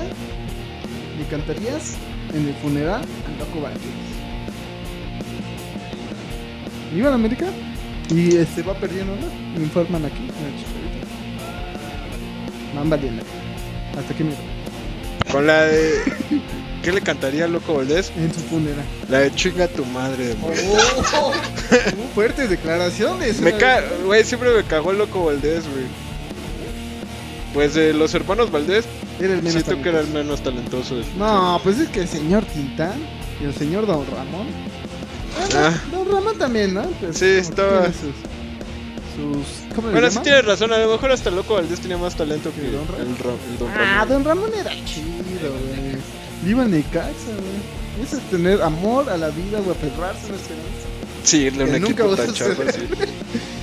le 1.18 1.26
cantarías 1.30 1.98
en 2.34 2.48
el 2.48 2.54
funeral 2.56 3.02
al 3.28 3.38
Loco 3.40 3.62
Valdés? 3.62 3.82
¿Iba 6.96 7.08
a 7.08 7.10
la 7.10 7.16
América? 7.16 7.48
Y 8.10 8.36
este 8.36 8.62
va 8.62 8.74
perdiendo, 8.76 9.16
¿no? 9.16 9.28
Me 9.58 9.64
informan 9.64 10.06
aquí. 10.06 10.30
en 13.08 13.20
el. 13.20 13.24
Hasta 13.98 14.14
que 14.14 14.24
me 14.24 14.34
Con 15.32 15.48
la 15.48 15.64
de. 15.64 16.02
¿Qué 16.84 16.92
le 16.92 17.02
cantaría 17.02 17.46
al 17.46 17.54
Loco 17.54 17.76
Valdés? 17.76 18.12
en 18.18 18.34
su 18.34 18.42
funeral. 18.42 18.84
La 19.10 19.20
de 19.20 19.34
chinga 19.34 19.68
tu 19.70 19.86
madre, 19.86 20.36
güey. 20.42 20.60
Oh, 21.14 21.32
fuertes 22.14 22.50
declaraciones. 22.50 23.40
Me 23.40 23.52
una 23.52 23.58
ca... 23.58 23.84
Güey, 24.06 24.26
siempre 24.26 24.54
me 24.54 24.64
cagó 24.64 24.92
el 24.92 24.98
Loco 24.98 25.24
Valdés, 25.26 25.64
güey. 25.72 25.86
Pues 27.54 27.74
de 27.76 27.94
los 27.94 28.14
hermanos 28.16 28.52
Valdés, 28.52 28.86
Era 29.20 29.34
el 29.34 29.44
menos 29.44 29.52
siento 29.64 29.82
que 29.82 29.90
era 29.90 30.00
el 30.00 30.08
menos 30.08 30.42
talentoso. 30.42 30.96
de- 30.96 31.06
No, 31.18 31.60
pues 31.64 31.80
es 31.80 31.90
que 31.90 32.02
el 32.02 32.08
señor 32.08 32.44
Tintán 32.46 32.96
y 33.42 33.46
el 33.46 33.54
señor 33.54 33.86
Don 33.86 34.06
Ramón. 34.08 34.48
Bueno, 35.38 35.56
Ah. 35.68 35.74
Don 35.92 36.12
Ramón 36.12 36.38
también, 36.38 36.74
¿no? 36.74 36.84
Pero 37.00 37.14
Sí, 37.14 37.26
estaba- 37.26 37.86
Sus, 37.86 37.94
sus- 39.16 39.76
¿Cómo 39.76 39.88
le 39.88 39.94
Bueno, 39.94 40.10
sí 40.10 40.20
tienes 40.24 40.46
razón, 40.46 40.74
a 40.74 40.78
lo 40.80 40.92
mejor 40.92 41.12
hasta 41.12 41.30
el 41.30 41.36
Loco 41.36 41.54
Valdés 41.56 41.80
tenía 41.80 41.98
más 41.98 42.16
talento 42.16 42.52
que 42.54 42.62
¿Que 42.62 42.68
el, 42.68 42.74
Don 42.74 42.88
Ra- 42.88 42.96
Ro- 43.24 43.38
el 43.52 43.58
Don 43.60 43.70
Ah, 43.70 43.76
Ramón. 44.06 44.10
Don 44.10 44.24
Ramón 44.26 44.52
era 44.60 44.72
chido, 44.86 45.52
güey. 45.52 45.94
Le 46.44 46.50
Iba 46.50 46.64
a 46.64 46.68
Necaxa, 46.68 47.28
güey. 47.28 48.04
Eso 48.06 48.18
es 48.18 48.24
tener 48.32 48.62
amor 48.64 49.10
a 49.10 49.18
la 49.18 49.30
vida, 49.30 49.60
güey, 49.60 49.72
aferrarse 49.78 50.26
a 50.28 50.30
la 50.32 50.36
esperanza. 50.36 50.88
Sí, 51.24 51.50
de 51.52 51.64
un 51.64 51.72
que 51.72 51.80
nunca 51.80 52.04
equipo 52.04 52.14
a 52.14 52.16
tan 52.18 52.34
chafa, 52.34 52.72
sí. 52.72 52.80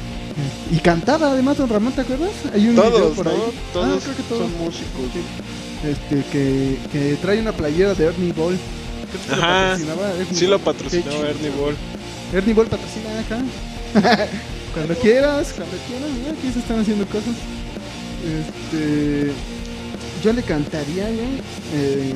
Y 0.71 0.79
cantaba 0.79 1.33
además 1.33 1.59
Don 1.59 1.69
Ramón, 1.69 1.93
¿te 1.93 2.03
acuerdas? 2.03 2.31
Hay 2.55 2.69
un 2.69 2.75
video 2.77 2.91
Todos, 2.91 3.17
por 3.17 3.27
¿no? 3.27 3.33
ahí. 3.33 3.39
Todos 3.73 3.89
Ah, 3.89 3.99
creo 4.05 4.17
que 4.17 4.23
todos. 4.25 4.43
son 4.43 4.59
músicos. 4.59 5.03
este, 5.85 6.25
que, 6.31 6.79
que 6.93 7.17
trae 7.21 7.41
una 7.41 7.53
playera 7.53 7.95
de 7.95 8.05
Ernie 8.07 8.33
Ball. 8.33 8.57
Creo 9.11 9.23
que 9.23 9.43
lo 9.43 9.47
patrocinaba 9.49 10.11
Ernie 10.13 10.35
Sí 10.35 10.47
lo 10.47 10.59
Ball. 10.59 10.61
Qué 10.61 10.65
patrocinó 10.65 11.11
chido. 11.11 11.27
Ernie 11.27 11.51
Ball. 11.51 11.77
Ernie 12.33 12.55
Ball 12.55 12.67
patrocina 12.69 13.21
acá. 13.21 13.39
cuando 14.75 14.95
quieras, 14.95 15.53
cuando 15.57 15.77
quieras, 15.89 16.39
aquí 16.39 16.53
se 16.53 16.59
están 16.61 16.79
haciendo 16.81 17.05
cosas. 17.07 17.35
Este, 18.25 19.33
yo 20.23 20.33
le 20.33 20.43
cantaría. 20.43 21.09
Eh, 21.09 22.15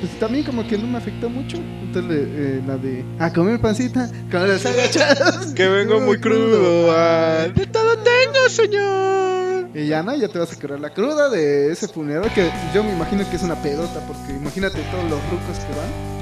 pues 0.00 0.18
también 0.18 0.44
como 0.44 0.66
que 0.66 0.78
no 0.78 0.86
me 0.86 0.98
afectó 0.98 1.28
mucho. 1.28 1.56
Entonces 1.58 2.12
eh, 2.12 2.62
la 2.66 2.76
de 2.76 3.04
a 3.18 3.32
comer 3.32 3.60
pancita 3.60 4.10
con 4.30 4.48
los 4.48 4.64
agachados. 4.64 5.46
Que 5.54 5.68
vengo 5.68 6.00
muy 6.00 6.18
crudo. 6.20 6.90
ah, 6.92 7.46
De 7.54 7.66
todo 7.66 7.98
tengo, 7.98 8.48
señor. 8.48 9.68
Y 9.74 9.86
ya 9.86 10.02
no, 10.02 10.16
ya 10.16 10.28
te 10.28 10.38
vas 10.38 10.52
a 10.52 10.56
curar 10.60 10.80
la 10.80 10.90
cruda 10.90 11.28
de 11.28 11.70
ese 11.72 11.86
funeral 11.86 12.32
que 12.34 12.50
yo 12.74 12.82
me 12.82 12.92
imagino 12.92 13.28
que 13.28 13.36
es 13.36 13.42
una 13.42 13.54
pedota 13.62 14.00
porque 14.06 14.32
imagínate 14.32 14.78
todos 14.90 15.04
los 15.04 15.20
rucos 15.30 15.58
que 15.58 15.72
van. 15.78 16.20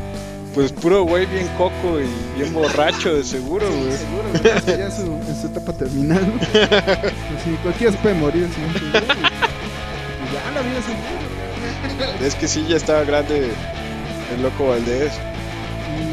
Pues 0.55 0.73
puro 0.73 1.05
güey 1.05 1.25
bien 1.27 1.47
coco 1.57 2.01
y 2.01 2.39
bien 2.39 2.53
borracho 2.53 3.15
de 3.15 3.23
seguro, 3.23 3.67
güey. 3.71 3.93
Seguro, 3.93 4.25
¿no? 4.33 4.39
O 4.41 4.43
sea, 4.43 4.77
ya 4.77 4.87
en 4.87 4.93
su, 4.93 5.03
en 5.07 5.41
su 5.41 5.47
etapa 5.47 5.73
terminal. 5.73 6.27
¿no? 6.27 6.35
Pues 6.43 7.43
sí, 7.45 7.57
cualquiera 7.63 7.93
se 7.93 7.99
puede 7.99 8.15
morir 8.17 8.45
en 8.45 8.53
su 8.53 8.61
momento. 8.61 8.81
Y, 8.81 10.35
ya 10.35 10.51
la 10.51 10.61
vida 10.63 10.83
se 10.83 11.28
Es 12.25 12.35
que 12.35 12.49
sí, 12.49 12.65
ya 12.69 12.77
estaba 12.77 13.05
grande 13.05 13.51
el 14.35 14.43
loco 14.43 14.69
Valdés. 14.69 15.13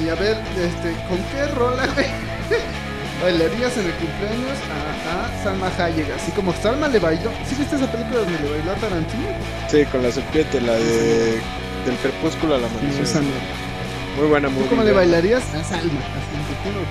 Y 0.03 0.09
a 0.09 0.15
ver, 0.15 0.37
este, 0.57 0.93
¿con 1.07 1.17
qué 1.31 1.47
rola, 1.55 1.85
güey? 1.87 2.07
Bailarías 3.21 3.75
en 3.77 3.85
el 3.85 3.93
cumpleaños 3.93 4.57
a, 4.69 5.39
a 5.39 5.43
Salma 5.43 5.71
Hayek, 5.79 6.11
así 6.11 6.31
como 6.31 6.53
Salma 6.53 6.87
le 6.89 6.99
bailó. 6.99 7.31
¿Sí 7.47 7.55
viste 7.57 7.75
esa 7.77 7.89
película 7.91 8.19
donde 8.19 8.39
le 8.39 8.49
bailó 8.51 8.71
a 8.71 8.75
Tarantino? 8.75 9.27
Sí, 9.69 9.85
con 9.85 10.03
la 10.03 10.11
serpiente, 10.11 10.59
la 10.61 10.73
de 10.73 11.39
del 11.85 11.95
crepúsculo 12.01 12.55
al 12.55 12.63
Esa 12.65 12.77
amanecer. 12.79 13.21
no. 13.23 14.19
Muy 14.21 14.27
buena 14.29 14.47
¿Tú 14.49 14.53
movie. 14.55 14.69
cómo 14.69 14.83
le 14.83 14.91
bailarías 14.91 15.43
a 15.55 15.63
Salma? 15.63 15.99
Así 16.01 16.35
en 16.35 16.43
tu 16.45 16.53
papeles, 16.63 16.87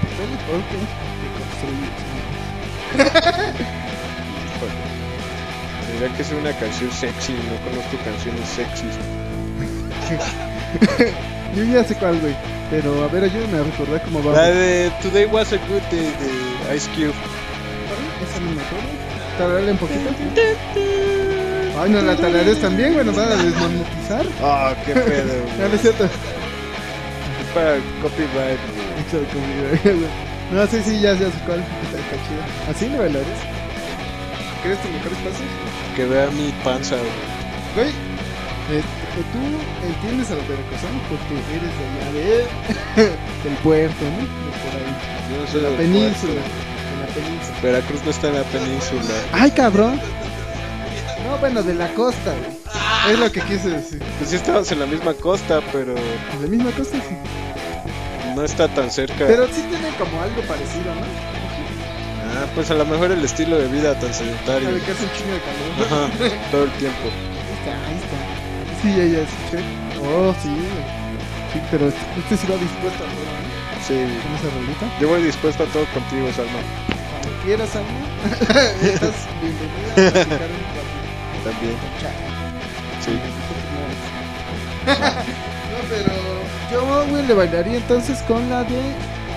ok. 0.55 0.71
Tendría 5.95 6.17
que 6.17 6.25
ser 6.25 6.37
una 6.39 6.53
canción 6.55 6.91
sexy, 6.91 7.35
no 7.35 7.71
conozco 7.71 7.97
canciones 8.05 8.49
sexys. 8.49 8.99
Yo 11.57 11.63
ya 11.63 11.85
sé 11.85 11.95
cuál, 11.95 12.19
güey. 12.19 12.35
Pero 12.69 13.05
a 13.05 13.07
ver, 13.07 13.23
ayúdame 13.23 13.59
a 13.59 13.63
recordar 13.63 14.03
cómo 14.03 14.21
va. 14.25 14.33
La 14.33 14.51
de 14.51 14.91
Today 15.01 15.27
Was 15.27 15.53
a 15.53 15.57
Good 15.57 15.83
Day 15.93 16.13
de 16.19 16.77
Ice 16.77 16.91
Cube. 16.91 17.15
Esa 18.25 18.41
no 18.41 18.51
me 18.51 18.61
acuerdo. 18.61 18.89
Tararle 19.39 19.71
un 19.71 19.79
poquito. 19.79 20.11
Ay, 21.79 21.91
no 21.91 22.01
la 22.03 22.17
tararees 22.17 22.61
también, 22.61 22.95
güey. 22.95 23.07
Nos 23.07 23.15
van 23.15 23.31
a 23.31 23.37
desmonetizar. 23.37 24.27
Ah, 24.43 24.75
qué 24.85 24.95
pedo. 24.95 25.05
Güey. 25.57 25.69
no 25.69 25.75
es 25.77 25.81
cierto. 25.81 26.05
Es 26.07 26.11
para 27.55 27.77
copyright. 28.03 28.59
güey. 29.85 30.09
No, 30.53 30.67
sí, 30.67 30.83
sí, 30.85 31.01
ya, 31.01 31.15
ya 31.15 31.31
sé 31.31 31.39
cuál. 31.47 31.61
Está, 31.61 31.99
chido. 32.27 32.43
¿Así 32.69 32.89
le 32.89 32.99
bailarías? 32.99 33.39
¿Crees 34.65 34.81
tus 34.83 34.91
mejores 34.91 35.19
pasos? 35.19 35.74
Que 35.97 36.05
vea 36.07 36.29
mi 36.31 36.53
panza, 36.65 36.97
güey. 36.97 37.09
Güey, 37.77 37.89
eh, 37.89 38.81
eh, 38.81 39.25
tú 39.33 39.87
entiendes 39.87 40.31
a 40.31 40.35
los 40.35 40.49
veracruzanos 40.49 41.03
porque 41.09 41.35
eres 41.55 41.71
de 41.79 41.85
allá 41.87 42.13
de... 42.13 43.09
del 43.49 43.57
puerto, 43.63 44.05
¿no? 44.05 44.19
De 44.19 44.51
por 44.63 44.73
ahí. 44.75 44.93
Yo 45.31 45.37
no 45.37 45.43
De 45.43 45.49
soy 45.49 45.61
la 45.63 45.69
del 45.69 45.79
península. 45.79 46.33
De 46.35 47.01
la 47.01 47.07
península. 47.15 47.59
Veracruz 47.63 48.05
no 48.05 48.11
está 48.11 48.29
en 48.29 48.35
la 48.35 48.43
península. 48.45 49.03
¡Ay, 49.33 49.51
cabrón! 49.53 50.01
No, 51.25 51.39
bueno, 51.39 51.63
de 51.63 51.75
la 51.75 51.89
costa, 51.95 52.33
güey. 52.33 53.13
Es 53.13 53.19
lo 53.19 53.31
que 53.31 53.41
quise 53.43 53.69
decir. 53.71 54.03
Pues 54.19 54.31
sí 54.31 54.37
estamos 54.37 54.71
en 54.73 54.81
la 54.81 54.87
misma 54.87 55.15
costa, 55.15 55.61
pero 55.73 55.95
De 55.95 56.41
la 56.43 56.47
misma 56.49 56.71
costa, 56.73 56.97
sí. 56.97 57.15
no 58.35 58.43
está 58.43 58.67
tan 58.69 58.91
cerca. 58.91 59.27
Pero 59.27 59.47
sí 59.47 59.63
tiene 59.69 59.89
como 59.99 60.21
algo 60.23 60.41
parecido, 60.43 60.93
¿no? 60.95 61.44
Ah, 62.37 62.47
pues 62.55 62.71
a 62.71 62.75
lo 62.75 62.85
mejor 62.85 63.13
el 63.13 63.25
estilo 63.25 63.57
de 63.59 63.69
vida 63.69 63.95
tan 63.99 64.13
sedentario. 64.13 64.69
Que 64.85 64.91
hace 64.91 65.05
un 65.05 65.13
chingo 65.13 65.33
de 65.35 65.41
calor. 65.41 65.71
Ajá, 65.87 66.11
todo 66.51 66.65
el 66.65 66.71
tiempo. 66.73 67.07
Ahí 67.07 67.55
está, 67.59 67.73
ahí 67.87 67.97
está. 67.97 68.19
Sí, 68.83 68.89
ya, 68.91 69.05
ya 69.07 69.21
escuché. 69.23 69.63
Oh, 70.03 70.35
sí. 70.43 70.51
Sí, 71.53 71.61
pero 71.71 71.89
este, 71.89 72.01
este 72.19 72.37
sí 72.37 72.47
va 72.51 72.57
dispuesto 72.57 73.05
a 73.05 73.07
todo, 73.07 73.25
¿no? 73.31 73.55
Sí. 73.87 73.95
Con 73.95 74.35
esa 74.35 74.51
rolita. 74.57 74.87
Yo 75.01 75.09
voy 75.09 75.23
dispuesto 75.23 75.63
a 75.63 75.67
todo 75.67 75.85
contigo, 75.95 76.29
Salma. 76.35 76.59
Cuando 77.23 77.43
quieras, 77.45 77.71
Alma. 77.77 78.01
Estás 78.83 79.15
bienvenida 79.41 79.93
a 79.93 79.95
platicar 79.95 80.51
un 80.51 80.65
ratito. 80.75 81.45
También. 81.45 81.77
Sí. 83.05 83.13
No, 85.75 85.81
pero 85.89 86.15
yo, 86.71 87.07
güey, 87.11 87.27
le 87.27 87.35
bailaría 87.35 87.77
entonces 87.79 88.23
con 88.29 88.49
la 88.49 88.63
de. 88.65 88.81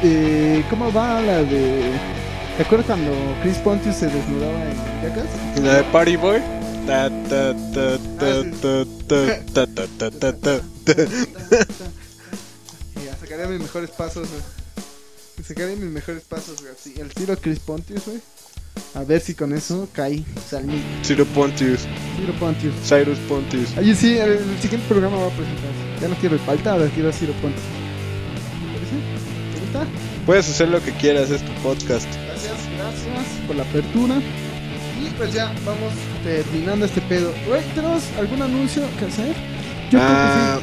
Eh, 0.03 0.63
¿Cómo 0.69 0.91
va 0.93 1.19
la 1.21 1.37
de.? 1.41 2.16
¿Te 2.57 2.63
acuerdas 2.63 2.87
cuando 2.87 3.11
Chris 3.43 3.57
Pontius 3.59 3.95
se 3.97 4.07
desnudaba 4.07 4.65
en 4.65 4.75
Jackass? 5.03 5.27
La 5.61 5.75
de 5.75 5.83
Party 5.83 6.15
Boy. 6.15 6.39
Ya, 6.87 7.05
ah, 7.05 7.09
sacaré 13.21 13.47
mis 13.47 13.59
mejores 13.59 13.91
pasos, 13.91 14.27
güey. 14.29 14.41
Sacaré 15.45 15.75
mis 15.75 15.91
mejores 15.91 16.23
pasos, 16.23 16.59
güey. 16.59 16.73
Sí, 16.81 16.95
el 16.97 17.13
tiro 17.13 17.37
Chris 17.37 17.59
Pontius, 17.59 18.07
güey. 18.07 18.19
A 18.95 19.03
ver 19.03 19.21
si 19.21 19.35
con 19.35 19.53
eso 19.53 19.87
cae 19.93 20.23
Salmi. 20.49 20.81
Ciro 21.03 21.25
Pontius. 21.25 21.81
Ciro 22.15 22.33
Pontius. 22.39 22.73
Cyrus 22.83 23.19
Pontius. 23.27 23.77
Oye, 23.77 23.93
sí, 23.93 24.17
el, 24.17 24.31
el 24.31 24.59
siguiente 24.59 24.87
programa 24.87 25.17
va 25.17 25.27
a 25.27 25.29
presentar. 25.29 25.69
Ya 26.01 26.07
no 26.07 26.15
quiero 26.15 26.33
el 26.33 26.41
palta, 26.41 26.71
ahora 26.71 26.89
quiero 26.91 27.09
a 27.09 27.13
Ciro 27.13 27.33
Pontius. 27.33 27.61
¿Te, 28.91 29.59
¿Te 29.59 29.63
gusta? 29.63 29.85
Puedes 30.25 30.49
hacer 30.49 30.69
lo 30.69 30.81
que 30.81 30.91
quieras, 30.93 31.29
es 31.29 31.45
tu 31.45 31.51
podcast. 31.61 32.07
Gracias, 32.91 33.39
por 33.47 33.55
la 33.55 33.63
apertura. 33.63 34.15
Y 35.01 35.09
pues 35.17 35.33
ya 35.33 35.51
vamos 35.65 35.93
terminando 36.23 36.85
este 36.85 37.01
pedo. 37.01 37.31
Güey, 37.47 37.61
¿tenemos 37.75 38.03
algún 38.19 38.41
anuncio 38.41 38.83
que 38.99 39.05
hacer? 39.05 39.35
Yo 39.91 39.99
Ah, 40.01 40.59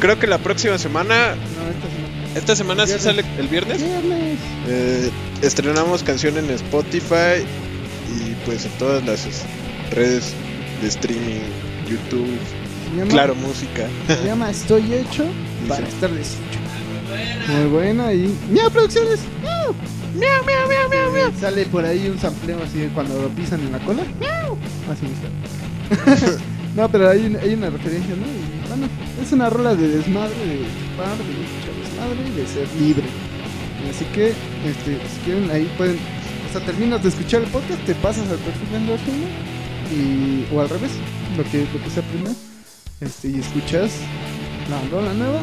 creo 0.00 0.18
que 0.18 0.26
la 0.26 0.38
próxima 0.38 0.78
semana, 0.78 1.34
creo 1.34 1.34
que. 1.34 1.56
No, 1.56 1.70
esta 1.70 1.88
semana. 1.88 2.38
esta 2.38 2.56
semana 2.56 2.86
sí 2.86 2.94
sale 2.98 3.24
el 3.38 3.48
viernes. 3.48 3.82
Viernes. 3.82 4.38
Eh, 4.68 5.10
estrenamos 5.42 6.02
canción 6.02 6.36
en 6.38 6.50
Spotify 6.50 7.44
y 8.14 8.34
pues 8.44 8.64
en 8.66 8.72
todas 8.78 9.04
las 9.04 9.26
es- 9.26 9.42
redes 9.90 10.32
de 10.82 10.88
streaming, 10.88 11.40
YouTube, 11.88 12.28
llama, 12.96 13.10
claro, 13.10 13.34
música. 13.34 13.86
Se 14.06 14.24
llama 14.24 14.50
Estoy 14.50 14.92
hecho 14.94 15.24
para 15.68 15.86
estar 15.86 16.10
deshecho. 16.10 16.60
Muy 17.48 17.66
buena 17.70 18.12
y. 18.12 18.32
¡Miau, 18.50 18.70
producciones! 18.70 19.20
¡Miau, 20.18 20.44
miau, 20.44 20.68
miau, 20.68 20.88
miau, 20.88 21.12
miau! 21.12 21.32
Sale 21.40 21.66
por 21.66 21.84
ahí 21.84 22.08
un 22.08 22.18
sampleo 22.18 22.62
así 22.62 22.78
de 22.78 22.88
cuando 22.88 23.20
lo 23.20 23.28
pisan 23.30 23.60
en 23.60 23.72
la 23.72 23.78
cola. 23.80 24.02
¡Miau! 24.20 24.56
Así 24.90 25.06
está. 25.06 26.38
no, 26.76 26.88
pero 26.90 27.10
hay, 27.10 27.26
un- 27.26 27.36
hay 27.36 27.54
una 27.54 27.70
referencia, 27.70 28.14
¿no? 28.16 28.26
Y, 28.26 28.68
bueno, 28.68 28.88
es 29.22 29.32
una 29.32 29.50
rola 29.50 29.74
de 29.74 29.88
desmadre, 29.88 30.34
de 30.34 30.58
chupar, 30.58 31.16
de 31.16 31.32
escuchar 31.44 31.74
desmadre 31.82 32.28
y 32.28 32.40
de 32.40 32.46
ser 32.46 32.68
libre. 32.80 33.04
Así 33.90 34.04
que, 34.06 34.28
este, 34.30 34.98
si 35.14 35.20
quieren, 35.24 35.50
ahí 35.50 35.70
pueden. 35.76 35.96
O 36.48 36.52
sea, 36.52 36.60
terminas 36.64 37.02
de 37.02 37.08
escuchar 37.10 37.42
el 37.42 37.48
podcast, 37.48 37.80
te 37.84 37.94
pasas 37.96 38.28
al 38.30 38.38
perfil 38.38 38.70
de 38.70 38.76
Endorfina 38.78 39.26
y. 39.92 40.46
o 40.54 40.60
al 40.60 40.68
revés, 40.68 40.90
lo 41.36 41.44
que, 41.44 41.66
lo 41.72 41.82
que 41.84 41.90
sea 41.90 42.02
primero. 42.04 42.34
Este, 43.00 43.28
y 43.28 43.38
escuchas 43.40 43.92
la 44.70 44.80
rola 44.90 45.12
nueva. 45.12 45.40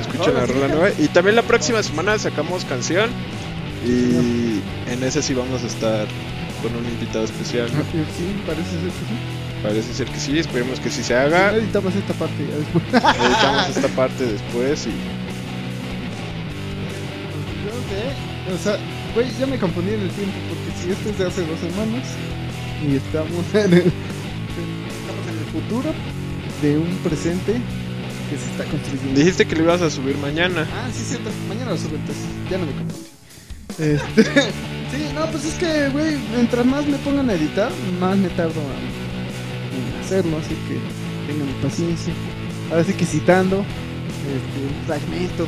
Escucha 0.00 0.30
la 0.32 0.46
rola 0.46 0.68
nueva. 0.68 0.88
Y 0.98 1.08
también 1.08 1.36
la 1.36 1.42
próxima 1.42 1.82
semana 1.82 2.18
sacamos 2.18 2.64
canción 2.64 3.10
y 3.84 4.60
en 4.90 5.02
ese 5.02 5.22
sí 5.22 5.34
vamos 5.34 5.62
a 5.62 5.66
estar 5.66 6.06
con 6.62 6.74
un 6.76 6.84
invitado 6.84 7.24
especial. 7.24 7.68
¿no? 7.72 7.82
Sí, 7.92 8.04
parece 8.46 8.70
ser 8.70 8.80
que 8.80 8.90
sí. 8.90 9.16
Parece 9.62 9.94
ser 9.94 10.06
que 10.08 10.18
sí, 10.18 10.38
esperemos 10.38 10.80
que 10.80 10.90
sí 10.90 11.02
se 11.02 11.14
haga. 11.14 11.54
editamos 11.54 11.94
esta 11.94 12.14
parte 12.14 12.46
ya 12.48 12.56
después. 12.56 12.84
Editamos 12.92 13.68
esta 13.76 13.88
parte 13.88 14.24
después 14.26 14.86
y 14.86 14.90
Yo 17.64 17.72
sé, 17.90 18.54
O 18.54 18.58
sea, 18.58 18.78
güey, 19.14 19.26
ya 19.38 19.46
me 19.46 19.58
confundí 19.58 19.92
en 19.94 20.00
el 20.00 20.10
tiempo 20.10 20.36
porque 20.48 20.82
si 20.82 20.90
este 20.90 21.10
es 21.10 21.18
de 21.18 21.26
hace 21.26 21.46
dos 21.46 21.58
semanas 21.60 22.06
y 22.86 22.96
estamos 22.96 23.44
en 23.54 23.72
el, 23.74 23.92
estamos 24.88 25.26
en 25.28 25.38
el 25.38 25.44
futuro 25.52 25.92
de 26.62 26.78
un 26.78 26.96
presente 27.04 27.52
que 28.30 28.36
se 28.38 28.46
está 28.50 28.64
construyendo. 28.64 29.18
dijiste 29.18 29.46
que 29.46 29.56
lo 29.56 29.64
ibas 29.64 29.82
a 29.82 29.90
subir 29.90 30.16
mañana. 30.18 30.66
Ah, 30.72 30.88
sí, 30.92 31.02
cierto. 31.04 31.30
Mañana 31.48 31.72
lo 31.72 31.76
subo 31.76 31.96
entonces. 31.96 32.24
Ya 32.50 32.56
no 32.58 32.66
me 32.66 32.72
confundí. 32.72 33.09
Este, 33.78 34.24
sí, 34.24 35.10
no, 35.14 35.26
pues 35.26 35.44
es 35.44 35.54
que, 35.54 35.88
güey, 35.90 36.16
mientras 36.34 36.66
más 36.66 36.86
me 36.86 36.98
pongan 36.98 37.30
a 37.30 37.34
editar, 37.34 37.70
más 38.00 38.16
me 38.16 38.28
tardo 38.30 38.60
en, 38.60 40.04
hacerlo. 40.04 40.38
Así 40.38 40.54
que 40.68 40.78
tengan 41.30 41.48
paciencia. 41.62 42.12
Ahora 42.70 42.84
sí 42.84 42.92
que 42.92 43.04
citando 43.04 43.64
este, 44.26 44.60
un 44.66 44.86
fragmento 44.86 45.46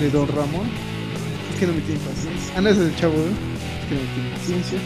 de 0.00 0.10
Don 0.10 0.28
Ramón. 0.28 0.68
Es 1.52 1.60
que 1.60 1.66
no 1.66 1.72
me 1.72 1.80
tiene 1.80 2.00
paciencia. 2.00 2.54
Ah, 2.56 2.60
no, 2.60 2.68
es 2.68 2.78
el 2.78 2.94
chavo, 2.96 3.14
¿eh? 3.14 3.32
Es 3.80 3.88
que 3.88 3.94
no 3.94 4.00
me 4.00 4.06
tiene 4.14 4.30
paciencia. 4.36 4.78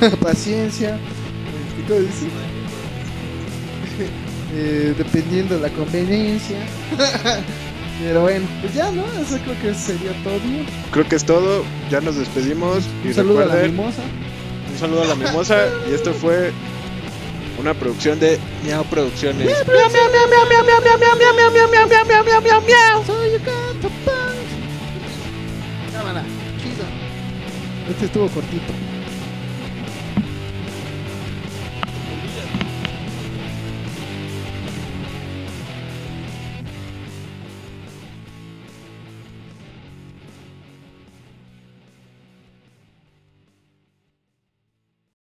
Entonces, 0.00 0.18
paciencia. 0.24 0.96
Este, 0.96 1.88
¿Cómo 1.88 2.00
dice? 2.00 2.26
eh, 4.54 4.94
dependiendo 4.96 5.56
de 5.56 5.60
la 5.62 5.70
conveniencia. 5.70 6.58
Pero 8.00 8.22
bueno, 8.22 8.46
pues 8.60 8.74
ya, 8.74 8.90
¿no? 8.92 9.02
Eso 9.20 9.38
creo 9.44 9.60
que 9.60 9.74
sería 9.74 10.12
todo. 10.22 10.38
Creo 10.92 11.08
que 11.08 11.16
es 11.16 11.24
todo. 11.24 11.64
Ya 11.90 12.00
nos 12.00 12.16
despedimos. 12.16 12.84
Y 13.04 13.08
Un 13.08 13.14
saludo 13.14 13.40
a 13.40 13.46
la 13.46 13.54
mimosa. 13.56 14.02
un 14.72 14.78
saludo 14.78 15.02
a 15.02 15.06
la 15.06 15.14
mimosa. 15.16 15.66
Y 15.90 15.94
esto 15.94 16.12
fue 16.12 16.52
una 17.58 17.74
producción 17.74 18.20
de 18.20 18.38
Miau 18.64 18.84
Producciones. 18.84 19.48
Punk. 24.04 25.92
Cámara, 25.92 26.22
chido. 26.62 26.84
Este 27.90 28.04
estuvo 28.06 28.28
cortito. 28.28 28.72